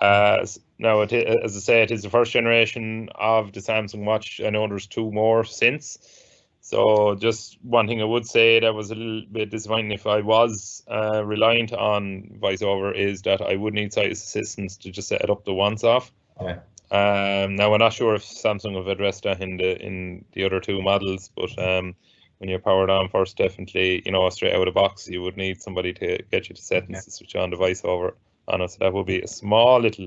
Uh, 0.00 0.44
now, 0.78 1.02
it, 1.02 1.12
as 1.12 1.56
I 1.56 1.60
say, 1.60 1.82
it 1.82 1.90
is 1.90 2.02
the 2.02 2.10
first 2.10 2.32
generation 2.32 3.10
of 3.14 3.52
the 3.52 3.60
Samsung 3.60 4.04
Watch. 4.04 4.40
I 4.44 4.50
know 4.50 4.66
there's 4.66 4.86
two 4.86 5.12
more 5.12 5.44
since. 5.44 5.98
So, 6.66 7.14
just 7.14 7.58
one 7.62 7.86
thing 7.86 8.00
I 8.00 8.06
would 8.06 8.26
say 8.26 8.58
that 8.58 8.74
was 8.74 8.90
a 8.90 8.94
little 8.94 9.20
bit 9.30 9.50
disappointing 9.50 9.92
if 9.92 10.06
I 10.06 10.22
was 10.22 10.82
uh, 10.90 11.22
reliant 11.22 11.74
on 11.74 12.38
VoiceOver 12.40 12.96
is 12.96 13.20
that 13.22 13.42
I 13.42 13.54
would 13.56 13.74
need 13.74 13.92
sight 13.92 14.10
assistance 14.10 14.78
to 14.78 14.90
just 14.90 15.08
set 15.08 15.20
it 15.20 15.28
up 15.28 15.44
the 15.44 15.52
once 15.52 15.84
off. 15.84 16.10
Yeah. 16.40 16.60
Um, 16.90 17.56
now 17.56 17.70
we're 17.70 17.76
not 17.76 17.92
sure 17.92 18.14
if 18.14 18.24
Samsung 18.24 18.76
have 18.76 18.86
addressed 18.86 19.24
that 19.24 19.42
in 19.42 19.58
the 19.58 19.76
in 19.76 20.24
the 20.32 20.44
other 20.44 20.58
two 20.58 20.80
models, 20.80 21.30
but 21.36 21.50
um, 21.58 21.94
when 22.38 22.48
you're 22.48 22.60
powered 22.60 22.88
on 22.88 23.10
first, 23.10 23.36
definitely 23.36 24.02
you 24.06 24.12
know 24.12 24.26
straight 24.30 24.54
out 24.54 24.66
of 24.66 24.74
the 24.74 24.80
box, 24.80 25.06
you 25.06 25.20
would 25.20 25.36
need 25.36 25.60
somebody 25.60 25.92
to 25.92 26.18
get 26.30 26.48
you 26.48 26.54
to 26.54 26.62
settings 26.62 27.00
Okay. 27.00 27.04
to 27.04 27.10
switch 27.10 27.36
on 27.36 27.50
the 27.50 27.56
voice 27.56 27.82
over 27.84 28.16
on 28.48 28.62
it. 28.62 28.70
So 28.70 28.78
that 28.80 28.94
would 28.94 29.06
be 29.06 29.20
a 29.20 29.28
small 29.28 29.80
little 29.80 30.06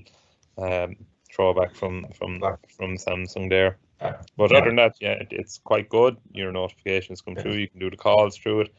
um, 0.57 0.95
throwback 1.31 1.75
from 1.75 2.07
from 2.13 2.39
from 2.75 2.97
Samsung 2.97 3.47
there. 3.47 3.77
But 3.99 4.51
yeah. 4.51 4.57
other 4.57 4.65
than 4.67 4.75
that, 4.77 4.95
yeah, 5.01 5.13
it, 5.13 5.27
it's 5.31 5.57
quite 5.57 5.89
good. 5.89 6.17
Your 6.31 6.51
notifications 6.51 7.21
come 7.21 7.35
Yeah. 7.35 7.43
through. 7.43 7.53
You 7.53 7.67
can 7.67 7.79
do 7.79 7.89
the 7.89 7.97
calls 7.97 8.37
through 8.37 8.61
it. 8.61 8.73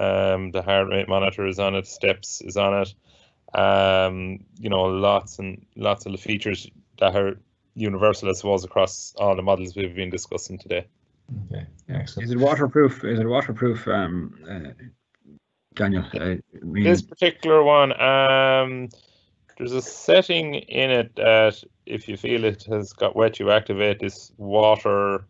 Um, 0.00 0.50
the 0.50 0.62
heart 0.62 0.88
rate 0.88 1.08
monitor 1.08 1.46
is 1.46 1.58
on 1.58 1.74
it. 1.74 1.86
Steps 1.86 2.40
is 2.40 2.56
on 2.56 2.82
it. 2.82 2.94
Um, 3.58 4.44
you 4.58 4.70
know, 4.70 4.82
lots 4.84 5.38
and 5.38 5.64
lots 5.76 6.06
of 6.06 6.12
the 6.12 6.18
features 6.18 6.68
that 6.98 7.14
are 7.14 7.38
universal, 7.74 8.28
I 8.28 8.32
suppose, 8.32 8.64
across 8.64 9.14
all 9.18 9.36
the 9.36 9.42
models 9.42 9.76
we've 9.76 9.94
been 9.94 10.10
discussing 10.10 10.58
today. 10.58 10.86
Okay, 11.52 11.66
excellent. 11.88 12.28
Is 12.28 12.32
it 12.32 12.38
waterproof? 12.38 13.04
Is 13.04 13.18
it 13.18 13.26
waterproof, 13.26 13.86
um, 13.88 14.34
uh, 14.48 14.72
Daniel? 15.74 16.04
Uh, 16.14 16.18
I 16.20 16.40
mean, 16.62 16.84
This 16.84 17.02
particular 17.02 17.62
one, 17.62 17.92
um, 18.00 18.88
there's 19.58 19.72
a 19.72 19.82
setting 19.82 20.54
in 20.54 20.90
it 20.90 21.14
that 21.16 21.62
if 21.86 22.08
you 22.08 22.16
feel 22.16 22.44
it 22.44 22.64
has 22.64 22.92
got 22.92 23.16
wet, 23.16 23.38
you 23.38 23.50
activate 23.50 24.00
this 24.00 24.32
water 24.36 25.26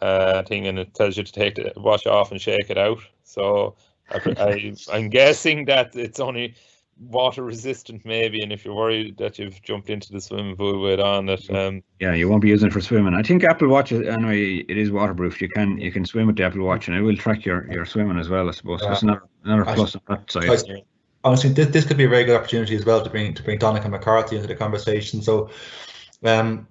uh, 0.00 0.42
thing, 0.44 0.66
and 0.66 0.78
it 0.78 0.94
tells 0.94 1.16
you 1.16 1.24
to 1.24 1.32
take 1.32 1.56
the 1.56 1.72
wash 1.76 2.06
off 2.06 2.30
and 2.30 2.40
shake 2.40 2.70
it 2.70 2.78
out. 2.78 3.00
So 3.24 3.76
I, 4.10 4.16
I, 4.38 4.74
I'm 4.92 5.08
guessing 5.08 5.64
that 5.66 5.94
it's 5.94 6.20
only 6.20 6.54
water 6.98 7.42
resistant, 7.42 8.04
maybe. 8.04 8.42
And 8.42 8.52
if 8.52 8.64
you're 8.64 8.74
worried 8.74 9.18
that 9.18 9.38
you've 9.38 9.60
jumped 9.62 9.90
into 9.90 10.12
the 10.12 10.20
swimming 10.20 10.56
pool 10.56 10.80
with 10.80 10.94
it 10.94 11.00
on 11.00 11.28
it, 11.28 11.50
um, 11.54 11.82
yeah, 11.98 12.14
you 12.14 12.28
won't 12.28 12.42
be 12.42 12.48
using 12.48 12.68
it 12.68 12.72
for 12.72 12.80
swimming. 12.80 13.14
I 13.14 13.22
think 13.22 13.44
Apple 13.44 13.68
Watch, 13.68 13.92
is- 13.92 14.06
anyway, 14.06 14.58
it 14.68 14.76
is 14.76 14.90
waterproof. 14.90 15.40
You 15.40 15.48
can 15.48 15.78
you 15.78 15.92
can 15.92 16.04
swim 16.04 16.26
with 16.26 16.36
the 16.36 16.44
Apple 16.44 16.62
Watch, 16.64 16.88
and 16.88 16.96
it 16.96 17.02
will 17.02 17.16
track 17.16 17.44
your, 17.44 17.70
your 17.70 17.84
swimming 17.84 18.18
as 18.18 18.28
well. 18.28 18.48
I 18.48 18.52
suppose 18.52 18.80
that's 18.80 19.02
another 19.02 19.22
another 19.44 19.68
I- 19.68 19.74
plus 19.74 19.96
on 19.96 20.02
that 20.08 20.30
side. 20.30 20.84
Honestly, 21.22 21.50
this, 21.50 21.68
this 21.68 21.84
could 21.84 21.98
be 21.98 22.04
a 22.04 22.08
very 22.08 22.24
good 22.24 22.36
opportunity 22.36 22.74
as 22.74 22.84
well 22.84 23.02
to 23.02 23.10
bring 23.10 23.34
to 23.34 23.42
bring 23.42 23.58
Donncha 23.58 23.88
McCarthy 23.90 24.36
into 24.36 24.48
the 24.48 24.54
conversation. 24.54 25.20
So, 25.22 25.50
um, 26.24 26.66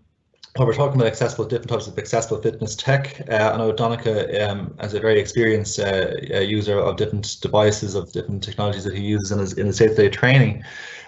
when 0.55 0.67
we're 0.67 0.73
talking 0.73 0.95
about 0.95 1.07
accessible, 1.07 1.45
different 1.45 1.69
types 1.69 1.87
of 1.87 1.97
accessible 1.97 2.41
fitness 2.41 2.75
tech, 2.75 3.21
uh, 3.29 3.51
I 3.53 3.57
know 3.57 3.71
Donncha, 3.71 4.49
um, 4.49 4.73
as 4.79 4.93
a 4.93 4.99
very 4.99 5.19
experienced 5.19 5.79
uh, 5.79 6.15
uh, 6.33 6.39
user 6.39 6.79
of 6.79 6.97
different 6.97 7.37
devices, 7.41 7.93
of 7.93 8.11
different 8.11 8.43
technologies 8.43 8.83
that 8.85 8.95
he 8.95 9.03
uses 9.03 9.31
in 9.31 9.39
his 9.39 9.53
in 9.53 9.67
his 9.67 9.77
day-to-day 9.77 10.09
training. 10.09 10.63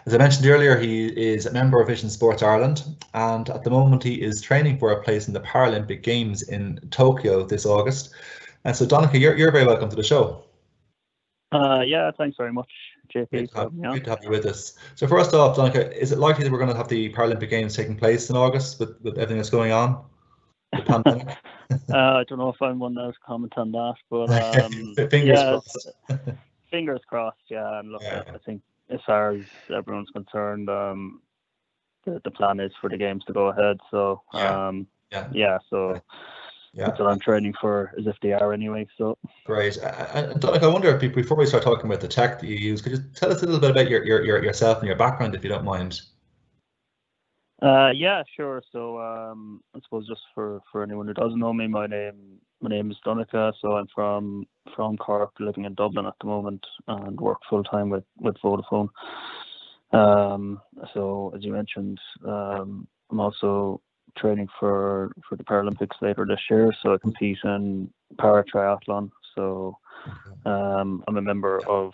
As 0.06 0.14
I 0.14 0.18
mentioned 0.18 0.48
earlier, 0.48 0.80
he 0.80 1.08
is 1.08 1.46
a 1.46 1.52
member 1.52 1.82
of 1.82 1.88
Vision 1.88 2.10
Sports 2.10 2.42
Ireland, 2.42 2.84
and 3.14 3.50
at 3.50 3.64
the 3.64 3.70
moment 3.70 4.04
he 4.04 4.22
is 4.22 4.42
training 4.42 4.78
for 4.80 4.92
a 4.92 5.04
place 5.04 5.28
in 5.28 5.34
the 5.34 5.42
Paralympic 5.42 6.02
Games 6.02 6.44
in 6.44 6.80
Tokyo 6.92 7.44
this 7.44 7.66
August. 7.66 8.12
And 8.64 8.76
so, 8.76 8.86
Donncha, 8.86 9.20
you're 9.20 9.36
you're 9.36 9.52
very 9.52 9.66
welcome 9.66 9.90
to 9.90 9.96
the 9.96 10.04
show. 10.04 10.44
Uh, 11.52 11.82
yeah, 11.86 12.12
thanks 12.18 12.38
very 12.38 12.54
much, 12.54 12.72
JP. 13.16 13.30
Great 13.32 13.52
to, 13.52 13.58
have, 13.58 13.74
me 13.74 13.88
on. 13.88 14.02
to 14.02 14.10
have 14.10 14.24
you 14.24 14.30
with 14.30 14.46
us. 14.46 14.78
So 14.96 15.08
first 15.08 15.34
off, 15.34 15.58
Donncha, 15.58 15.92
is 15.96 16.12
it 16.12 16.20
likely 16.20 16.44
that 16.44 16.52
we're 16.52 16.58
going 16.58 16.72
to 16.72 16.78
have 16.78 16.88
the 16.88 17.12
Paralympic 17.14 17.50
Games 17.50 17.76
taking 17.76 17.96
place 17.96 18.30
in 18.30 18.36
August 18.36 18.80
with, 18.80 19.00
with 19.02 19.18
everything 19.18 19.38
that's 19.38 19.50
going 19.50 19.72
on? 19.72 20.06
Uh, 21.90 22.20
I 22.20 22.24
don't 22.26 22.38
know 22.38 22.50
if 22.50 22.62
I'm 22.62 22.80
one 22.80 22.94
that 22.96 23.14
comment 23.26 23.54
on 23.58 23.72
that, 23.72 23.96
but 24.10 24.30
um, 24.64 24.96
Fingers 25.10 25.40
yeah, 25.40 25.50
crossed. 25.50 25.88
fingers 26.72 27.02
crossed. 27.08 27.44
Yeah, 27.50 27.80
and 27.80 27.92
look, 27.92 28.02
Yeah. 28.02 28.24
I 28.34 28.38
think 28.46 28.62
as 28.90 29.00
far 29.06 29.32
as 29.32 29.42
everyone's 29.76 30.10
concerned, 30.12 30.70
um, 30.70 31.22
the 32.06 32.22
the 32.24 32.32
plan 32.32 32.60
is 32.60 32.72
for 32.80 32.90
the 32.90 32.98
games 32.98 33.24
to 33.26 33.34
go 33.34 33.48
ahead. 33.48 33.78
So 33.90 34.22
Yeah. 34.34 34.68
um, 34.68 34.88
Yeah, 35.12 35.28
yeah, 35.34 35.58
so 35.70 36.02
yeah, 36.74 36.86
that's 36.88 37.00
what 37.00 37.10
I'm 37.10 37.20
training 37.20 37.54
for, 37.60 37.94
as 38.00 38.08
if 38.08 38.16
they 38.22 38.34
are 38.34 38.54
anyway. 38.54 38.88
So 38.98 39.18
great. 39.46 39.78
And 39.78 40.42
Donncha, 40.42 40.64
I 40.64 40.68
wonder 40.68 40.90
if 40.90 41.02
be- 41.02 41.08
before 41.10 41.38
we 41.38 41.46
start 41.46 41.64
talking 41.64 41.86
about 41.86 42.02
the 42.02 42.08
tech 42.08 42.40
that 42.40 42.48
you 42.48 42.56
use, 42.56 42.82
could 42.82 42.94
you 42.94 43.04
tell 43.14 43.32
us 43.32 43.44
a 43.44 43.46
little 43.46 43.60
bit 43.60 43.72
about 43.72 43.90
your, 43.90 44.06
your, 44.06 44.24
your 44.24 44.44
yourself 44.44 44.80
and 44.80 44.88
your 44.88 44.96
background, 44.96 45.36
if 45.36 45.44
you 45.44 45.50
don't 45.50 45.66
mind? 45.66 46.02
Uh, 47.62 47.92
yeah, 47.94 48.24
sure. 48.36 48.64
So 48.72 49.00
um, 49.00 49.62
I 49.76 49.80
suppose 49.84 50.08
just 50.08 50.22
for, 50.34 50.62
for 50.72 50.82
anyone 50.82 51.08
who 51.08 51.14
doesn't 51.14 51.40
know 51.40 51.54
me, 51.54 51.68
my 51.68 51.88
name 51.88 52.40
my 52.62 52.70
name 52.70 52.92
is 52.92 52.98
Donncha. 53.06 53.54
So 53.62 53.74
I'm 53.74 53.88
from 53.94 54.46
from 54.76 54.98
Cork, 54.98 55.32
living 55.40 55.66
in 55.66 55.74
Dublin 55.74 56.06
at 56.06 56.14
the 56.22 56.28
moment, 56.28 56.66
and 56.88 57.20
work 57.20 57.40
full 57.50 57.64
time 57.64 57.90
with 57.90 58.04
with 58.18 58.36
Vodafone. 58.44 58.90
Um, 59.92 60.62
so 60.94 61.34
as 61.36 61.44
you 61.44 61.52
mentioned, 61.52 62.00
um, 62.26 62.88
I'm 63.10 63.20
also 63.20 63.82
training 64.18 64.48
for 64.60 65.12
for 65.28 65.36
the 65.36 65.44
Paralympics 65.44 66.02
later 66.02 66.26
this 66.26 66.42
year. 66.50 66.74
So 66.82 66.94
I 66.94 66.98
compete 66.98 67.40
in 67.44 67.92
para 68.18 68.44
triathlon. 68.44 69.12
So 69.36 69.78
um, 70.46 71.04
I'm 71.08 71.18
a 71.18 71.22
member 71.22 71.60
of 71.68 71.94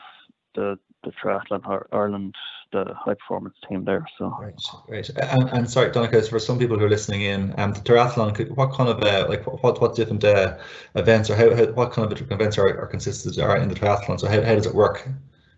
the 0.55 0.77
the 1.03 1.11
Triathlon 1.11 1.61
Ireland, 1.91 2.35
the 2.71 2.93
high 2.93 3.13
performance 3.13 3.55
team 3.69 3.85
there. 3.85 4.05
So. 4.17 4.35
Right, 4.41 4.59
right. 4.89 5.09
And, 5.09 5.49
and 5.49 5.69
sorry, 5.69 5.91
Donncha, 5.91 6.27
for 6.27 6.39
some 6.39 6.57
people 6.57 6.77
who 6.77 6.85
are 6.85 6.89
listening 6.89 7.21
in, 7.21 7.53
um, 7.57 7.73
the 7.73 7.79
triathlon, 7.79 8.49
what 8.55 8.73
kind 8.73 8.89
of 8.89 9.01
uh, 9.01 9.27
like 9.29 9.45
what 9.63 9.79
what 9.79 9.95
different 9.95 10.23
uh, 10.23 10.57
events 10.95 11.29
or 11.29 11.35
how, 11.35 11.55
how 11.55 11.65
what 11.73 11.91
kind 11.91 12.11
of 12.11 12.31
events 12.31 12.57
are, 12.57 12.67
are 12.79 12.87
consisted 12.87 13.39
are 13.39 13.57
in 13.57 13.69
the 13.69 13.75
triathlon? 13.75 14.19
So 14.19 14.27
how, 14.27 14.41
how 14.41 14.55
does 14.55 14.65
it 14.65 14.75
work? 14.75 15.07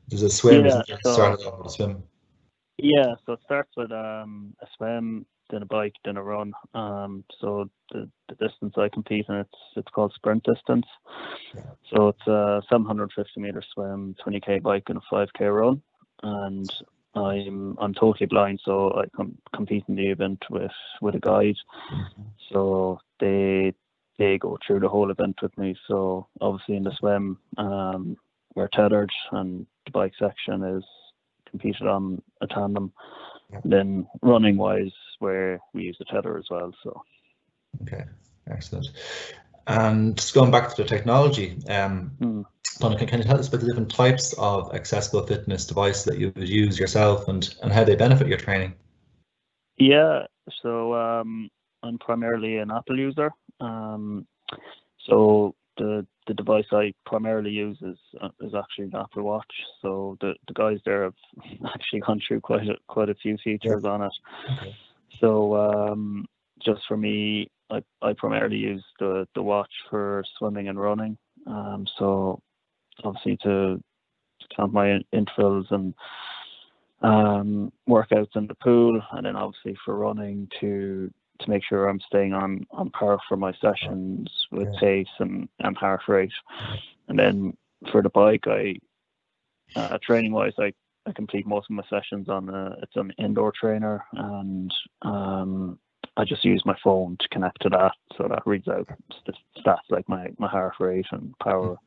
Does 0.10 0.24
it 0.24 0.32
swim? 0.32 0.66
Yeah, 0.66 0.82
Is 0.82 0.90
it 0.90 1.00
so- 1.04 1.14
started 1.14 1.46
off 1.46 1.58
with 1.58 1.68
a 1.68 1.72
swim? 1.72 2.04
Yeah, 2.82 3.16
so 3.26 3.34
it 3.34 3.40
starts 3.44 3.72
with 3.76 3.92
um, 3.92 4.56
a 4.62 4.68
swim, 4.78 5.26
then 5.50 5.62
a 5.64 5.66
bike, 5.66 5.96
then 6.06 6.18
a 6.18 6.24
run. 6.24 6.54
Um, 6.74 7.24
so 7.40 7.70
the, 7.92 8.10
the 8.28 8.36
distance 8.36 8.74
I 8.78 8.90
compete 8.90 9.26
in, 9.30 9.36
it's 9.36 9.58
it's 9.76 9.90
called 9.94 10.14
sprint 10.16 10.44
distance. 10.44 10.86
So 11.94 12.10
it's 12.10 12.28
a 12.28 12.62
750 12.70 13.40
meter 13.40 13.64
swim, 13.74 14.16
20k 14.26 14.62
bike, 14.62 14.84
and 14.88 14.98
a 14.98 15.14
5k 15.14 15.56
run. 15.56 15.82
And 16.22 16.70
I'm 17.16 17.78
I'm 17.80 17.94
totally 17.94 18.28
blind, 18.28 18.60
so 18.64 18.94
I 18.94 19.06
com- 19.16 19.38
compete 19.56 19.86
in 19.88 19.96
the 19.96 20.10
event 20.10 20.44
with 20.50 20.72
with 21.02 21.16
a 21.16 21.20
guide. 21.20 21.56
So 22.52 23.00
they 23.20 23.74
they 24.18 24.38
go 24.38 24.58
through 24.66 24.82
the 24.82 24.90
whole 24.90 25.10
event 25.10 25.40
with 25.42 25.58
me. 25.58 25.76
So 25.88 26.28
obviously 26.42 26.76
in 26.76 26.84
the 26.84 26.96
swim, 27.00 27.38
um, 27.58 28.18
we're 28.56 28.68
tethered, 28.68 29.12
and 29.32 29.66
the 29.86 29.92
bike 29.92 30.14
section 30.20 30.64
is 30.64 30.84
competed 31.50 31.88
on 31.88 32.22
a 32.42 32.48
tandem. 32.48 32.92
Yeah. 33.52 33.62
Then 33.66 34.08
running 34.22 34.58
wise, 34.58 34.92
where 35.20 35.60
we 35.74 35.84
use 35.84 35.98
the 36.00 36.06
tether 36.06 36.38
as 36.38 36.46
well. 36.50 36.74
So 36.84 37.04
Okay, 37.84 38.04
excellent. 38.50 38.88
And 39.68 40.18
just 40.18 40.34
going 40.34 40.52
back 40.52 40.74
to 40.76 40.82
the 40.82 40.88
technology, 40.88 41.58
um, 41.70 42.12
Hmm. 42.20 42.42
Donncha, 42.80 43.08
can 43.08 43.20
you 43.20 43.26
tell 43.26 43.38
us 43.40 43.50
about 43.50 43.60
the 43.60 43.68
different 43.68 43.94
types 43.94 44.34
of 44.38 44.74
accessible 44.74 45.26
fitness 45.28 45.66
devices 45.66 46.06
that 46.06 46.18
you 46.18 46.32
would 46.36 46.48
use 46.48 46.80
yourself 46.80 47.28
and, 47.28 47.54
and 47.62 47.72
how 47.72 47.84
they 47.84 47.96
benefit 47.96 48.28
your 48.28 48.38
training? 48.38 48.74
yeah, 49.78 50.26
so 50.62 50.94
um, 50.94 51.50
I'm 51.84 51.98
primarily 51.98 52.58
an 52.58 52.72
Apple 52.72 52.98
user. 52.98 53.32
Um, 53.60 54.28
so 55.06 55.56
the 55.78 56.06
the 56.28 56.34
device 56.34 56.66
I 56.72 56.94
primarily 57.06 57.52
use 57.52 57.78
is 57.82 57.98
uh, 58.22 58.30
is 58.42 58.54
actually 58.54 58.86
an 58.86 58.96
Apple 58.96 59.24
Watch. 59.24 59.52
So 59.82 60.18
the, 60.22 60.36
the 60.48 60.54
guys 60.54 60.80
there 60.86 61.04
have 61.04 61.16
actually 61.74 62.02
gone 62.02 62.22
through 62.26 62.42
quite 62.42 62.68
a, 62.68 62.76
quite 62.88 63.10
a 63.10 63.16
few 63.16 63.38
features 63.44 63.86
on 63.86 64.04
it. 64.04 64.14
Okay. 64.52 64.76
So 65.20 65.56
um, 65.56 66.26
just 66.64 66.82
for 66.88 66.98
me, 66.98 67.50
I, 67.70 67.84
I 68.02 68.14
primarily 68.14 68.58
use 68.58 68.84
the, 69.00 69.28
the 69.36 69.42
watch 69.42 69.72
for 69.90 70.24
swimming 70.38 70.70
and 70.70 70.80
running. 70.80 71.18
Um, 71.48 71.86
so 71.98 72.42
obviously 73.04 73.38
to, 73.44 73.82
to 74.40 74.48
count 74.56 74.74
my 74.74 75.00
intervals 75.12 75.68
and 75.72 75.94
um, 77.02 77.72
workouts 77.88 78.36
in 78.36 78.48
the 78.48 78.56
pool, 78.56 79.02
and 79.12 79.26
then 79.26 79.36
obviously 79.36 79.78
for 79.86 79.96
running 79.96 80.50
to 80.60 81.12
to 81.40 81.50
make 81.50 81.64
sure 81.64 81.88
I'm 81.88 82.02
staying 82.02 82.34
on 82.34 82.68
on 82.72 82.90
par 82.90 83.18
for 83.30 83.38
my 83.38 83.54
sessions 83.62 84.30
with 84.52 84.68
Yeah. 84.74 84.80
pace 84.82 85.08
and, 85.20 85.48
and 85.60 85.78
heart 85.78 86.02
rate. 86.10 86.34
And 87.08 87.18
then 87.18 87.56
for 87.92 88.02
the 88.02 88.10
bike, 88.10 88.46
I 88.48 88.76
uh, 89.76 89.98
training 90.04 90.34
wise, 90.34 90.52
I 90.60 90.74
I 91.10 91.14
complete 91.14 91.48
most 91.48 91.68
of 91.70 91.76
my 91.76 91.84
sessions 91.90 92.30
on 92.30 92.50
a, 92.50 92.76
it's 92.84 92.96
an 92.96 93.12
indoor 93.18 93.52
trainer 93.60 94.06
and 94.14 94.72
um, 95.02 95.80
I 96.18 96.24
just 96.24 96.46
use 96.46 96.62
my 96.66 96.76
phone 96.84 97.18
to 97.20 97.28
connect 97.30 97.62
to 97.64 97.70
that 97.70 97.94
so 98.18 98.28
that 98.30 98.44
reads 98.46 98.68
out 98.68 98.88
st- 99.12 99.38
stats 99.58 99.90
like 99.90 100.08
my, 100.08 100.28
my 100.38 100.48
heart 100.48 100.76
rate 100.80 101.08
and 101.12 101.34
power 101.44 101.78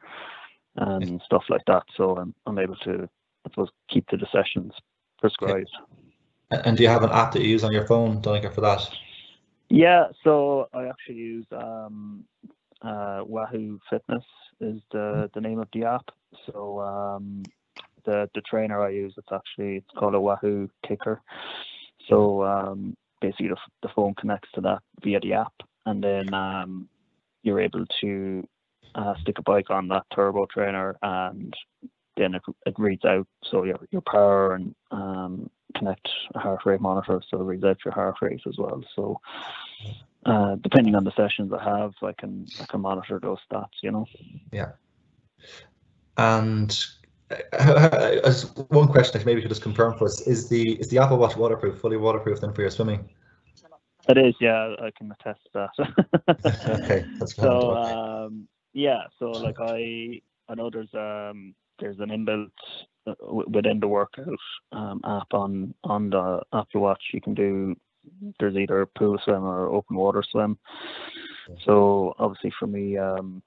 and 0.76 1.20
stuff 1.24 1.44
like 1.48 1.62
that. 1.66 1.84
So 1.96 2.16
I'm, 2.16 2.34
I'm 2.46 2.58
able 2.58 2.76
to, 2.76 3.08
I 3.46 3.50
suppose, 3.50 3.68
keep 3.88 4.06
to 4.08 4.16
the 4.16 4.26
sessions 4.32 4.72
prescribed. 5.20 5.70
And 6.50 6.66
and 6.66 6.76
do 6.76 6.82
you 6.82 6.88
have 6.88 7.02
an 7.02 7.10
app 7.10 7.32
that 7.32 7.42
you 7.42 7.48
use 7.48 7.64
on 7.64 7.72
your 7.72 7.86
phone, 7.86 8.20
Donica, 8.20 8.50
for 8.50 8.60
that? 8.60 8.90
Yeah, 9.70 10.08
so 10.22 10.68
I 10.74 10.86
actually 10.86 11.16
use 11.16 11.46
um, 11.52 12.24
uh, 12.82 13.22
Wahoo 13.24 13.78
Fitness 13.88 14.24
is 14.60 14.80
the, 14.90 15.30
the 15.34 15.40
name 15.40 15.58
of 15.60 15.68
the 15.72 15.84
app. 15.84 16.10
So 16.46 16.80
um, 16.80 17.42
the 18.04 18.28
the 18.34 18.40
trainer 18.42 18.82
I 18.82 18.90
use, 18.90 19.14
it's 19.16 19.32
actually 19.32 19.76
it's 19.76 19.90
called 19.96 20.14
a 20.14 20.20
Wahoo 20.20 20.68
KICKR. 20.86 21.18
So 22.08 22.42
um, 22.44 22.96
basically 23.20 23.48
the, 23.48 23.56
the 23.82 23.88
phone 23.94 24.14
connects 24.14 24.48
to 24.54 24.60
that 24.62 24.80
via 25.02 25.20
the 25.20 25.34
app, 25.34 25.52
and 25.86 26.02
then 26.02 26.32
um, 26.34 26.88
you're 27.42 27.60
able 27.60 27.86
to 28.00 28.46
uh, 28.94 29.14
stick 29.20 29.38
a 29.38 29.42
bike 29.42 29.70
on 29.70 29.88
that 29.88 30.04
turbo 30.14 30.46
trainer, 30.46 30.96
and 31.02 31.54
then 32.16 32.34
it, 32.34 32.42
it 32.66 32.74
reads 32.78 33.04
out 33.04 33.26
so 33.44 33.64
your 33.64 33.78
your 33.90 34.02
power 34.02 34.54
and 34.54 34.74
um, 34.90 35.50
connect 35.76 36.08
a 36.34 36.38
heart 36.38 36.60
rate 36.66 36.80
monitor, 36.80 37.20
so 37.28 37.40
it 37.40 37.44
reads 37.44 37.64
out 37.64 37.84
your 37.84 37.94
heart 37.94 38.16
rate 38.20 38.40
as 38.46 38.56
well. 38.58 38.82
So. 38.94 39.20
Uh, 40.24 40.54
depending 40.60 40.94
on 40.94 41.02
the 41.02 41.10
sessions 41.16 41.52
I 41.52 41.60
have, 41.64 41.94
I 42.00 42.12
can 42.12 42.46
I 42.60 42.66
can 42.66 42.80
monitor 42.80 43.18
those 43.18 43.38
stats. 43.50 43.82
You 43.82 43.90
know. 43.90 44.06
Yeah. 44.52 44.70
And 46.16 46.84
uh, 47.52 48.20
as 48.24 48.54
one 48.68 48.88
question, 48.88 49.20
if 49.20 49.26
maybe 49.26 49.40
you 49.40 49.42
could 49.42 49.50
just 49.50 49.62
confirm 49.62 49.96
for 49.98 50.06
us, 50.06 50.20
is 50.22 50.48
the 50.48 50.72
is 50.80 50.88
the 50.88 50.98
Apple 50.98 51.18
Watch 51.18 51.36
waterproof, 51.36 51.80
fully 51.80 51.96
waterproof 51.96 52.40
then 52.40 52.52
for 52.52 52.62
your 52.62 52.70
swimming? 52.70 53.08
It 54.08 54.18
is, 54.18 54.34
yeah. 54.40 54.74
I 54.80 54.90
can 54.96 55.12
attest 55.12 55.40
to 55.52 55.70
that. 55.78 56.40
okay, 56.82 57.04
that's 57.18 57.32
fine. 57.34 57.44
so 57.44 57.76
um, 57.76 58.48
yeah, 58.72 59.02
so 59.18 59.26
like 59.30 59.56
I 59.60 60.20
I 60.48 60.54
know 60.54 60.70
there's 60.70 60.92
um 60.94 61.54
there's 61.78 61.98
an 62.00 62.10
inbuilt 62.10 62.50
uh, 63.06 63.14
within 63.48 63.80
the 63.80 63.88
workout 63.88 64.26
um, 64.72 65.00
app 65.04 65.32
on 65.32 65.74
on 65.84 66.10
the 66.10 66.42
Apple 66.52 66.80
Watch. 66.80 67.02
You 67.12 67.20
can 67.20 67.34
do 67.34 67.76
there's 68.40 68.56
either 68.56 68.86
pool 68.86 69.18
swim 69.24 69.44
or 69.44 69.68
open 69.68 69.96
water 69.96 70.22
swim. 70.28 70.58
So 71.64 72.14
obviously 72.18 72.52
for 72.58 72.66
me, 72.66 72.98
um, 72.98 73.42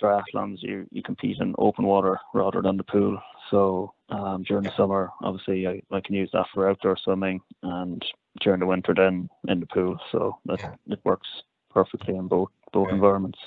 triathlons 0.00 0.62
you 0.62 0.86
you 0.90 1.02
compete 1.02 1.38
in 1.40 1.54
open 1.58 1.84
water 1.84 2.18
rather 2.34 2.62
than 2.62 2.76
the 2.76 2.84
pool. 2.84 3.20
So 3.50 3.94
um, 4.10 4.42
during 4.44 4.64
the 4.64 4.72
summer, 4.76 5.10
obviously 5.22 5.66
I, 5.66 5.82
I 5.90 6.00
can 6.00 6.14
use 6.14 6.30
that 6.32 6.46
for 6.52 6.68
outdoor 6.68 6.96
swimming, 6.96 7.40
and 7.62 8.04
during 8.40 8.60
the 8.60 8.66
winter 8.66 8.94
then 8.94 9.28
in 9.48 9.60
the 9.60 9.66
pool. 9.66 9.98
So 10.12 10.38
that 10.46 10.60
Yeah. 10.60 10.74
it 10.88 11.00
works 11.04 11.28
perfectly 11.70 12.16
in 12.16 12.28
both 12.28 12.50
both 12.72 12.86
Okay. 12.86 12.94
environments. 12.96 13.38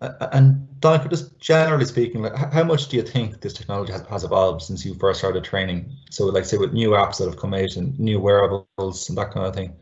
Uh, 0.00 0.28
And 0.32 0.66
Donncha, 0.80 1.08
just 1.10 1.38
generally 1.38 1.84
speaking, 1.84 2.22
like 2.22 2.34
how 2.34 2.64
much 2.64 2.88
do 2.88 2.96
you 2.96 3.02
think 3.02 3.40
this 3.40 3.52
technology 3.54 3.92
has, 3.92 4.02
has 4.08 4.24
evolved 4.24 4.62
since 4.62 4.84
you 4.84 4.94
first 4.94 5.20
started 5.20 5.44
training? 5.44 5.90
So, 6.10 6.26
like, 6.26 6.44
say, 6.44 6.58
with 6.58 6.72
new 6.72 6.90
apps 6.90 7.18
that 7.18 7.26
have 7.26 7.36
come 7.38 7.54
out 7.54 7.76
and 7.76 7.98
new 7.98 8.18
wearables 8.20 9.08
and 9.08 9.16
that 9.18 9.30
kind 9.32 9.46
of 9.46 9.54
thing. 9.54 9.76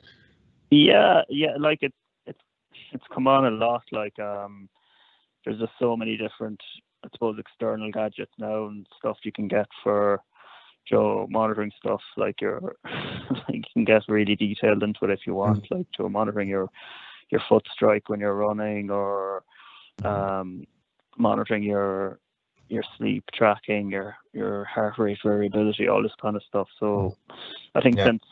Yeah, 0.71 1.23
yeah, 1.29 1.57
like 1.59 1.83
it 1.83 1.93
it's 2.27 2.41
it's 2.93 3.05
come 3.15 3.27
on 3.27 3.47
a 3.47 3.51
lot. 3.51 3.83
Like 3.93 4.19
um 4.19 4.69
there's 5.45 5.59
just 5.59 5.73
so 5.79 5.97
many 5.97 6.17
different 6.17 6.61
I 7.05 7.09
suppose 7.13 7.39
external 7.39 7.91
gadgets 7.91 8.33
now 8.39 8.67
and 8.67 8.87
stuff 8.99 9.19
you 9.25 9.33
can 9.33 9.49
get 9.49 9.67
for 9.83 10.21
Joe 10.89 11.27
monitoring 11.31 11.71
stuff 11.79 12.01
like 12.17 12.41
your 12.41 12.75
like 12.85 13.55
you 13.55 13.63
can 13.73 13.85
get 13.85 14.03
really 14.09 14.37
detailed 14.37 14.83
into 14.83 15.05
it 15.05 15.11
if 15.11 15.21
you 15.27 15.35
want, 15.35 15.71
like 15.71 15.87
Joe 15.97 16.09
monitoring 16.09 16.49
your 16.49 16.69
your 17.31 17.41
foot 17.49 17.65
strike 17.73 18.09
when 18.09 18.21
you're 18.21 18.35
running 18.35 18.91
or 18.91 19.43
um 20.05 20.67
monitoring 21.17 21.63
your 21.63 22.19
your 22.69 22.83
sleep 22.97 23.25
tracking, 23.35 23.91
your 23.91 24.17
your 24.33 24.65
heart 24.65 24.99
rate 24.99 25.19
variability, 25.25 25.89
all 25.89 26.03
this 26.03 26.13
kind 26.21 26.37
of 26.37 26.43
stuff. 26.45 26.69
So 26.79 27.17
I 27.75 27.81
think 27.81 27.99
Yeah. 27.99 28.07
since 28.07 28.23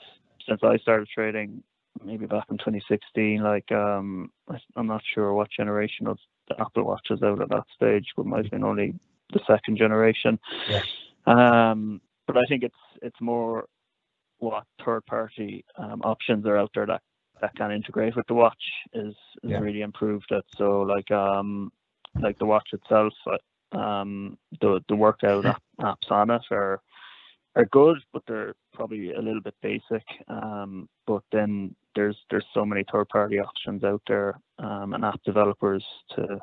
since 0.49 0.61
I 0.63 0.77
started 0.79 1.09
trading 1.09 1.63
maybe 2.05 2.27
back 2.27 2.45
in 2.51 2.59
2016, 2.59 3.43
like 3.43 3.71
um 3.73 4.31
I- 4.49 4.61
I'm 4.77 4.87
not 4.87 5.03
sure 5.15 5.33
what 5.35 5.51
generation 5.51 6.07
of 6.07 6.19
Apple 6.59 6.85
Watch 6.85 7.07
is 7.11 7.23
out 7.23 7.41
at 7.41 7.49
that 7.51 7.65
stage, 7.75 8.07
but 8.17 8.27
might 8.27 8.45
have 8.45 8.51
been 8.51 8.65
only 8.65 8.95
the 9.33 9.41
second 9.47 9.77
generation. 9.79 10.39
Yeah. 10.69 10.83
Um 11.27 12.01
but 12.27 12.37
I 12.37 12.45
think 12.49 12.63
it's 12.63 12.75
it's 13.03 13.21
more 13.21 13.67
what 14.39 14.65
third 14.85 15.05
party 15.07 15.65
um, 15.77 16.01
options 16.05 16.47
are 16.47 16.57
out 16.57 16.71
there 16.75 16.87
that 16.87 17.03
that 17.41 17.55
can 17.57 17.71
integrate 17.71 18.17
with 18.17 18.27
the 18.27 18.35
watch 18.35 18.63
is, 18.95 19.15
is 19.43 19.51
Yeah. 19.51 19.59
really 19.59 19.83
improved 19.83 20.31
it. 20.31 20.45
So 20.57 20.83
like 20.83 21.11
um 21.11 21.73
like 22.21 22.39
the 22.39 22.47
watch 22.47 22.69
itself, 22.73 23.13
uh, 23.27 23.77
um 23.79 24.39
the 24.61 24.81
the 24.89 24.97
workout 24.97 25.45
apps 25.81 26.11
on 26.11 26.31
it 26.31 26.43
are 26.51 26.81
are 27.57 27.65
good, 27.67 27.99
but 28.13 28.23
they're 28.27 28.55
probably 28.73 29.13
a 29.13 29.21
little 29.21 29.41
bit 29.41 29.55
basic. 29.63 30.05
Um, 30.29 30.89
but 31.07 31.23
then 31.33 31.75
there's 31.99 32.17
there's 32.31 32.47
so 32.55 32.65
many 32.65 32.85
third 32.93 33.09
party 33.09 33.41
options 33.41 33.83
out 33.83 34.01
there 34.07 34.39
um, 34.61 34.95
and 34.95 35.05
app 35.05 35.21
developers 35.25 35.85
to 36.15 36.39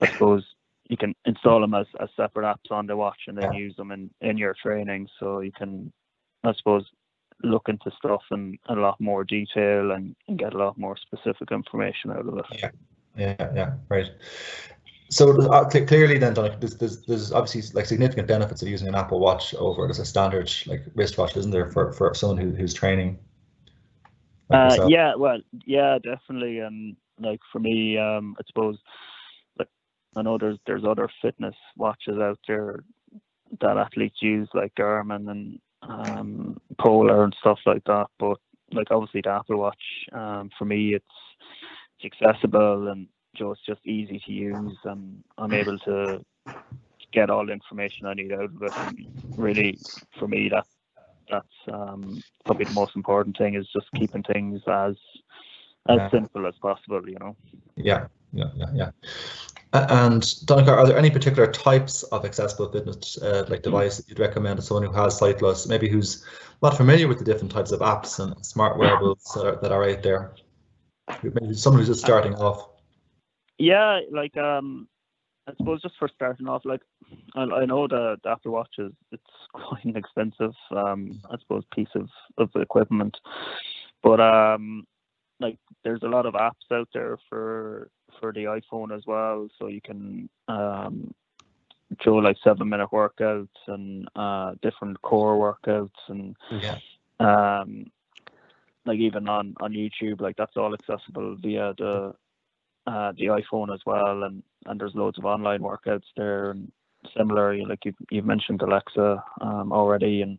I 0.00 0.06
suppose 0.06 0.42
you 0.88 0.96
can 0.96 1.14
install 1.26 1.60
them 1.60 1.74
as, 1.74 1.86
as 2.00 2.08
separate 2.16 2.44
apps 2.44 2.70
on 2.70 2.86
the 2.86 2.96
watch 2.96 3.20
and 3.26 3.36
then 3.36 3.52
use 3.52 3.76
them 3.76 3.92
in, 3.92 4.10
in 4.22 4.38
your 4.38 4.54
training 4.60 5.06
so 5.20 5.40
you 5.40 5.52
can 5.52 5.92
I 6.42 6.54
suppose 6.54 6.86
look 7.44 7.68
into 7.68 7.90
stuff 7.98 8.22
in 8.30 8.58
a 8.70 8.74
lot 8.74 8.98
more 8.98 9.24
detail 9.24 9.90
and, 9.92 10.16
and 10.26 10.38
get 10.38 10.54
a 10.54 10.58
lot 10.58 10.78
more 10.78 10.96
specific 10.96 11.52
information 11.52 12.10
out 12.10 12.26
of 12.26 12.38
it. 12.38 12.44
Yeah, 12.58 12.70
yeah, 13.16 13.52
yeah, 13.54 13.72
right. 13.90 14.10
So 15.10 15.30
uh, 15.52 15.68
cl- 15.68 15.86
clearly, 15.86 16.18
then, 16.18 16.34
Donncha, 16.34 16.60
there's, 16.60 16.76
there's 16.76 17.06
there's 17.06 17.32
obviously 17.32 17.62
like 17.74 17.86
significant 17.86 18.26
benefits 18.26 18.60
of 18.62 18.68
using 18.68 18.88
an 18.88 18.94
Apple 18.94 19.20
Watch 19.20 19.54
over 19.54 19.88
as 19.88 19.98
a 19.98 20.04
standard 20.04 20.52
like 20.66 20.82
wristwatch, 20.94 21.36
isn't 21.36 21.50
there, 21.50 21.70
for, 21.70 21.92
for 21.92 22.12
someone 22.14 22.38
who, 22.38 22.50
who's 22.50 22.74
training? 22.74 23.18
Like 24.50 24.80
Uh, 24.80 24.86
yeah, 24.88 25.14
well, 25.14 25.38
yeah, 25.66 25.98
definitely. 26.02 26.58
And 26.60 26.96
like 27.20 27.40
for 27.52 27.58
me, 27.58 27.98
um, 27.98 28.36
I 28.38 28.42
suppose, 28.46 28.78
like 29.58 29.68
I 30.16 30.22
know 30.22 30.38
there's 30.38 30.58
there's 30.66 30.84
other 30.84 31.08
fitness 31.22 31.54
watches 31.76 32.18
out 32.18 32.38
there 32.46 32.80
that 33.60 33.78
athletes 33.78 34.20
use, 34.20 34.48
like 34.54 34.74
Garmin 34.74 35.30
and 35.30 35.58
um, 35.82 36.60
Polar 36.78 37.24
and 37.24 37.36
stuff 37.40 37.58
like 37.66 37.84
that. 37.84 38.06
But 38.18 38.38
like 38.72 38.90
obviously 38.90 39.22
the 39.22 39.30
Apple 39.30 39.58
Watch, 39.58 39.82
um, 40.12 40.50
for 40.58 40.64
me, 40.64 40.94
it's 40.94 41.04
it's 42.00 42.14
accessible 42.14 42.88
and 42.88 43.06
just 43.36 43.64
just 43.66 43.84
easy 43.86 44.20
to 44.26 44.32
use, 44.32 44.76
and 44.84 45.22
I'm 45.36 45.54
able 45.54 45.78
to 45.80 46.24
get 47.12 47.30
all 47.30 47.46
the 47.46 47.52
information 47.52 48.06
I 48.06 48.14
need 48.14 48.32
out 48.32 48.44
of 48.44 48.62
it. 48.62 48.72
And 48.76 49.06
really, 49.36 49.78
for 50.18 50.28
me, 50.28 50.48
that 50.50 50.66
that's 51.30 51.46
um, 51.72 52.22
probably 52.44 52.64
the 52.64 52.72
most 52.72 52.96
important 52.96 53.36
thing 53.36 53.54
is 53.54 53.66
just 53.72 53.86
keeping 53.94 54.22
things 54.22 54.60
as 54.66 54.96
as 55.88 55.96
Yeah. 55.96 56.10
simple 56.10 56.46
as 56.46 56.54
possible. 56.60 57.08
You 57.08 57.18
know. 57.18 57.36
Yeah, 57.76 58.06
yeah, 58.32 58.50
yeah, 58.56 58.70
yeah. 58.74 58.90
And 59.72 60.22
Donncha, 60.22 60.68
are 60.68 60.86
there 60.86 60.96
any 60.96 61.10
particular 61.10 61.50
types 61.50 62.02
of 62.04 62.24
accessible 62.24 62.72
fitness 62.72 63.18
uh, 63.20 63.44
like 63.48 63.62
device 63.62 63.98
that 63.98 64.08
you'd 64.08 64.18
recommend 64.18 64.56
to 64.56 64.62
someone 64.62 64.84
who 64.84 64.92
has 64.92 65.18
sight 65.18 65.42
loss, 65.42 65.66
maybe 65.66 65.88
who's 65.88 66.24
not 66.62 66.76
familiar 66.76 67.06
with 67.06 67.18
the 67.18 67.24
different 67.24 67.52
types 67.52 67.70
of 67.70 67.80
apps 67.80 68.18
and 68.18 68.44
smart 68.44 68.78
wearables 68.78 69.30
that 69.34 69.46
are, 69.46 69.56
that 69.56 69.70
are 69.70 69.84
out 69.84 70.02
there? 70.02 70.34
Maybe 71.22 71.52
someone 71.52 71.80
who's 71.80 71.88
just 71.88 72.00
starting 72.00 72.34
off. 72.34 72.70
Yeah, 73.58 74.00
like 74.10 74.36
um, 74.38 74.88
I 75.46 75.52
suppose 75.56 75.82
just 75.82 75.96
for 75.98 76.08
starting 76.08 76.48
off, 76.48 76.64
like 76.64 76.80
I, 77.34 77.42
I 77.42 77.64
know 77.66 77.86
that 77.88 78.18
the 78.22 78.30
Apple 78.30 78.52
Watch 78.52 78.74
is 78.78 78.92
it's 79.12 79.22
quite 79.52 79.84
an 79.84 79.96
expensive, 79.96 80.54
um, 80.70 81.20
I 81.30 81.36
suppose 81.38 81.64
piece 81.74 81.88
of 81.94 82.08
of 82.38 82.50
equipment, 82.54 83.16
but 84.02 84.20
um, 84.20 84.86
like 85.40 85.58
there's 85.84 86.02
a 86.02 86.08
lot 86.08 86.26
of 86.26 86.34
apps 86.34 86.70
out 86.72 86.88
there 86.92 87.16
for 87.28 87.90
for 88.20 88.32
the 88.32 88.44
iPhone 88.44 88.96
as 88.96 89.02
well, 89.06 89.48
so 89.58 89.68
you 89.68 89.80
can 89.80 90.28
um 90.48 91.12
show 92.02 92.16
like 92.16 92.36
seven 92.44 92.68
minute 92.68 92.90
workouts 92.92 93.48
and 93.66 94.06
uh 94.14 94.54
different 94.60 95.00
core 95.02 95.36
workouts 95.66 95.90
and 96.08 96.36
Yeah. 96.50 96.76
um 97.18 97.86
like 98.84 98.98
even 98.98 99.26
on 99.26 99.54
on 99.60 99.72
youtube 99.72 100.20
like 100.20 100.36
that's 100.36 100.56
all 100.58 100.74
accessible 100.74 101.34
via 101.40 101.72
the 101.78 102.14
uh 102.86 103.12
the 103.16 103.26
iphone 103.26 103.72
as 103.72 103.80
well. 103.86 104.24
And 104.24 104.42
and 104.66 104.80
there's 104.80 104.94
loads 104.94 105.18
of 105.18 105.24
online 105.24 105.60
workouts 105.60 106.06
there 106.16 106.50
and 106.50 106.70
similar 107.16 107.54
you- 107.54 107.66
like 107.68 107.84
you've, 107.84 107.94
you've 108.10 108.24
mentioned 108.26 108.62
alexa 108.62 109.22
um 109.40 109.72
already 109.72 110.22
and 110.22 110.38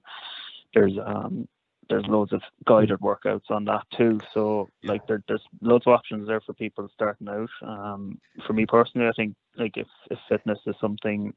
there's 0.74 0.94
um 1.06 1.48
there's 1.90 2.06
loads 2.08 2.32
of 2.34 2.42
guided 2.68 3.00
workouts 3.00 3.50
on 3.50 3.66
that 3.66 3.82
too. 3.98 4.22
So 4.34 4.70
like 4.84 5.02
there, 5.08 5.24
there's 5.28 5.42
loads 5.62 5.86
of 5.88 5.94
options 5.94 6.28
there 6.28 6.40
for 6.42 6.54
people 6.54 6.88
starting 6.94 7.28
out. 7.28 7.50
Um 7.68 8.20
for 8.46 8.54
me 8.54 8.66
personally 8.66 9.08
i 9.08 9.12
think 9.16 9.34
like 9.58 9.76
if, 9.78 9.88
if 10.12 10.20
fitness 10.30 10.60
is 10.68 10.76
something 10.80 11.34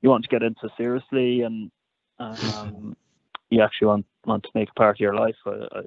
you 0.00 0.08
want 0.08 0.22
to 0.24 0.28
get 0.30 0.42
into 0.42 0.68
seriously 0.76 1.42
and 1.42 1.70
um 2.18 2.96
you 3.50 3.60
actually 3.62 3.88
want 3.88 4.06
want 4.26 4.42
to 4.44 4.50
make 4.54 4.68
a 4.70 4.74
part 4.78 4.96
of 4.96 5.00
your 5.00 5.14
life 5.14 5.36
I, 5.46 5.50
I 5.78 5.82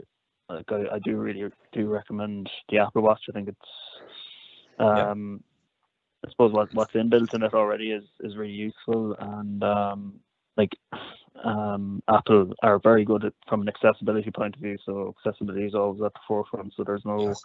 like 0.53 0.71
I, 0.71 0.95
I 0.95 0.99
do 0.99 1.15
really 1.17 1.49
do 1.71 1.88
recommend 1.89 2.49
the 2.69 2.79
Apple 2.79 3.01
Watch. 3.01 3.21
I 3.29 3.31
think 3.31 3.47
it's 3.47 3.69
um 4.79 5.41
I 6.26 6.30
suppose 6.30 6.53
what 6.53 6.74
what's 6.74 6.93
inbuilt 6.93 7.34
in 7.34 7.43
it 7.43 7.53
already 7.53 7.91
is 7.91 8.03
is 8.21 8.38
really 8.38 8.53
useful 8.53 9.15
and 9.19 9.63
um 9.63 10.13
like 10.57 10.71
um 11.43 12.01
Apple 12.07 12.53
are 12.61 12.80
very 12.80 13.03
good 13.03 13.26
at 13.26 13.34
from 13.47 13.61
an 13.61 13.69
accessibility 13.69 14.32
point 14.32 14.55
of 14.55 14.61
view. 14.61 14.78
So 14.86 15.15
accessibility 15.17 15.65
is 15.65 15.76
always 15.76 16.01
at 16.01 16.13
the 16.13 16.19
forefront. 16.28 16.74
So 16.76 16.84
there's 16.84 17.05
no 17.05 17.39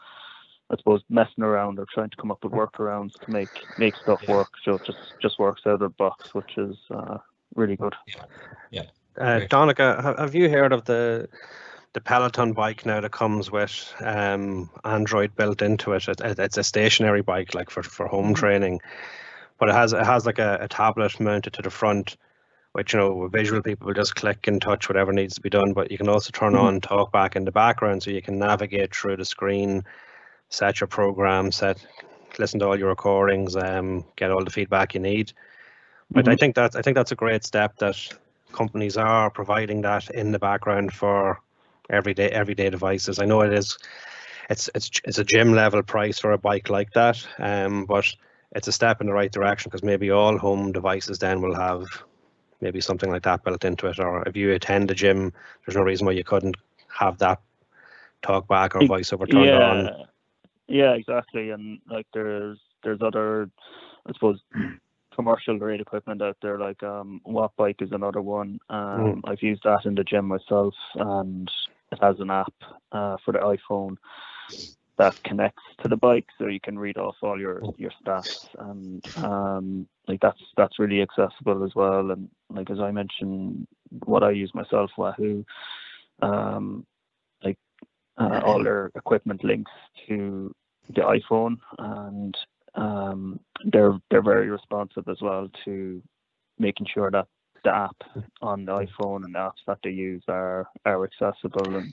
I 0.70 0.76
suppose 0.76 1.02
messing 1.08 1.42
around 1.44 1.78
or 1.78 1.86
trying 1.92 2.10
to 2.10 2.16
come 2.16 2.30
up 2.30 2.44
with 2.44 2.52
workarounds 2.52 3.12
to 3.24 3.30
make 3.30 3.50
make 3.76 3.96
stuff 3.96 4.20
Yeah. 4.22 4.34
work. 4.34 4.50
So 4.64 4.74
it 4.74 4.84
just 4.84 4.98
just 5.20 5.38
works 5.38 5.62
out 5.66 5.74
of 5.74 5.80
the 5.80 5.88
box, 5.88 6.20
which 6.32 6.56
is 6.56 6.76
uh 6.90 7.18
really 7.54 7.76
good. 7.76 7.94
Yeah. 8.70 8.82
Uh, 9.18 9.40
Donncha, 9.48 10.00
have, 10.00 10.18
have 10.18 10.34
you 10.34 10.48
heard 10.48 10.72
of 10.72 10.84
the 10.84 11.28
the 11.92 12.00
Peloton 12.00 12.52
bike 12.52 12.84
now 12.86 13.00
that 13.00 13.12
comes 13.12 13.50
with 13.50 13.94
um, 14.00 14.70
Android 14.84 15.34
built 15.34 15.62
into 15.62 15.92
it. 15.92 16.08
it, 16.08 16.20
it 16.20 16.38
it's 16.38 16.58
a 16.58 16.62
stationary 16.62 17.22
bike, 17.22 17.54
like 17.54 17.70
for, 17.70 17.82
for 17.82 18.06
home 18.06 18.34
training, 18.34 18.80
but 19.58 19.68
it 19.68 19.74
has 19.74 19.92
it 19.92 20.04
has 20.04 20.26
like 20.26 20.38
a, 20.38 20.58
a 20.60 20.68
tablet 20.68 21.18
mounted 21.18 21.54
to 21.54 21.62
the 21.62 21.70
front, 21.70 22.16
which 22.72 22.92
you 22.92 22.98
know 22.98 23.26
visual 23.28 23.62
people 23.62 23.86
will 23.86 23.94
just 23.94 24.14
click 24.14 24.46
and 24.46 24.60
touch 24.60 24.88
whatever 24.88 25.12
needs 25.12 25.34
to 25.36 25.40
be 25.40 25.50
done. 25.50 25.72
But 25.72 25.90
you 25.90 25.98
can 25.98 26.08
also 26.08 26.30
turn 26.30 26.52
Mhm. 26.52 26.60
on 26.62 26.80
talk 26.80 27.10
back 27.12 27.36
in 27.36 27.44
the 27.44 27.52
background, 27.52 28.02
so 28.02 28.10
you 28.10 28.22
can 28.22 28.38
navigate 28.38 28.94
through 28.94 29.16
the 29.16 29.24
screen, 29.24 29.84
set 30.50 30.80
your 30.80 30.88
program, 30.88 31.50
set 31.52 31.84
listen 32.38 32.60
to 32.60 32.66
all 32.66 32.78
your 32.78 32.90
recordings, 32.90 33.56
um, 33.56 34.04
get 34.16 34.30
all 34.30 34.44
the 34.44 34.50
feedback 34.50 34.94
you 34.94 35.00
need. 35.00 35.32
But 36.10 36.28
I 36.28 36.36
think 36.36 36.54
that 36.54 36.76
I 36.76 36.82
think 36.82 36.94
that's 36.96 37.12
a 37.12 37.16
great 37.16 37.44
step 37.44 37.76
that 37.78 37.96
companies 38.52 38.96
are 38.96 39.30
providing 39.30 39.82
that 39.82 40.08
in 40.10 40.32
the 40.32 40.38
background 40.38 40.92
for 40.92 41.40
everyday 41.90 42.28
everyday 42.28 42.70
devices. 42.70 43.18
I 43.18 43.24
know 43.24 43.40
it 43.42 43.52
is 43.52 43.78
it's 44.50 44.70
it's 44.74 44.90
it's 45.04 45.18
a 45.18 45.24
gym 45.24 45.52
level 45.52 45.82
price 45.82 46.18
for 46.18 46.32
a 46.32 46.38
bike 46.38 46.70
like 46.70 46.92
that, 46.92 47.26
um, 47.38 47.84
but 47.84 48.06
it's 48.52 48.68
a 48.68 48.72
step 48.72 49.00
in 49.00 49.06
the 49.06 49.12
right 49.12 49.30
direction 49.30 49.68
because 49.68 49.82
maybe 49.82 50.10
all 50.10 50.38
home 50.38 50.72
devices 50.72 51.18
then 51.18 51.42
will 51.42 51.54
have 51.54 51.84
maybe 52.60 52.80
something 52.80 53.10
like 53.10 53.22
that 53.22 53.44
built 53.44 53.64
into 53.64 53.86
it. 53.86 53.98
Or 53.98 54.26
if 54.26 54.36
you 54.36 54.52
attend 54.52 54.90
a 54.90 54.94
gym, 54.94 55.32
there's 55.64 55.76
no 55.76 55.82
reason 55.82 56.06
why 56.06 56.12
you 56.12 56.24
couldn't 56.24 56.56
have 56.88 57.18
that 57.18 57.40
talk 58.22 58.48
back 58.48 58.74
or 58.74 58.80
voiceover 58.80 59.30
turned 59.30 59.50
yeah, 59.50 59.70
on. 59.70 60.06
yeah, 60.66 60.92
exactly. 60.94 61.50
And 61.50 61.78
like 61.90 62.06
there's 62.14 62.58
there's 62.82 63.02
other, 63.02 63.50
I 64.06 64.12
suppose, 64.14 64.40
commercial 65.14 65.58
grade 65.58 65.80
equipment 65.80 66.22
out 66.22 66.36
there. 66.40 66.58
Like 66.58 66.82
um, 66.82 67.20
Wattbike 67.26 67.82
is 67.82 67.92
another 67.92 68.22
one. 68.22 68.58
Um, 68.70 69.22
I've 69.26 69.42
used 69.42 69.62
that 69.64 69.84
in 69.84 69.94
the 69.94 70.04
gym 70.04 70.26
myself, 70.26 70.74
and 70.94 71.50
it 71.92 71.98
has 72.02 72.16
an 72.20 72.30
app 72.30 72.52
uh, 72.92 73.16
for 73.24 73.32
the 73.32 73.38
iPhone 73.38 73.96
that 74.98 75.14
connects 75.24 75.62
to 75.82 75.88
the 75.88 75.96
bike, 75.96 76.26
so 76.38 76.46
you 76.46 76.60
can 76.60 76.78
read 76.78 76.98
off 76.98 77.14
all 77.22 77.40
your 77.40 77.62
your 77.76 77.92
stats, 78.04 78.24
and 78.58 79.02
um, 79.16 79.88
like 80.08 80.20
that's 80.20 80.40
that's 80.56 80.78
really 80.78 81.00
accessible 81.00 81.64
as 81.64 81.74
well. 81.74 82.10
And 82.10 82.28
like 82.50 82.68
as 82.70 82.80
I 82.80 82.90
mentioned, 82.90 83.66
what 84.04 84.22
I 84.24 84.30
use 84.32 84.50
myself, 84.54 84.90
Wahoo, 84.98 85.44
um, 86.20 86.84
like 87.42 87.58
uh, 88.18 88.40
all 88.44 88.62
their 88.62 88.90
equipment 88.96 89.44
links 89.44 89.70
to 90.08 90.52
the 90.88 91.02
iPhone, 91.02 91.56
and 91.78 92.36
um, 92.74 93.40
they're 93.64 93.98
they're 94.10 94.22
very 94.22 94.50
responsive 94.50 95.06
as 95.08 95.18
well 95.22 95.48
to 95.64 96.02
making 96.58 96.86
sure 96.92 97.10
that 97.10 97.28
the 97.64 97.74
app 97.74 97.96
on 98.42 98.64
the 98.64 98.72
iPhone 98.72 99.24
and 99.24 99.34
the 99.34 99.38
apps 99.38 99.64
that 99.66 99.78
they 99.82 99.90
use 99.90 100.22
are 100.28 100.68
are 100.84 101.04
accessible 101.04 101.76
and 101.76 101.92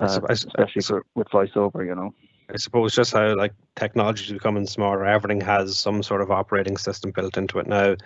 uh, 0.00 0.20
I 0.28 0.32
especially 0.32 0.82
I 0.82 0.86
for 0.86 1.06
with 1.14 1.28
voiceover, 1.28 1.86
you 1.86 1.94
know. 1.94 2.14
I 2.52 2.56
suppose 2.56 2.94
just 2.94 3.12
how 3.12 3.34
like 3.34 3.54
technology 3.76 4.26
is 4.26 4.32
becoming 4.32 4.66
smarter, 4.66 5.06
everything 5.06 5.40
has 5.40 5.78
some 5.78 6.02
sort 6.02 6.20
of 6.20 6.30
operating 6.30 6.76
system 6.76 7.10
built 7.10 7.36
into 7.36 7.58
it 7.58 7.66
now. 7.66 7.90
And 7.90 7.98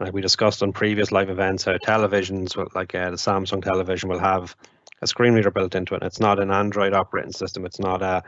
like 0.00 0.12
we 0.12 0.20
discussed 0.20 0.62
on 0.62 0.72
previous 0.72 1.12
live 1.12 1.30
events, 1.30 1.64
how 1.64 1.76
televisions, 1.78 2.56
will- 2.56 2.70
like 2.74 2.94
uh, 2.94 3.10
the 3.10 3.16
Samsung 3.16 3.62
television, 3.62 4.08
will 4.10 4.18
have 4.18 4.54
a 5.02 5.06
screen 5.06 5.34
reader 5.34 5.50
built 5.50 5.74
into 5.74 5.94
it. 5.94 6.02
It's 6.02 6.20
not 6.20 6.40
an 6.40 6.50
Android 6.50 6.92
operating 6.92 7.32
system. 7.32 7.64
It's 7.64 7.78
not 7.78 8.02
a, 8.02 8.22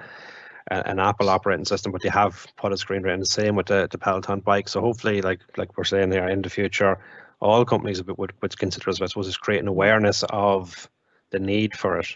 an 0.70 0.98
Apple 0.98 1.28
operating 1.28 1.64
system, 1.64 1.92
but 1.92 2.04
you 2.04 2.10
have 2.10 2.46
put 2.56 2.72
a 2.72 2.76
screen 2.76 3.02
reader 3.02 3.14
in. 3.14 3.20
The 3.20 3.26
same 3.26 3.56
with 3.56 3.66
the, 3.66 3.88
the 3.90 3.98
Peloton 3.98 4.40
bike. 4.40 4.68
So 4.68 4.80
hopefully, 4.80 5.22
like 5.22 5.40
like 5.56 5.76
we're 5.76 5.84
saying 5.84 6.12
here, 6.12 6.28
in 6.28 6.40
the 6.42 6.50
future, 6.50 6.98
all 7.40 7.64
companies 7.64 8.02
would 8.02 8.18
would, 8.18 8.32
would 8.42 8.58
consider, 8.58 8.90
as 8.90 9.00
well, 9.00 9.06
I 9.06 9.08
suppose, 9.08 9.28
is 9.28 9.36
creating 9.36 9.68
awareness 9.68 10.24
of 10.30 10.88
the 11.30 11.38
need 11.38 11.76
for 11.76 11.98
it. 11.98 12.14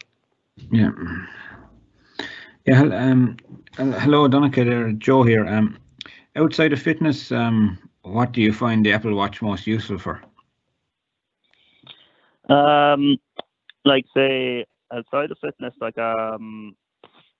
Yeah. 0.70 0.90
Yeah. 2.66 2.82
Um, 2.82 3.36
hello, 3.76 4.28
Donncha. 4.28 4.64
There, 4.64 4.92
Joe 4.92 5.22
here. 5.22 5.46
Um, 5.46 5.78
outside 6.36 6.72
of 6.72 6.80
fitness, 6.80 7.32
um, 7.32 7.78
what 8.02 8.32
do 8.32 8.40
you 8.40 8.52
find 8.52 8.84
the 8.84 8.92
Apple 8.92 9.14
Watch 9.14 9.42
most 9.42 9.66
useful 9.66 9.98
for? 9.98 10.22
Um, 12.48 13.18
like 13.84 14.04
say 14.14 14.64
outside 14.92 15.30
of 15.30 15.38
fitness, 15.40 15.74
like 15.80 15.98
um, 15.98 16.76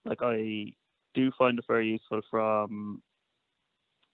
like 0.04 0.22
I 0.22 0.72
do 1.14 1.30
find 1.36 1.58
it 1.58 1.64
very 1.68 1.88
useful 1.88 2.20
from, 2.30 3.02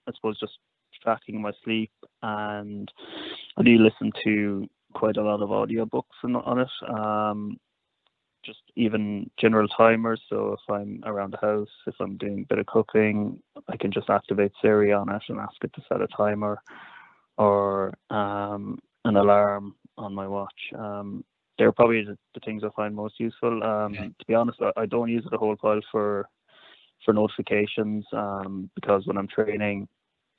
I 0.07 0.13
suppose, 0.15 0.39
just 0.39 0.59
tracking 1.03 1.41
my 1.41 1.53
sleep, 1.65 1.93
and 2.23 2.91
I 3.57 3.63
do 3.63 3.79
listen 3.79 4.13
to 4.25 4.69
quite 4.95 5.17
a 5.17 5.23
lot 5.23 5.43
of 5.43 5.51
audiobooks 5.51 6.03
on, 6.25 6.37
on 6.37 6.61
it. 6.61 6.69
Um, 6.89 7.59
just 8.45 8.61
even 8.77 9.29
general 9.39 9.69
timers. 9.69 10.21
So 10.29 10.55
if 10.55 10.75
I'm 10.75 11.03
around 11.05 11.33
the 11.33 11.47
house, 11.47 11.69
if 11.87 11.95
I'm 12.01 12.17
doing 12.17 12.41
a 12.41 12.47
bit 12.55 12.59
of 12.59 12.67
cooking, 12.67 13.43
I 13.69 13.77
can 13.77 13.93
just 13.93 14.09
activate 14.09 14.53
Siri 14.63 14.93
on 14.93 15.09
it 15.11 15.23
and 15.29 15.39
ask 15.39 15.57
it 15.63 15.73
to 15.75 15.83
set 15.89 16.01
a 16.01 16.07
timer 16.17 16.63
or 17.37 17.95
um, 18.11 18.79
an 19.05 19.17
alarm 19.17 19.75
on 19.97 20.15
my 20.15 20.27
watch. 20.27 20.61
Um, 20.77 21.25
they're 21.59 21.73
probably 21.73 22.05
the, 22.05 22.17
the 22.35 22.41
things 22.41 22.63
I 22.65 22.69
find 22.75 22.95
most 22.95 23.19
useful. 23.19 23.63
Um, 23.63 23.95
To 24.19 24.27
be 24.27 24.35
honest, 24.35 24.61
I, 24.63 24.83
I 24.83 24.87
don't 24.87 25.11
use 25.11 25.27
it 25.27 25.35
a 25.35 25.39
whole 25.39 25.57
pile 25.57 25.81
for 25.91 26.29
for 27.05 27.13
notifications 27.15 28.05
um, 28.13 28.71
because 28.75 29.07
when 29.07 29.17
I'm 29.17 29.29
training, 29.29 29.89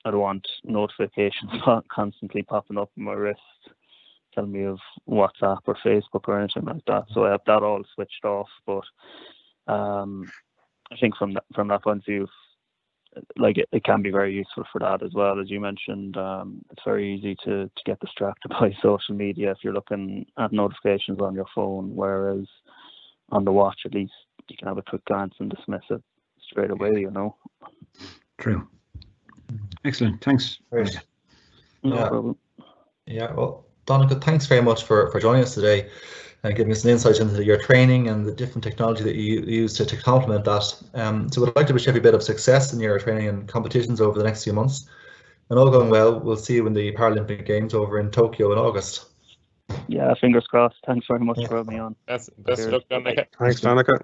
I 0.05 0.11
don't 0.11 0.19
want 0.19 0.47
notifications 0.63 1.51
constantly 1.91 2.43
popping 2.43 2.77
up 2.77 2.89
on 2.97 3.03
my 3.03 3.13
wrist 3.13 3.39
telling 4.33 4.51
me 4.51 4.63
of 4.63 4.79
WhatsApp 5.07 5.59
or 5.65 5.77
Facebook 5.85 6.27
or 6.27 6.39
anything 6.39 6.65
like 6.65 6.85
that. 6.87 7.05
So 7.13 7.25
I 7.25 7.31
have 7.31 7.41
that 7.47 7.63
all 7.63 7.83
switched 7.93 8.23
off. 8.23 8.47
But 8.65 8.83
um, 9.71 10.31
I 10.91 10.97
think 10.97 11.17
from 11.17 11.33
that 11.33 11.43
from 11.53 11.67
that 11.69 11.83
point 11.83 11.99
of 11.99 12.05
view, 12.05 12.27
like 13.37 13.57
it, 13.57 13.67
it 13.71 13.83
can 13.83 14.01
be 14.01 14.11
very 14.11 14.33
useful 14.33 14.65
for 14.71 14.79
that 14.79 15.03
as 15.03 15.13
well. 15.13 15.39
As 15.39 15.49
you 15.49 15.59
mentioned, 15.59 16.17
um, 16.17 16.63
it's 16.71 16.83
very 16.85 17.13
easy 17.13 17.35
to, 17.45 17.65
to 17.65 17.83
get 17.85 17.99
distracted 17.99 18.49
by 18.59 18.71
social 18.81 19.15
media 19.15 19.51
if 19.51 19.57
you're 19.63 19.73
looking 19.73 20.25
at 20.37 20.53
notifications 20.53 21.19
on 21.19 21.35
your 21.35 21.47
phone, 21.53 21.95
whereas 21.95 22.45
on 23.31 23.45
the 23.45 23.51
watch 23.51 23.81
at 23.85 23.93
least 23.93 24.13
you 24.47 24.57
can 24.57 24.67
have 24.67 24.77
a 24.77 24.83
quick 24.83 25.05
glance 25.05 25.35
and 25.39 25.51
dismiss 25.51 25.83
it 25.89 26.01
straight 26.49 26.71
away, 26.71 26.91
you 26.99 27.11
know. 27.11 27.35
True. 28.39 28.67
Excellent. 29.85 30.21
Thanks. 30.23 30.59
Great. 30.71 30.99
No 31.83 31.95
Yeah. 31.95 32.07
problem. 32.09 32.37
Yeah, 33.05 33.33
well, 33.33 33.65
Donncha, 33.87 34.21
thanks 34.23 34.45
very 34.45 34.61
much 34.61 34.83
for, 34.83 35.09
for 35.11 35.19
joining 35.19 35.41
us 35.41 35.55
today 35.55 35.89
and 36.43 36.55
giving 36.55 36.71
us 36.71 36.83
an 36.83 36.91
insight 36.91 37.19
into 37.19 37.43
your 37.43 37.57
training 37.57 38.07
and 38.07 38.25
the 38.25 38.31
different 38.31 38.63
technology 38.63 39.03
that 39.03 39.15
you 39.15 39.41
use 39.41 39.73
to, 39.75 39.85
to 39.85 39.97
complement 39.97 40.45
that. 40.45 40.83
Um, 40.93 41.29
so 41.31 41.41
we'd 41.43 41.55
like 41.55 41.67
to 41.67 41.73
wish 41.73 41.85
you 41.85 41.89
every 41.89 42.01
bit 42.01 42.13
of 42.13 42.21
success 42.23 42.71
in 42.71 42.79
your 42.79 42.99
training 42.99 43.27
and 43.27 43.47
competitions 43.47 43.99
over 43.99 44.17
the 44.17 44.23
next 44.23 44.43
few 44.43 44.53
months. 44.53 44.87
And 45.49 45.57
all 45.57 45.69
going 45.71 45.89
well, 45.89 46.19
we'll 46.19 46.37
see 46.37 46.55
you 46.55 46.67
in 46.67 46.73
the 46.73 46.91
Paralympic 46.93 47.45
Games 47.45 47.73
over 47.73 47.99
in 47.99 48.11
Tokyo 48.11 48.51
in 48.53 48.59
August. 48.59 49.05
Yeah, 49.87 50.13
fingers 50.21 50.45
crossed. 50.47 50.77
Thanks 50.85 51.07
very 51.07 51.19
much 51.19 51.39
Yeah. 51.39 51.47
for 51.47 51.57
having 51.57 51.73
me 51.73 51.79
on. 51.79 51.95
Best, 52.07 52.29
best 52.43 52.61
of 52.61 52.73
luck, 52.73 52.83
Donncha. 52.91 53.25
Thanks, 53.39 53.61
Donncha. 53.61 53.99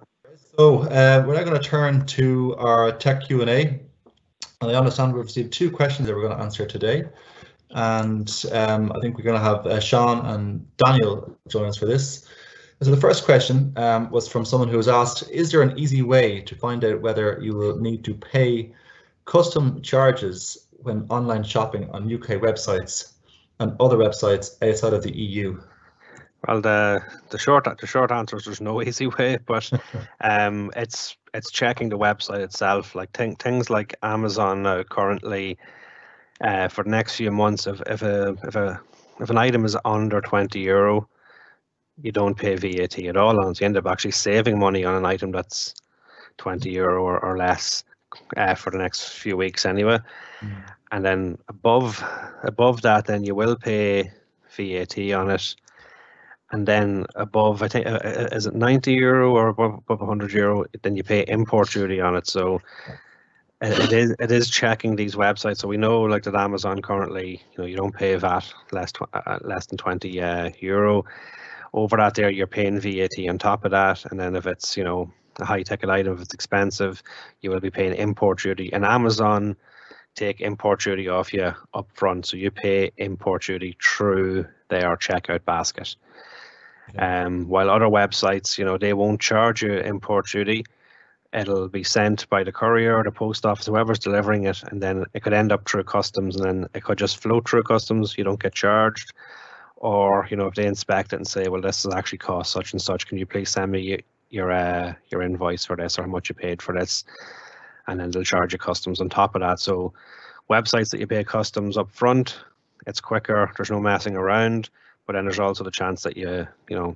So 0.57 0.79
uh, 0.83 1.23
we're 1.25 1.35
now 1.35 1.43
going 1.43 1.59
to 1.61 1.67
turn 1.67 2.05
to 2.07 2.55
our 2.57 2.91
tech 2.91 3.27
Q&A. 3.27 3.79
And 4.61 4.71
I 4.71 4.75
understand 4.75 5.13
we've 5.13 5.25
received 5.25 5.53
two 5.53 5.69
questions 5.69 6.07
that 6.07 6.15
we're 6.15 6.23
going 6.23 6.37
to 6.37 6.43
answer 6.43 6.65
today. 6.65 7.05
And 7.71 8.45
um, 8.51 8.91
I 8.95 8.99
think 8.99 9.17
we're 9.17 9.23
going 9.23 9.39
to 9.39 9.43
have 9.43 9.65
uh, 9.65 9.79
Sean 9.79 10.25
and 10.25 10.65
Daniel 10.77 11.37
join 11.47 11.67
us 11.67 11.77
for 11.77 11.85
this. 11.85 12.27
So 12.81 12.91
the 12.91 12.97
first 12.97 13.25
question 13.25 13.73
um, 13.77 14.09
was 14.11 14.27
from 14.27 14.45
someone 14.45 14.69
who 14.69 14.77
was 14.77 14.87
asked, 14.87 15.29
is 15.31 15.51
there 15.51 15.61
an 15.61 15.77
easy 15.77 16.01
way 16.01 16.41
to 16.41 16.55
find 16.55 16.83
out 16.83 17.01
whether 17.01 17.39
you 17.41 17.55
will 17.55 17.79
need 17.79 18.03
to 18.05 18.13
pay 18.13 18.73
custom 19.25 19.81
charges 19.81 20.67
when 20.71 21.05
online 21.09 21.43
shopping 21.43 21.89
on 21.91 22.13
UK 22.13 22.41
websites 22.41 23.13
and 23.59 23.75
other 23.79 23.97
websites 23.97 24.61
outside 24.61 24.93
of 24.93 25.03
the 25.03 25.17
EU? 25.17 25.59
Well, 26.47 26.61
the 26.61 27.03
the 27.29 27.39
short 27.39 27.65
the 27.79 27.87
short 27.87 28.11
answer 28.11 28.37
is 28.37 28.45
there's 28.45 28.61
no 28.61 28.81
easy 28.83 29.07
way, 29.07 29.37
but 29.45 29.69
um, 30.21 30.71
it's 30.75 31.17
it's 31.35 31.51
checking 31.51 31.89
the 31.89 31.97
website 31.97 32.39
itself. 32.39 32.95
Like 32.95 33.11
thing, 33.11 33.35
things 33.35 33.69
like 33.69 33.95
Amazon 34.01 34.63
now 34.63 34.83
currently, 34.83 35.57
uh, 36.41 36.67
for 36.69 36.83
the 36.83 36.89
next 36.89 37.15
few 37.15 37.31
months, 37.31 37.67
if 37.67 37.81
if 37.87 38.01
a 38.01 38.35
if 38.43 38.55
a 38.55 38.81
if 39.19 39.29
an 39.29 39.37
item 39.37 39.65
is 39.65 39.77
under 39.85 40.21
twenty 40.21 40.61
euro, 40.61 41.07
you 42.01 42.11
don't 42.11 42.35
pay 42.37 42.55
VAT 42.55 42.99
at 42.99 43.17
all 43.17 43.39
and. 43.45 43.59
You 43.59 43.65
end 43.65 43.77
up 43.77 43.85
actually 43.85 44.11
saving 44.11 44.57
money 44.57 44.85
on 44.85 44.95
an 44.95 45.05
item 45.05 45.31
that's 45.31 45.75
twenty 46.37 46.71
euro 46.71 47.03
or, 47.03 47.19
or 47.19 47.37
less 47.37 47.83
uh, 48.37 48.55
for 48.55 48.71
the 48.71 48.77
next 48.77 49.09
few 49.09 49.35
weeks 49.37 49.65
anyway. 49.65 49.99
And 50.91 51.03
then 51.03 51.37
above 51.49 52.03
above 52.43 52.81
that, 52.81 53.05
then 53.05 53.23
you 53.23 53.35
will 53.35 53.55
pay 53.55 54.11
VAT 54.55 54.97
on 55.11 55.31
it 55.31 55.55
and 56.51 56.67
then 56.67 57.05
above 57.15 57.61
I 57.61 57.67
think 57.67 57.87
uh, 57.87 57.99
uh, 58.03 58.29
is 58.31 58.45
it 58.45 58.55
90 58.55 58.93
euro 58.93 59.31
or 59.35 59.49
above, 59.49 59.75
above 59.75 59.99
100 59.99 60.31
euro 60.33 60.65
then 60.83 60.95
you 60.95 61.03
pay 61.03 61.25
import 61.27 61.71
duty 61.71 62.01
on 62.01 62.15
it 62.15 62.27
so 62.27 62.61
it, 63.61 63.79
it 63.79 63.91
is 63.93 64.15
it 64.19 64.31
is 64.31 64.49
checking 64.49 64.95
these 64.95 65.15
websites 65.15 65.57
so 65.57 65.67
we 65.67 65.77
know 65.77 66.01
like 66.01 66.23
that 66.23 66.35
Amazon 66.35 66.81
currently 66.81 67.41
you 67.51 67.57
know 67.57 67.65
you 67.65 67.75
don't 67.75 67.95
pay 67.95 68.15
VAT 68.15 68.53
less 68.71 68.91
uh, 69.13 69.39
less 69.41 69.65
than 69.65 69.77
20 69.77 70.21
uh, 70.21 70.49
euro 70.59 71.05
over 71.75 71.97
that 71.97 72.15
there 72.15 72.29
you're 72.29 72.47
paying 72.47 72.79
VAT 72.79 73.29
on 73.29 73.37
top 73.37 73.65
of 73.65 73.71
that. 73.71 74.05
And 74.05 74.19
then 74.19 74.35
if 74.35 74.47
it's, 74.47 74.75
you 74.77 74.83
know, 74.83 75.11
a 75.39 75.45
high 75.45 75.61
ticket 75.61 75.89
item, 75.89 76.13
if 76.13 76.21
it's 76.21 76.33
expensive, 76.33 77.03
you 77.41 77.51
will 77.51 77.59
be 77.59 77.69
paying 77.69 77.93
import 77.93 78.39
duty. 78.39 78.71
And 78.71 78.85
Amazon 78.85 79.57
take 80.15 80.39
import 80.39 80.79
duty 80.79 81.09
off 81.09 81.33
you 81.33 81.53
up 81.73 81.89
front. 81.93 82.25
So 82.25 82.37
you 82.37 82.49
pay 82.49 82.91
import 82.97 83.43
duty 83.43 83.77
through 83.83 84.47
their 84.69 84.95
checkout 84.95 85.43
basket. 85.43 85.95
Um, 86.97 87.47
while 87.47 87.69
other 87.69 87.85
websites, 87.85 88.57
you 88.57 88.65
know, 88.65 88.77
they 88.77 88.93
won't 88.93 89.19
charge 89.19 89.61
you 89.63 89.73
import 89.73 90.27
duty. 90.27 90.65
It'll 91.33 91.67
be 91.67 91.83
sent 91.83 92.29
by 92.29 92.43
the 92.43 92.51
courier 92.51 92.97
or 92.97 93.03
the 93.03 93.11
post 93.11 93.45
office, 93.45 93.65
whoever's 93.65 93.99
delivering 93.99 94.45
it, 94.45 94.63
and 94.63 94.81
then 94.81 95.05
it 95.13 95.21
could 95.21 95.33
end 95.33 95.51
up 95.51 95.67
through 95.67 95.83
customs, 95.83 96.35
and 96.37 96.45
then 96.45 96.69
it 96.73 96.83
could 96.83 96.97
just 96.97 97.21
float 97.21 97.49
through 97.49 97.63
customs. 97.63 98.17
You 98.17 98.23
don't 98.23 98.41
get 98.41 98.53
charged, 98.53 99.11
or 99.75 100.27
you 100.29 100.37
know, 100.37 100.47
if 100.47 100.55
they 100.55 100.65
inspect 100.65 101.11
it 101.11 101.17
and 101.17 101.27
say, 101.27 101.47
"Well, 101.49 101.61
this 101.61 101.83
has 101.83 101.93
actually 101.93 102.19
cost 102.19 102.53
such 102.53 102.71
and 102.71 102.81
such. 102.81 103.07
Can 103.07 103.17
you 103.17 103.25
please 103.25 103.49
send 103.49 103.71
me 103.71 103.81
your 103.81 103.99
your, 104.29 104.51
uh, 104.51 104.93
your 105.09 105.21
invoice 105.21 105.65
for 105.65 105.75
this 105.75 105.99
or 105.99 106.03
how 106.03 106.07
much 106.07 106.29
you 106.29 106.35
paid 106.35 106.61
for 106.61 106.73
this?" 106.73 107.03
And 107.87 107.99
then 107.99 108.11
they'll 108.11 108.23
charge 108.23 108.53
you 108.53 108.59
customs 108.59 109.01
on 109.01 109.09
top 109.09 109.35
of 109.35 109.41
that. 109.41 109.59
So, 109.59 109.93
websites 110.49 110.89
that 110.91 110.99
you 111.01 111.07
pay 111.07 111.23
customs 111.25 111.77
up 111.77 111.91
front, 111.91 112.39
it's 112.87 113.01
quicker. 113.01 113.51
There's 113.57 113.71
no 113.71 113.81
messing 113.81 114.15
around 114.15 114.69
but 115.05 115.13
then 115.13 115.25
there's 115.25 115.39
also 115.39 115.63
the 115.63 115.71
chance 115.71 116.03
that 116.03 116.17
you 116.17 116.47
you 116.69 116.75
know 116.75 116.95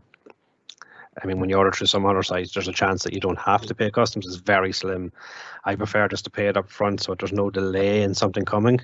I 1.22 1.28
mean, 1.28 1.39
when 1.39 1.49
you 1.49 1.57
order 1.57 1.72
through 1.72 1.88
some 1.88 2.05
other 2.05 2.24
sites, 2.24 2.53
there's 2.53 2.68
a 2.68 2.74
chance 2.74 3.03
that 3.03 3.14
you 3.14 3.20
don't 3.20 3.39
have 3.39 3.64
to 3.64 3.76
pay 3.76 3.91
customs. 3.91 4.26
It's 4.26 4.38
very 4.38 4.72
slim. 4.72 5.12
I 5.66 5.76
prefer 5.76 6.07
just 6.07 6.24
to 6.26 6.30
pay 6.30 6.47
it 6.47 6.55
up 6.55 6.70
front 6.70 7.01
so 7.01 7.16
there's 7.16 7.34
no 7.34 7.49
delay 7.49 8.03
in 8.03 8.14
something 8.14 8.45
coming. 8.45 8.80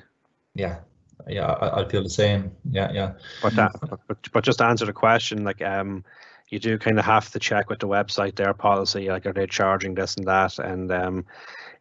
Yeah, 0.54 0.80
yeah, 1.28 1.48
I, 1.48 1.82
I 1.82 1.88
feel 1.88 2.04
the 2.04 2.10
same. 2.10 2.52
Yeah, 2.70 2.92
yeah. 2.92 3.14
But 3.42 3.56
that, 3.56 3.72
but, 4.08 4.18
but 4.32 4.44
just 4.44 4.60
to 4.60 4.66
answer 4.66 4.86
the 4.86 4.94
question, 4.94 5.44
like 5.44 5.62
um, 5.62 6.04
you 6.50 6.60
do 6.60 6.78
kind 6.78 7.00
of 7.00 7.06
have 7.06 7.32
to 7.32 7.40
check 7.40 7.70
with 7.70 7.80
the 7.80 7.88
website 7.88 8.36
their 8.36 8.54
policy, 8.54 9.10
like 9.10 9.26
are 9.26 9.34
they 9.34 9.48
charging 9.48 9.96
this 9.96 10.16
and 10.16 10.28
that, 10.28 10.60
and 10.60 10.92
um, 10.92 11.26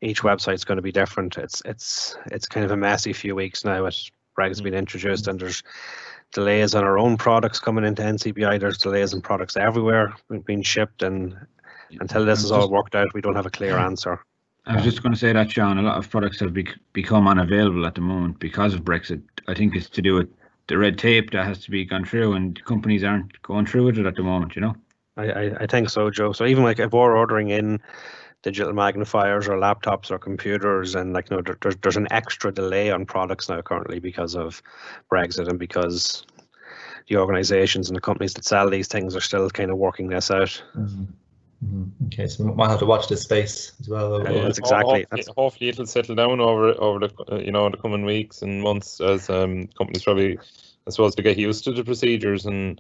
each 0.01 0.23
website's 0.23 0.65
going 0.65 0.77
to 0.77 0.83
be 0.83 0.93
different. 0.93 1.37
It's 1.37 1.63
it's 1.65 2.17
it's 2.27 2.47
kind 2.47 2.65
of 2.65 2.71
a 2.71 2.77
messy 2.77 3.13
few 3.13 3.35
weeks 3.35 3.65
now. 3.65 3.85
With 3.85 3.99
Brexit's 4.37 4.61
been 4.61 4.75
introduced, 4.75 5.29
and 5.29 5.41
there's 5.41 5.63
delays 6.35 6.75
on 6.75 6.85
our 6.85 6.99
own 6.99 7.17
products 7.17 7.59
coming 7.59 7.85
into 7.85 8.03
NCBI. 8.03 8.61
There's 8.61 8.77
delays 8.77 9.15
in 9.15 9.23
products 9.23 9.57
everywhere 9.57 10.15
being 10.45 10.63
shipped, 10.63 11.03
and 11.03 11.35
until 12.01 12.27
this 12.27 12.45
is 12.45 12.53
all 12.53 12.69
worked 12.69 12.95
out, 12.95 13.15
we 13.15 13.23
don't 13.23 13.37
have 13.37 13.47
a 13.47 13.51
clear 13.51 13.79
answer. 13.79 14.21
I 14.67 14.75
was 14.75 14.85
just 14.85 15.03
going 15.03 15.13
to 15.13 15.19
say 15.19 15.33
that, 15.33 15.51
Sean. 15.51 15.79
A 15.79 15.83
lot 15.83 15.97
of 15.97 16.11
products 16.11 16.41
have 16.41 16.53
bec 16.53 16.69
become 16.93 17.29
unavailable 17.29 17.87
at 17.87 17.95
the 17.95 18.01
moment 18.01 18.39
because 18.39 18.75
of 18.75 18.83
Brexit. 18.83 19.23
I 19.47 19.55
think 19.55 19.77
it's 19.77 19.89
to 19.91 20.03
do 20.03 20.15
with 20.15 20.29
the 20.67 20.79
red 20.79 20.99
tape 20.99 21.31
that 21.31 21.45
has 21.45 21.61
to 21.65 21.71
be 21.71 21.85
gone 21.85 22.05
through, 22.05 22.35
and 22.35 22.63
companies 22.65 23.05
aren't 23.05 23.41
going 23.43 23.67
through 23.67 23.85
with 23.87 23.99
it 23.99 24.07
at 24.07 24.17
the 24.17 24.23
moment. 24.23 24.57
You 24.57 24.63
know. 24.63 24.77
I, 25.17 25.31
I, 25.31 25.57
I 25.61 25.67
think 25.67 25.91
so, 25.91 26.11
Joe. 26.11 26.33
So 26.33 26.45
even 26.47 26.65
like 26.65 26.81
if 26.81 26.93
we're 26.93 27.17
ordering 27.17 27.51
in 27.51 27.81
digital 28.45 28.75
magnifiers 28.75 29.49
or 29.49 29.57
laptops 29.57 30.11
or 30.11 30.19
computers 30.19 30.95
and 30.95 31.15
like 31.15 31.31
you 31.31 31.37
know 31.37 31.43
there, 31.43 31.57
there's, 31.63 31.77
there's 31.77 31.97
an 31.97 32.07
extra 32.13 32.53
delay 32.53 32.91
on 32.91 33.07
products 33.07 33.49
now 33.49 33.61
currently 33.63 33.99
because 33.99 34.37
of 34.37 34.63
brexit 35.11 35.49
and 35.49 35.59
because 35.59 36.25
the 37.09 37.17
organizations 37.17 37.89
and 37.89 37.97
the 37.97 38.01
companies 38.03 38.35
that 38.35 38.45
sell 38.45 38.69
these 38.69 38.87
things 38.87 39.17
are 39.17 39.21
still 39.23 39.49
kind 39.49 39.71
of 39.71 39.79
working 39.79 40.09
this 40.09 40.31
out 40.31 40.63
Mhm. 40.77 41.07
Mhm. 41.65 41.91
Okay, 42.09 42.27
so 42.29 42.45
we 42.45 42.53
might 42.53 42.69
have 42.69 42.81
to 42.81 42.85
watch 42.85 43.09
this 43.09 43.23
space 43.23 43.73
as 43.81 43.89
well. 43.89 44.23
Yeah, 44.23 44.43
that's 44.43 44.59
exactly- 44.59 45.07
Hopefully, 45.11 45.25
hopefully 45.35 45.69
it'll 45.71 45.87
settle 45.87 46.15
down 46.15 46.39
over 46.39 46.75
over 46.79 46.99
the 47.09 47.11
you 47.43 47.53
know 47.53 47.71
the 47.71 47.79
coming 47.79 48.05
weeks 48.05 48.43
and 48.43 48.61
months 48.61 49.01
as 49.01 49.31
um, 49.31 49.69
companies 49.79 50.03
probably 50.05 50.37
I 50.87 50.91
suppose 50.91 51.15
to 51.15 51.23
get 51.23 51.39
used 51.39 51.65
to 51.65 51.73
the 51.73 51.83
procedures 51.83 52.45
and 52.45 52.79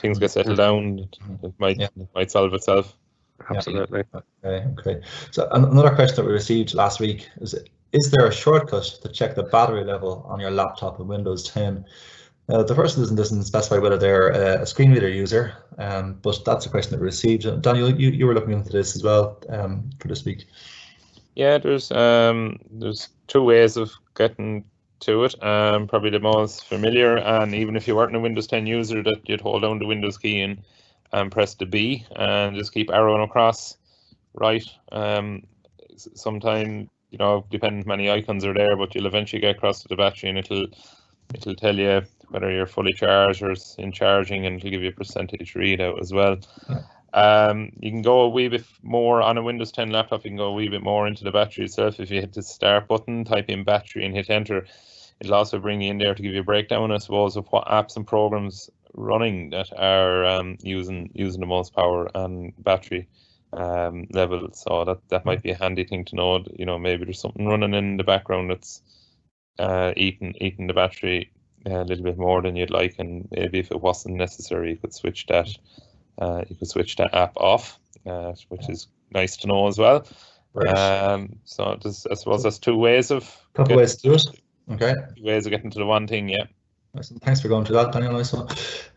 things 0.00 0.18
get 0.18 0.30
settled 0.30 0.56
down. 0.56 1.00
It, 1.00 1.18
it 1.42 1.52
might 1.58 1.78
Yeah. 1.78 1.88
it 2.00 2.08
might 2.14 2.30
solve 2.30 2.54
itself. 2.54 2.96
Absolutely 3.50 4.04
Okay, 4.44 4.66
okay. 4.78 5.00
So 5.30 5.48
another 5.52 5.94
question 5.94 6.16
that 6.16 6.26
we 6.26 6.32
received 6.32 6.74
last 6.74 7.00
week 7.00 7.28
is: 7.40 7.54
Is 7.92 8.10
there 8.10 8.26
a 8.26 8.32
shortcut 8.32 8.84
to 9.02 9.08
check 9.08 9.34
the 9.34 9.44
battery 9.44 9.84
level 9.84 10.24
on 10.28 10.40
your 10.40 10.50
laptop 10.50 11.00
in 11.00 11.06
Windows 11.06 11.48
10? 11.50 11.84
Uh, 12.48 12.62
the 12.62 12.74
person 12.74 13.00
doesn't, 13.00 13.16
doesn't 13.16 13.44
specify 13.44 13.78
whether 13.78 13.96
they're 13.96 14.32
uh, 14.34 14.62
a 14.62 14.66
screen 14.66 14.92
reader 14.92 15.08
user, 15.08 15.54
um, 15.78 16.18
but 16.22 16.44
that's 16.44 16.66
a 16.66 16.68
question 16.68 16.90
that 16.90 17.00
we 17.00 17.06
received. 17.06 17.62
Daniel, 17.62 17.88
you, 17.88 18.10
you 18.10 18.26
were 18.26 18.34
looking 18.34 18.52
into 18.52 18.70
this 18.70 18.96
as 18.96 19.02
well 19.02 19.38
um, 19.48 19.88
for 20.00 20.08
this 20.08 20.24
week. 20.24 20.46
Yeah, 21.34 21.58
there's 21.58 21.90
um 21.92 22.58
there's 22.70 23.08
two 23.26 23.42
ways 23.42 23.76
of 23.76 23.92
getting 24.14 24.64
to 25.00 25.24
it. 25.24 25.42
Um, 25.42 25.86
probably 25.86 26.10
the 26.10 26.20
most 26.20 26.66
familiar, 26.66 27.16
and 27.16 27.54
even 27.54 27.76
if 27.76 27.86
you 27.86 27.96
weren't 27.96 28.16
a 28.16 28.20
Windows 28.20 28.46
10 28.46 28.66
user, 28.66 29.02
that 29.02 29.28
you'd 29.28 29.40
hold 29.40 29.62
down 29.62 29.78
the 29.78 29.86
Windows 29.86 30.18
key 30.18 30.40
and 30.40 30.62
and 31.12 31.30
press 31.30 31.54
the 31.54 31.66
B 31.66 32.06
and 32.16 32.56
just 32.56 32.72
keep 32.72 32.90
arrowing 32.90 33.22
across 33.22 33.76
right. 34.34 34.64
Um, 34.90 35.42
sometime 35.96 36.88
you 37.12 37.18
know, 37.18 37.44
depending 37.50 37.86
many 37.86 38.10
icons 38.10 38.44
are 38.44 38.54
there, 38.54 38.74
but 38.74 38.94
you'll 38.94 39.06
eventually 39.06 39.40
get 39.40 39.56
across 39.56 39.82
to 39.82 39.88
the 39.88 39.96
battery, 39.96 40.30
and 40.30 40.38
it'll 40.38 40.66
it'll 41.34 41.54
tell 41.54 41.78
you 41.78 42.02
whether 42.30 42.50
you're 42.50 42.66
fully 42.66 42.94
charged 42.94 43.42
or 43.42 43.54
in 43.78 43.92
charging, 43.92 44.46
and 44.46 44.56
it'll 44.56 44.70
give 44.70 44.82
you 44.82 44.88
a 44.88 44.92
percentage 44.92 45.52
readout 45.52 46.00
as 46.00 46.12
well. 46.12 46.38
Um, 47.12 47.70
you 47.78 47.90
can 47.90 48.00
go 48.00 48.22
a 48.22 48.28
wee 48.30 48.48
bit 48.48 48.64
more 48.82 49.20
on 49.20 49.36
a 49.36 49.42
Windows 49.42 49.70
10 49.70 49.90
laptop. 49.90 50.24
You 50.24 50.30
can 50.30 50.38
go 50.38 50.46
a 50.46 50.54
wee 50.54 50.68
bit 50.68 50.82
more 50.82 51.06
into 51.06 51.24
the 51.24 51.30
battery 51.30 51.66
itself. 51.66 52.00
If 52.00 52.10
you 52.10 52.20
hit 52.20 52.32
the 52.32 52.42
start 52.42 52.88
button, 52.88 53.24
type 53.24 53.50
in 53.50 53.64
battery 53.64 54.06
and 54.06 54.14
hit 54.14 54.30
enter, 54.30 54.66
it'll 55.20 55.34
also 55.34 55.58
bring 55.58 55.82
you 55.82 55.90
in 55.90 55.98
there 55.98 56.14
to 56.14 56.22
give 56.22 56.32
you 56.32 56.40
a 56.40 56.44
breakdown, 56.44 56.90
I 56.90 56.96
suppose, 56.96 57.36
of 57.36 57.46
what 57.48 57.66
apps 57.66 57.96
and 57.96 58.06
programs 58.06 58.70
running 58.94 59.50
that 59.50 59.68
are 59.76 60.24
um, 60.24 60.58
using 60.60 61.10
using 61.14 61.40
the 61.40 61.46
most 61.46 61.74
power 61.74 62.10
and 62.14 62.52
battery 62.58 63.08
um, 63.52 64.06
level. 64.10 64.50
So 64.52 64.84
that 64.84 64.98
that 65.08 65.24
might 65.24 65.42
be 65.42 65.50
a 65.50 65.56
handy 65.58 65.84
thing 65.84 66.04
to 66.06 66.16
know. 66.16 66.44
You 66.54 66.66
know, 66.66 66.78
maybe 66.78 67.04
there's 67.04 67.20
something 67.20 67.46
running 67.46 67.74
in 67.74 67.96
the 67.96 68.04
background 68.04 68.50
that's 68.50 68.82
uh, 69.58 69.92
eating 69.96 70.34
eating 70.40 70.66
the 70.66 70.74
battery 70.74 71.32
a 71.66 71.84
little 71.84 72.04
bit 72.04 72.18
more 72.18 72.42
than 72.42 72.56
you'd 72.56 72.70
like, 72.70 72.96
and 72.98 73.28
maybe 73.30 73.58
if 73.58 73.70
it 73.70 73.80
wasn't 73.80 74.16
necessary, 74.16 74.70
you 74.70 74.76
could 74.76 74.94
switch 74.94 75.26
that. 75.26 75.48
Uh, 76.18 76.42
you 76.48 76.56
could 76.56 76.68
switch 76.68 76.96
that 76.96 77.14
app 77.14 77.36
off, 77.36 77.78
uh, 78.06 78.32
which 78.48 78.68
is 78.68 78.88
nice 79.12 79.36
to 79.38 79.46
know 79.46 79.66
as 79.66 79.78
well. 79.78 80.06
Right. 80.54 80.76
Um, 80.76 81.38
so 81.44 81.78
there's, 81.82 82.06
I 82.10 82.14
suppose 82.14 82.42
that's 82.42 82.58
two 82.58 82.76
ways 82.76 83.10
of 83.10 83.34
Couple 83.54 83.76
ways 83.76 83.96
to 83.96 84.02
do 84.02 84.14
it. 84.14 84.24
Okay. 84.72 84.94
two 85.16 85.24
ways 85.24 85.46
of 85.46 85.50
getting 85.50 85.70
to 85.70 85.78
the 85.78 85.86
one 85.86 86.06
thing. 86.06 86.28
Yeah. 86.28 86.44
One. 86.92 87.02
Thanks 87.02 87.40
for 87.40 87.48
going 87.48 87.64
through 87.64 87.76
that, 87.76 87.92
Daniel. 87.92 88.12
Nice 88.12 88.34
one. 88.34 88.48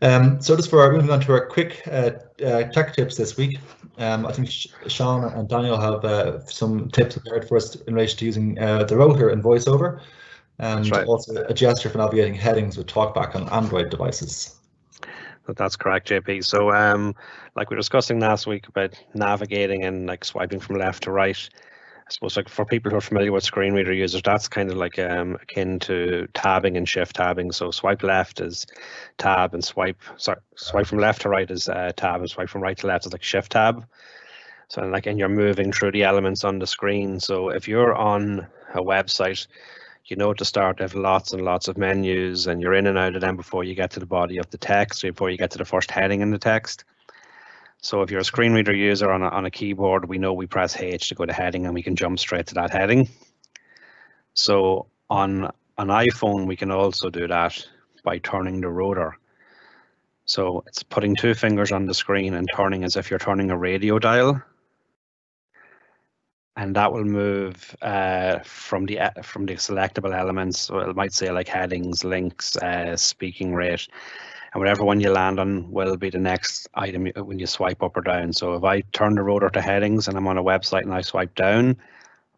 Um, 0.02 0.38
so 0.42 0.54
just 0.54 0.68
for 0.68 0.82
our, 0.82 0.92
moving 0.92 1.10
on 1.10 1.20
to 1.20 1.32
our 1.32 1.46
quick 1.46 1.82
uh, 1.86 2.10
uh, 2.44 2.64
tech 2.64 2.94
tips 2.94 3.16
this 3.16 3.38
week. 3.38 3.58
Um, 3.96 4.26
I 4.26 4.32
think 4.32 4.50
Sh- 4.50 4.66
Sean 4.86 5.24
and 5.24 5.48
Daniel 5.48 5.80
have 5.80 6.04
uh, 6.04 6.44
some 6.44 6.90
tips 6.90 7.16
prepared 7.16 7.48
for 7.48 7.56
us 7.56 7.74
in 7.74 7.94
relation 7.94 8.18
to 8.18 8.24
using 8.26 8.58
uh, 8.58 8.84
the 8.84 8.98
router 8.98 9.30
in 9.30 9.42
VoiceOver, 9.42 10.02
and 10.58 10.90
right. 10.90 11.06
also 11.06 11.42
a 11.46 11.54
gesture 11.54 11.88
for 11.88 11.96
navigating 11.96 12.34
headings 12.34 12.76
with 12.76 12.86
TalkBack 12.86 13.34
on 13.34 13.48
Android 13.48 13.88
devices. 13.88 14.56
That's 15.48 15.76
correct, 15.76 16.08
JP. 16.08 16.44
So, 16.44 16.72
um, 16.72 17.14
like 17.54 17.70
we 17.70 17.76
were 17.76 17.80
discussing 17.80 18.20
last 18.20 18.46
week 18.46 18.68
about 18.68 18.92
navigating 19.14 19.84
and 19.84 20.06
like 20.06 20.22
swiping 20.22 20.60
from 20.60 20.76
left 20.76 21.04
to 21.04 21.12
right, 21.12 21.48
I 22.08 22.12
suppose 22.12 22.36
like 22.36 22.48
for 22.48 22.64
people 22.64 22.92
who 22.92 22.98
are 22.98 23.00
familiar 23.00 23.32
with 23.32 23.42
screen 23.42 23.72
reader 23.72 23.92
users, 23.92 24.22
that's 24.22 24.46
kind 24.46 24.70
of 24.70 24.76
like 24.76 24.96
um, 24.96 25.36
akin 25.42 25.80
to 25.80 26.28
tabbing 26.34 26.76
and 26.76 26.88
shift 26.88 27.16
tabbing. 27.16 27.50
So 27.50 27.72
swipe 27.72 28.04
left 28.04 28.40
is 28.40 28.64
tab 29.18 29.54
and 29.54 29.64
swipe 29.64 30.00
sorry, 30.16 30.38
swipe 30.54 30.86
from 30.86 30.98
left 30.98 31.22
to 31.22 31.28
right 31.28 31.50
is 31.50 31.68
uh, 31.68 31.90
tab 31.96 32.20
and 32.20 32.30
swipe 32.30 32.48
from 32.48 32.62
right 32.62 32.78
to 32.78 32.86
left 32.86 33.06
is 33.06 33.12
like 33.12 33.24
shift 33.24 33.52
tab. 33.52 33.84
So 34.68 34.82
like 34.82 35.06
and 35.06 35.18
you're 35.18 35.28
moving 35.28 35.72
through 35.72 35.92
the 35.92 36.04
elements 36.04 36.44
on 36.44 36.60
the 36.60 36.66
screen. 36.66 37.18
So 37.18 37.48
if 37.48 37.66
you're 37.66 37.94
on 37.94 38.46
a 38.74 38.82
website, 38.82 39.48
you 40.04 40.14
know 40.14 40.32
the 40.32 40.44
start 40.44 40.78
have 40.78 40.94
lots 40.94 41.32
and 41.32 41.42
lots 41.42 41.66
of 41.66 41.76
menus 41.76 42.46
and 42.46 42.60
you're 42.60 42.74
in 42.74 42.86
and 42.86 42.96
out 42.96 43.16
of 43.16 43.20
them 43.20 43.36
before 43.36 43.64
you 43.64 43.74
get 43.74 43.90
to 43.92 44.00
the 44.00 44.06
body 44.06 44.38
of 44.38 44.48
the 44.50 44.58
text, 44.58 45.02
before 45.02 45.28
you 45.28 45.36
get 45.36 45.50
to 45.50 45.58
the 45.58 45.64
first 45.64 45.90
heading 45.90 46.20
in 46.20 46.30
the 46.30 46.38
text. 46.38 46.84
So 47.78 48.02
if 48.02 48.10
you're 48.10 48.20
a 48.20 48.24
screen 48.24 48.52
reader 48.52 48.74
user 48.74 49.10
on 49.10 49.22
a, 49.22 49.28
on 49.28 49.46
a 49.46 49.50
keyboard, 49.50 50.08
we 50.08 50.18
know 50.18 50.32
we 50.32 50.46
press 50.46 50.76
H 50.76 51.08
to 51.08 51.14
go 51.14 51.26
to 51.26 51.32
heading 51.32 51.66
and 51.66 51.74
we 51.74 51.82
can 51.82 51.94
jump 51.94 52.18
straight 52.18 52.46
to 52.46 52.54
that 52.54 52.70
heading. 52.70 53.08
So 54.34 54.86
on 55.08 55.44
an 55.78 55.88
iPhone, 55.88 56.46
we 56.46 56.56
can 56.56 56.70
also 56.70 57.10
do 57.10 57.28
that 57.28 57.66
by 58.02 58.18
turning 58.18 58.60
the 58.60 58.68
rotor. 58.68 59.16
So 60.24 60.64
it's 60.66 60.82
putting 60.82 61.14
two 61.14 61.34
fingers 61.34 61.70
on 61.70 61.86
the 61.86 61.94
screen 61.94 62.34
and 62.34 62.48
turning 62.54 62.82
as 62.82 62.96
if 62.96 63.10
you're 63.10 63.18
turning 63.18 63.50
a 63.50 63.56
radio 63.56 63.98
dial. 63.98 64.42
And 66.56 66.74
that 66.74 66.92
will 66.92 67.04
move 67.04 67.76
uh, 67.82 68.38
from 68.40 68.86
the 68.86 68.98
uh, 68.98 69.22
from 69.22 69.44
the 69.44 69.54
selectable 69.54 70.18
elements. 70.18 70.58
So 70.58 70.78
it 70.78 70.96
might 70.96 71.12
say 71.12 71.30
like 71.30 71.48
headings, 71.48 72.02
links, 72.02 72.56
uh, 72.56 72.96
speaking 72.96 73.54
rate, 73.54 73.86
and 74.56 74.62
whatever 74.62 74.84
one 74.84 75.00
you 75.00 75.10
land 75.10 75.38
on 75.38 75.70
will 75.70 75.98
be 75.98 76.08
the 76.08 76.18
next 76.18 76.66
item 76.72 77.08
when 77.26 77.38
you 77.38 77.46
swipe 77.46 77.82
up 77.82 77.94
or 77.94 78.00
down. 78.00 78.32
So 78.32 78.54
if 78.54 78.64
I 78.64 78.80
turn 78.94 79.14
the 79.14 79.22
rotor 79.22 79.50
to 79.50 79.60
headings 79.60 80.08
and 80.08 80.16
I'm 80.16 80.26
on 80.26 80.38
a 80.38 80.42
website 80.42 80.84
and 80.84 80.94
I 80.94 81.02
swipe 81.02 81.34
down, 81.34 81.76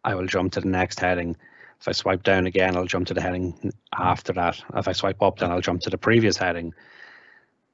I 0.03 0.15
will 0.15 0.27
jump 0.27 0.51
to 0.53 0.59
the 0.59 0.67
next 0.67 0.99
heading. 0.99 1.37
If 1.79 1.87
I 1.87 1.93
swipe 1.93 2.23
down 2.23 2.45
again, 2.45 2.75
I'll 2.75 2.83
jump 2.83 3.07
to 3.07 3.13
the 3.13 3.21
heading 3.21 3.71
after 3.97 4.33
that. 4.33 4.61
If 4.75 4.89
I 4.89 4.91
swipe 4.91 5.21
up, 5.21 5.39
then 5.39 5.49
I'll 5.49 5.61
jump 5.61 5.79
to 5.83 5.89
the 5.89 5.97
previous 5.97 6.35
heading. 6.35 6.73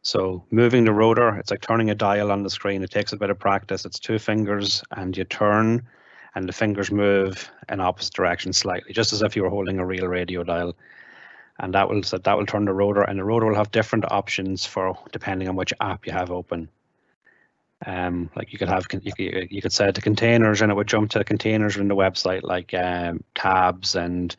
So 0.04 0.44
moving 0.52 0.86
the 0.86 0.94
rotor, 0.94 1.36
it's 1.38 1.50
like 1.50 1.62
turning 1.62 1.90
a 1.90 1.96
dial 1.96 2.32
on 2.32 2.44
the 2.44 2.52
screen. 2.52 2.84
It 2.84 2.92
takes 2.92 3.14
a 3.14 3.18
bit 3.18 3.32
of 3.32 3.40
practice. 3.40 3.84
It's 3.84 3.98
two 3.98 4.20
fingers 4.20 4.84
and 4.92 5.18
you 5.18 5.24
turn 5.24 5.82
and 6.36 6.48
the 6.48 6.54
fingers 6.54 6.92
move 6.92 7.50
in 7.68 7.80
opposite 7.80 8.14
directions 8.14 8.58
slightly, 8.58 8.94
just 8.94 9.12
as 9.12 9.24
if 9.24 9.36
you 9.36 9.42
were 9.42 9.50
holding 9.50 9.80
a 9.80 9.86
real 9.88 10.06
radio 10.06 10.44
dial. 10.44 10.76
And 11.60 11.74
that 11.74 11.90
will 11.90 12.04
so 12.04 12.18
that 12.18 12.38
will 12.38 12.46
turn 12.46 12.66
the 12.66 12.74
rotor 12.74 13.02
and 13.02 13.18
the 13.18 13.24
rotor 13.24 13.46
will 13.46 13.56
have 13.56 13.72
different 13.72 14.12
options 14.12 14.66
for 14.66 14.98
depending 15.12 15.48
on 15.48 15.56
which 15.56 15.74
app 15.80 16.06
you 16.06 16.12
have 16.12 16.32
open. 16.32 16.70
Um, 17.86 18.30
like 18.36 18.52
you 18.52 18.58
could 18.58 18.70
have 18.70 18.86
you 19.04 19.12
could, 19.14 19.52
you 19.52 19.62
could 19.62 19.74
set 19.74 19.96
the 19.96 20.02
containers 20.02 20.62
and 20.62 20.72
it 20.72 20.76
would 20.76 20.88
jump 20.88 21.12
to 21.12 21.24
containers 21.24 21.78
in 21.78 21.88
the 21.88 21.96
website 21.96 22.44
like 22.44 22.74
um, 22.74 23.24
tabs 23.36 23.96
and 23.96 24.36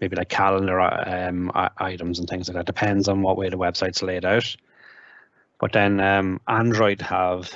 maybe 0.00 0.16
like 0.16 0.28
calendar 0.28 0.80
um, 0.80 1.50
items 1.78 2.18
and 2.18 2.28
things 2.28 2.48
like 2.48 2.56
that. 2.56 2.66
Depends 2.66 3.08
on 3.08 3.22
what 3.22 3.36
way 3.36 3.48
the 3.48 3.56
website's 3.56 4.02
laid 4.02 4.24
out. 4.24 4.56
But 5.60 5.72
then 5.72 6.00
um, 6.00 6.40
Android 6.46 7.00
have 7.00 7.50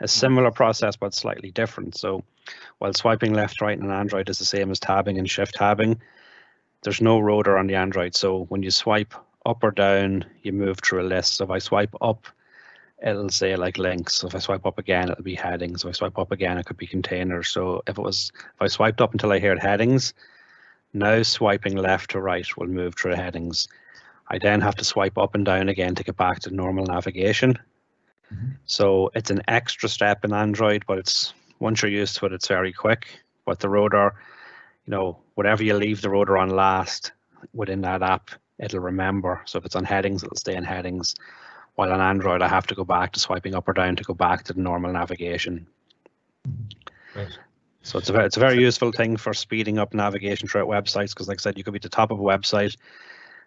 a 0.00 0.08
similar 0.08 0.50
process 0.50 0.96
but 0.96 1.14
slightly 1.14 1.50
different. 1.50 1.96
So 1.96 2.24
while 2.78 2.92
swiping 2.92 3.32
left, 3.32 3.60
right 3.60 3.78
in 3.78 3.90
Android 3.90 4.28
is 4.28 4.38
the 4.38 4.44
same 4.44 4.70
as 4.70 4.80
tabbing 4.80 5.18
and 5.18 5.30
shift 5.30 5.54
tabbing, 5.54 6.00
there's 6.82 7.00
no 7.00 7.20
rotor 7.20 7.56
on 7.56 7.66
the 7.66 7.76
Android. 7.76 8.14
So 8.14 8.44
when 8.44 8.62
you 8.62 8.70
swipe 8.70 9.14
up 9.46 9.62
or 9.64 9.70
down, 9.70 10.24
you 10.42 10.52
move 10.52 10.78
through 10.80 11.02
a 11.02 11.08
list. 11.08 11.36
So 11.36 11.44
if 11.44 11.50
I 11.50 11.58
swipe 11.58 11.94
up, 12.00 12.26
it'll 13.02 13.30
say 13.30 13.56
like 13.56 13.78
links. 13.78 14.14
So 14.14 14.28
if 14.28 14.34
I 14.34 14.38
swipe 14.38 14.66
up 14.66 14.78
again, 14.78 15.10
it'll 15.10 15.24
be 15.24 15.34
headings. 15.34 15.84
If 15.84 15.88
I 15.88 15.92
swipe 15.92 16.18
up 16.18 16.32
again, 16.32 16.58
it 16.58 16.66
could 16.66 16.76
be 16.76 16.86
containers. 16.86 17.48
So 17.48 17.82
if 17.86 17.98
it 17.98 18.02
was, 18.02 18.32
if 18.34 18.62
I 18.62 18.66
swiped 18.68 19.00
up 19.00 19.12
until 19.12 19.32
I 19.32 19.38
heard 19.38 19.60
headings, 19.60 20.14
now 20.92 21.22
swiping 21.22 21.76
left 21.76 22.10
to 22.10 22.20
right 22.20 22.46
will 22.56 22.66
move 22.66 22.94
through 22.94 23.14
headings. 23.14 23.68
I 24.28 24.38
then 24.38 24.60
have 24.60 24.76
to 24.76 24.84
swipe 24.84 25.18
up 25.18 25.34
and 25.34 25.44
down 25.44 25.68
again 25.68 25.94
to 25.94 26.04
get 26.04 26.16
back 26.16 26.40
to 26.40 26.54
normal 26.54 26.86
navigation. 26.86 27.58
Mm 28.30 28.38
-hmm. 28.38 28.56
So 28.64 29.10
it's 29.14 29.30
an 29.30 29.42
extra 29.48 29.88
step 29.88 30.24
in 30.24 30.32
Android, 30.32 30.86
but 30.86 30.98
it's 30.98 31.34
once 31.58 31.82
you're 31.82 32.02
used 32.02 32.18
to 32.18 32.26
it, 32.26 32.32
it's 32.32 32.48
very 32.48 32.72
quick. 32.72 33.06
But 33.44 33.58
the 33.58 33.68
rotor, 33.68 34.14
you 34.86 34.90
know, 34.90 35.18
whatever 35.34 35.62
you 35.62 35.74
leave 35.74 36.00
the 36.00 36.10
rotor 36.10 36.36
on 36.36 36.50
last 36.50 37.12
within 37.52 37.80
that 37.82 38.02
app, 38.02 38.30
it'll 38.58 38.80
remember. 38.80 39.42
So 39.44 39.58
if 39.58 39.64
it's 39.64 39.76
on 39.76 39.84
headings, 39.84 40.22
it'll 40.22 40.36
stay 40.36 40.56
in 40.56 40.64
headings. 40.64 41.14
While 41.74 41.92
on 41.92 42.00
Android, 42.00 42.42
I 42.42 42.48
have 42.48 42.66
to 42.68 42.74
go 42.74 42.84
back 42.84 43.12
to 43.12 43.20
swiping 43.20 43.54
up 43.54 43.68
or 43.68 43.72
down 43.72 43.96
to 43.96 44.04
go 44.04 44.14
back 44.14 44.44
to 44.44 44.52
the 44.52 44.60
normal 44.60 44.92
navigation. 44.92 45.66
Right. 47.14 47.38
So 47.82 47.98
it's 47.98 48.08
a 48.08 48.12
very, 48.12 48.26
it's 48.26 48.36
a 48.36 48.40
very 48.40 48.60
useful 48.60 48.92
thing 48.92 49.16
for 49.16 49.34
speeding 49.34 49.78
up 49.78 49.94
navigation 49.94 50.48
throughout 50.48 50.68
websites 50.68 51.10
because, 51.10 51.28
like 51.28 51.40
I 51.40 51.42
said, 51.42 51.58
you 51.58 51.64
could 51.64 51.72
be 51.72 51.78
at 51.78 51.82
the 51.82 51.88
top 51.88 52.10
of 52.10 52.20
a 52.20 52.22
website 52.22 52.76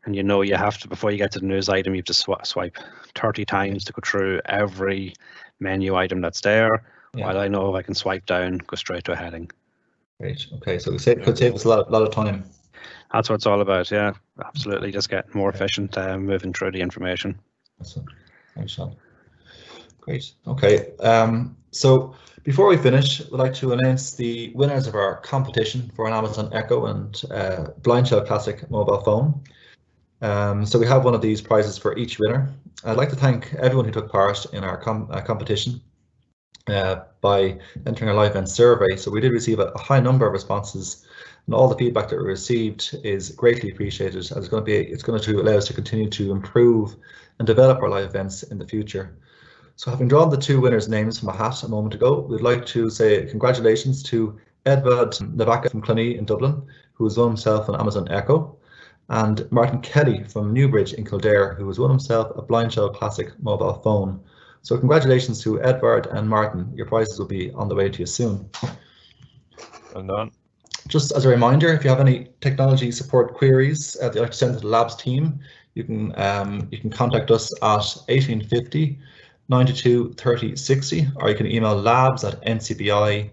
and 0.05 0.15
you 0.15 0.23
know 0.23 0.41
you 0.41 0.55
have 0.55 0.77
to 0.79 0.88
before 0.88 1.11
you 1.11 1.17
get 1.17 1.31
to 1.31 1.39
the 1.39 1.45
news 1.45 1.69
item, 1.69 1.93
you 1.95 1.99
have 1.99 2.05
to 2.05 2.13
sw 2.13 2.33
swipe 2.43 2.77
30 3.15 3.45
times 3.45 3.86
to 3.86 3.93
go 3.93 4.01
through 4.03 4.41
every 4.45 5.13
menu 5.59 5.95
item 5.95 6.21
that's 6.21 6.41
there. 6.41 6.83
Yeah. 7.13 7.25
While 7.25 7.39
I 7.39 7.47
know 7.47 7.73
if 7.73 7.79
I 7.79 7.81
can 7.81 7.95
swipe 7.95 8.25
down, 8.25 8.57
go 8.57 8.75
straight 8.75 9.03
to 9.05 9.13
a 9.13 9.15
heading. 9.15 9.49
Great. 10.20 10.47
Okay, 10.53 10.80
so 10.80 10.93
it 10.93 11.24
could 11.24 11.38
save 11.38 11.55
us 11.55 11.66
a 11.66 11.70
lot, 11.70 11.91
lot 11.91 12.01
of 12.01 12.11
time. 12.11 12.45
That's 13.11 13.30
what 13.30 13.36
it's 13.36 13.45
all 13.45 13.61
about. 13.61 13.91
Yeah, 13.91 14.13
absolutely. 14.43 14.91
Just 14.91 15.09
get 15.09 15.34
more 15.36 15.49
efficient 15.49 15.97
uh, 15.97 16.18
moving 16.18 16.53
through 16.53 16.72
the 16.72 16.82
information. 16.82 17.38
Awesome. 17.80 18.05
Thanks, 18.55 18.74
Sean. 18.74 18.95
Great. 19.99 20.34
Okay. 20.47 20.95
Um, 20.97 21.57
so 21.72 22.16
before 22.43 22.68
we 22.68 22.78
finish, 22.78 23.20
we'd 23.32 23.38
like 23.38 23.53
to 23.55 23.74
announce 23.74 24.11
the 24.11 24.51
winners 24.53 24.88
of 24.88 24.95
our 24.95 25.18
competition 25.22 25.91
for 25.95 26.07
an 26.07 26.13
Amazon 26.13 26.49
Echo 26.53 26.86
and 26.86 27.22
uh, 27.32 27.66
BlindShell 27.82 28.26
Classic 28.26 28.70
mobile 28.70 29.01
phone. 29.01 29.41
Um, 30.22 30.66
so 30.66 30.80
we 30.80 30.86
have 30.88 31.03
one 31.03 31.13
of 31.13 31.22
these 31.22 31.41
prizes 31.41 31.78
for 31.78 31.97
each 31.97 32.20
winner. 32.20 32.53
I'd 32.84 32.97
like 32.97 33.09
to 33.09 33.16
thank 33.16 33.53
everyone 33.55 33.86
who 33.86 33.91
took 33.91 34.11
part 34.11 34.45
in 34.53 34.63
our 34.63 34.78
com 34.78 35.09
uh, 35.11 35.22
competition 35.22 35.82
uh, 36.68 37.01
by 37.22 37.57
entering 37.86 38.09
a 38.09 38.13
live 38.13 38.32
event 38.32 38.49
survey. 38.49 38.95
So 38.95 39.11
we 39.11 39.22
did 39.22 39.32
receive 39.32 39.59
a, 39.59 39.68
a, 39.68 39.78
high 39.78 39.99
number 39.99 40.26
of 40.26 40.34
responses 40.34 41.05
and 41.45 41.53
all 41.53 41.68
the 41.68 41.76
feedback 41.76 42.09
that 42.09 42.18
we 42.18 42.26
received 42.26 42.97
is 43.03 43.30
greatly 43.30 43.72
appreciated 43.72 44.18
as 44.18 44.32
it's 44.32 44.47
going 44.47 44.61
to 44.61 44.66
be 44.66 44.76
it's 44.76 45.03
going 45.03 45.22
to 45.22 45.41
allow 45.41 45.57
us 45.57 45.68
to 45.68 45.74
continue 45.74 46.09
to 46.09 46.32
improve 46.32 46.95
and 47.38 47.45
develop 47.45 47.82
our 47.82 47.89
live 47.89 48.05
events 48.05 48.43
in 48.43 48.57
the 48.57 48.68
future. 48.68 49.16
So 49.76 49.91
having 49.91 50.07
drawn 50.07 50.30
the 50.30 50.38
two 50.38 50.61
winners' 50.61 50.88
names 50.88 51.20
from 51.20 51.30
a 51.30 51.36
hat 51.36 51.61
a 51.63 51.68
moment 51.68 51.93
ago, 51.93 52.22
we'd 52.22 52.41
like 52.41 52.66
to 52.68 52.89
say 52.89 53.26
congratulations 53.26 54.01
to 54.03 54.39
Edward 54.66 55.11
Navaka 55.11 55.70
from 55.70 55.82
Cluny 55.82 56.18
in 56.18 56.26
Dublin, 56.26 56.63
who 56.93 57.03
has 57.03 57.18
won 57.18 57.28
himself 57.28 57.70
an 57.70 57.76
Amazon 57.76 58.07
Echo, 58.09 58.57
and 59.09 59.49
Martin 59.51 59.82
Kelly 59.82 60.24
from 60.24 60.53
Newbridge 60.53 60.93
in 60.93 61.05
Kildare, 61.05 61.53
who 61.55 61.68
has 61.68 61.78
won 61.78 61.91
himself 61.91 62.32
a 62.36 62.41
BlindShell 62.41 62.95
Classic 62.95 63.32
mobile 63.43 63.74
phone. 63.74 64.20
So 64.66 64.76
congratulations 64.80 65.43
to 65.43 65.61
Edward 65.61 66.07
and 66.07 66.28
Martin. 66.28 66.74
Your 66.76 66.88
prizes 66.88 67.20
will 67.20 67.28
be 67.28 67.51
on 67.51 67.70
the 67.70 67.76
way 67.76 67.88
to 67.88 67.99
you 67.99 68.07
soon. 68.07 68.49
Well 69.93 70.03
done. 70.03 70.32
Just 70.88 71.11
as 71.11 71.24
a 71.24 71.30
reminder, 71.30 71.72
if 71.72 71.84
you 71.84 71.91
have 71.91 71.99
any 71.99 72.30
technology 72.41 72.91
support 72.91 73.36
queries 73.36 73.95
uh, 74.01 74.09
that 74.09 74.16
you'd 74.16 74.22
like 74.22 74.32
to 74.32 74.38
send 74.38 74.55
to 74.55 74.61
the 74.61 74.68
labs 74.68 74.95
team, 74.95 75.39
you 75.76 75.84
can 75.84 76.20
um, 76.20 76.68
you 76.72 76.80
can 76.80 76.89
contact 76.89 77.30
us 77.30 77.53
at 77.61 77.86
1850 78.09 78.97
92 79.49 80.13
30 80.13 80.55
60, 80.55 81.09
or 81.18 81.30
you 81.30 81.36
can 81.36 81.45
email 81.45 81.76
labs 81.76 82.24
at 82.24 82.41
ncbi.ie. 82.41 83.30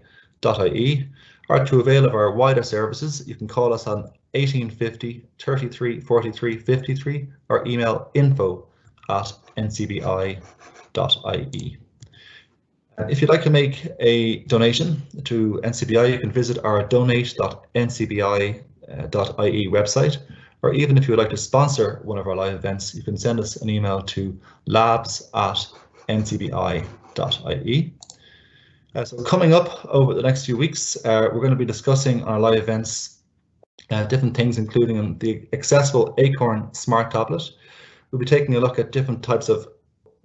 Or 1.49 1.65
to 1.65 1.79
avail 1.79 2.05
of 2.05 2.13
our 2.13 2.31
wider 2.31 2.61
services, 2.61 3.27
you 3.27 3.33
can 3.33 3.47
call 3.47 3.73
us 3.73 3.87
on 3.87 4.03
1850 4.35 5.25
33 5.39 5.99
43 5.99 6.57
53 6.59 7.27
or 7.49 7.67
email 7.67 8.11
info 8.13 8.67
at 9.09 9.33
ncbi.ie. 9.57 10.39
If 13.09 13.21
you'd 13.21 13.29
like 13.29 13.43
to 13.43 13.49
make 13.49 13.87
a 13.99 14.39
donation 14.43 15.01
to 15.23 15.59
NCBI, 15.63 16.11
you 16.11 16.19
can 16.19 16.31
visit 16.31 16.63
our 16.63 16.83
donate.ncbi.ie 16.83 19.67
website, 19.67 20.17
or 20.61 20.73
even 20.73 20.97
if 20.97 21.07
you 21.07 21.11
would 21.11 21.19
like 21.19 21.31
to 21.31 21.37
sponsor 21.37 22.01
one 22.03 22.19
of 22.19 22.27
our 22.27 22.35
live 22.35 22.53
events, 22.53 22.93
you 22.93 23.01
can 23.01 23.17
send 23.17 23.39
us 23.39 23.55
an 23.57 23.69
email 23.69 24.01
to 24.01 24.39
labs 24.67 25.29
at 25.33 25.65
ncbi.ie. 26.07 27.93
Uh, 28.95 29.03
so 29.03 29.23
coming 29.23 29.53
up 29.53 29.83
over 29.85 30.13
the 30.13 30.21
next 30.21 30.45
few 30.45 30.55
weeks, 30.55 30.95
uh, 31.03 31.27
we're 31.33 31.39
going 31.39 31.49
to 31.49 31.55
be 31.55 31.65
discussing 31.65 32.23
our 32.25 32.39
live 32.39 32.59
events 32.59 33.21
uh, 33.89 34.03
different 34.05 34.37
things, 34.37 34.57
including 34.57 35.17
the 35.17 35.45
accessible 35.51 36.13
Acorn 36.17 36.73
smart 36.73 37.11
tablet. 37.11 37.43
We'll 38.13 38.19
be 38.19 38.25
taking 38.27 38.53
a 38.53 38.59
look 38.59 38.77
at 38.77 38.91
different 38.91 39.23
types 39.23 39.49
of 39.49 39.67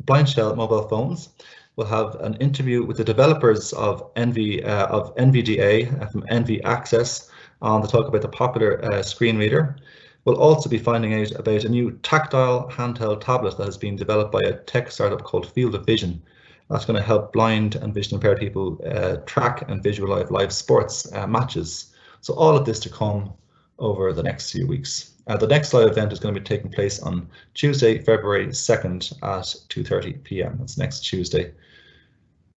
BlindShell 0.05 0.55
mobile 0.55 0.87
phones. 0.89 1.31
We'll 1.77 1.87
have 1.87 2.17
an 2.17 2.35
interview 2.35 2.85
with 2.85 2.99
the 2.99 3.05
developers 3.05 3.73
of 3.73 4.13
NV 4.13 4.63
uh, 4.67 4.89
of 4.91 5.17
NVDA 5.17 6.03
uh, 6.03 6.07
from 6.09 6.21
NV 6.25 6.61
Access 6.67 7.31
on 7.63 7.81
the 7.81 7.89
talk 7.89 8.07
about 8.07 8.21
the 8.21 8.29
popular 8.29 8.85
uh, 8.85 9.03
screen 9.03 9.39
reader. 9.39 9.79
We'll 10.27 10.37
also 10.37 10.69
be 10.69 10.77
finding 10.77 11.15
out 11.15 11.31
about 11.31 11.65
a 11.65 11.69
new 11.71 11.93
tactile 12.03 12.69
handheld 12.71 13.23
tablet 13.23 13.57
that 13.57 13.65
has 13.65 13.79
been 13.79 13.97
developed 13.97 14.33
by 14.33 14.43
a 14.43 14.59
tech 14.65 14.91
startup 14.91 15.25
called 15.25 15.51
Field 15.55 15.75
of 15.75 15.87
Vision. 15.87 16.21
That's 16.69 16.85
going 16.85 16.99
to 16.99 17.07
help 17.07 17.33
blind 17.33 17.77
and 17.77 17.95
vision 17.95 18.17
impaired 18.17 18.39
people 18.39 18.83
uh, 18.87 19.17
track 19.25 19.71
and 19.71 19.83
visualize 19.83 20.31
live 20.31 20.53
sports 20.53 21.11
uh, 21.15 21.27
matches. 21.27 21.95
So 22.21 22.35
all 22.35 22.55
of 22.55 22.67
this 22.67 22.81
to 22.81 22.91
come 22.91 23.33
over 23.79 24.13
the 24.13 24.23
next 24.23 24.53
few 24.53 24.67
weeks. 24.67 25.15
Uh, 25.29 25.37
the 25.37 25.47
next 25.47 25.75
live 25.75 25.89
event 25.89 26.13
is 26.13 26.19
going 26.19 26.35
to 26.35 26.41
be 26.41 26.45
taking 26.45 26.71
place 26.71 27.01
on 27.01 27.29
Tuesday, 27.53 27.99
February 27.99 28.47
2nd 28.47 29.13
at 29.23 29.45
2.30 29.45 30.25
p.m. 30.25 30.57
That's 30.59 30.79
next 30.79 31.01
Tuesday. 31.01 31.53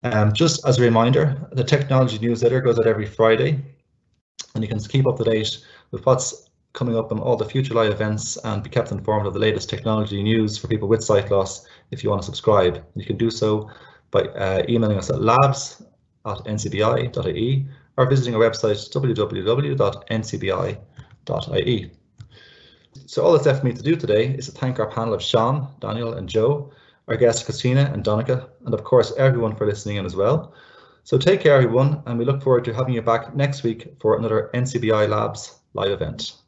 Um, 0.03 0.31
just 0.31 0.65
as 0.67 0.77
a 0.77 0.83
reminder, 0.83 1.49
the 1.51 1.63
technology 1.63 2.19
newsletter 2.19 2.61
goes 2.61 2.77
out 2.77 2.85
every 2.85 3.07
Friday 3.07 3.59
and 4.53 4.63
you 4.63 4.67
can 4.67 4.79
keep 4.79 5.07
up 5.07 5.17
to 5.17 5.23
date 5.23 5.65
with 5.91 6.05
what's 6.05 6.49
coming 6.73 6.95
up 6.95 7.11
on 7.11 7.19
all 7.19 7.35
the 7.35 7.43
future 7.43 7.73
live 7.73 7.91
events 7.91 8.37
and 8.43 8.61
be 8.61 8.69
kept 8.69 8.91
informed 8.91 9.25
of 9.25 9.33
the 9.33 9.39
latest 9.39 9.67
technology 9.69 10.21
news 10.21 10.55
for 10.57 10.67
people 10.67 10.87
with 10.87 11.03
sight 11.03 11.31
loss 11.31 11.65
if 11.89 12.03
you 12.03 12.11
want 12.11 12.21
to 12.21 12.25
subscribe. 12.25 12.85
You 12.95 13.05
can 13.05 13.17
do 13.17 13.31
so 13.31 13.69
by 14.11 14.21
uh, 14.21 14.63
emailing 14.69 14.97
us 14.97 15.09
at 15.09 15.21
labs 15.21 15.81
at 16.25 16.37
ncbi.ie 16.45 17.67
or 17.97 18.07
visiting 18.07 18.35
our 18.35 18.41
website 18.41 18.77
www.ncbi.ie. 18.93 19.59
So 23.05 23.23
all 23.23 23.33
that's 23.33 23.45
left 23.45 23.61
for 23.61 23.67
me 23.67 23.73
to 23.73 23.81
do 23.81 23.95
today 23.95 24.27
is 24.27 24.45
to 24.47 24.51
thank 24.51 24.79
our 24.79 24.89
panel 24.89 25.13
of 25.13 25.21
Sean, 25.21 25.67
Daniel 25.79 26.13
and 26.13 26.27
Joe, 26.27 26.71
our 27.07 27.17
guests 27.17 27.43
Christina 27.43 27.91
and 27.93 28.03
Donncha, 28.03 28.49
and 28.65 28.73
of 28.73 28.83
course 28.83 29.13
everyone 29.17 29.55
for 29.55 29.65
listening 29.65 29.97
in 29.97 30.05
as 30.05 30.15
well. 30.15 30.53
So 31.03 31.17
take 31.17 31.41
care 31.41 31.55
everyone 31.55 32.03
and 32.05 32.19
we 32.19 32.25
look 32.25 32.41
forward 32.43 32.65
to 32.65 32.73
having 32.73 32.93
you 32.93 33.01
back 33.01 33.35
next 33.35 33.63
week 33.63 33.95
for 33.99 34.17
another 34.17 34.49
NCBI 34.53 35.09
Labs 35.09 35.59
live 35.73 35.91
event. 35.91 36.38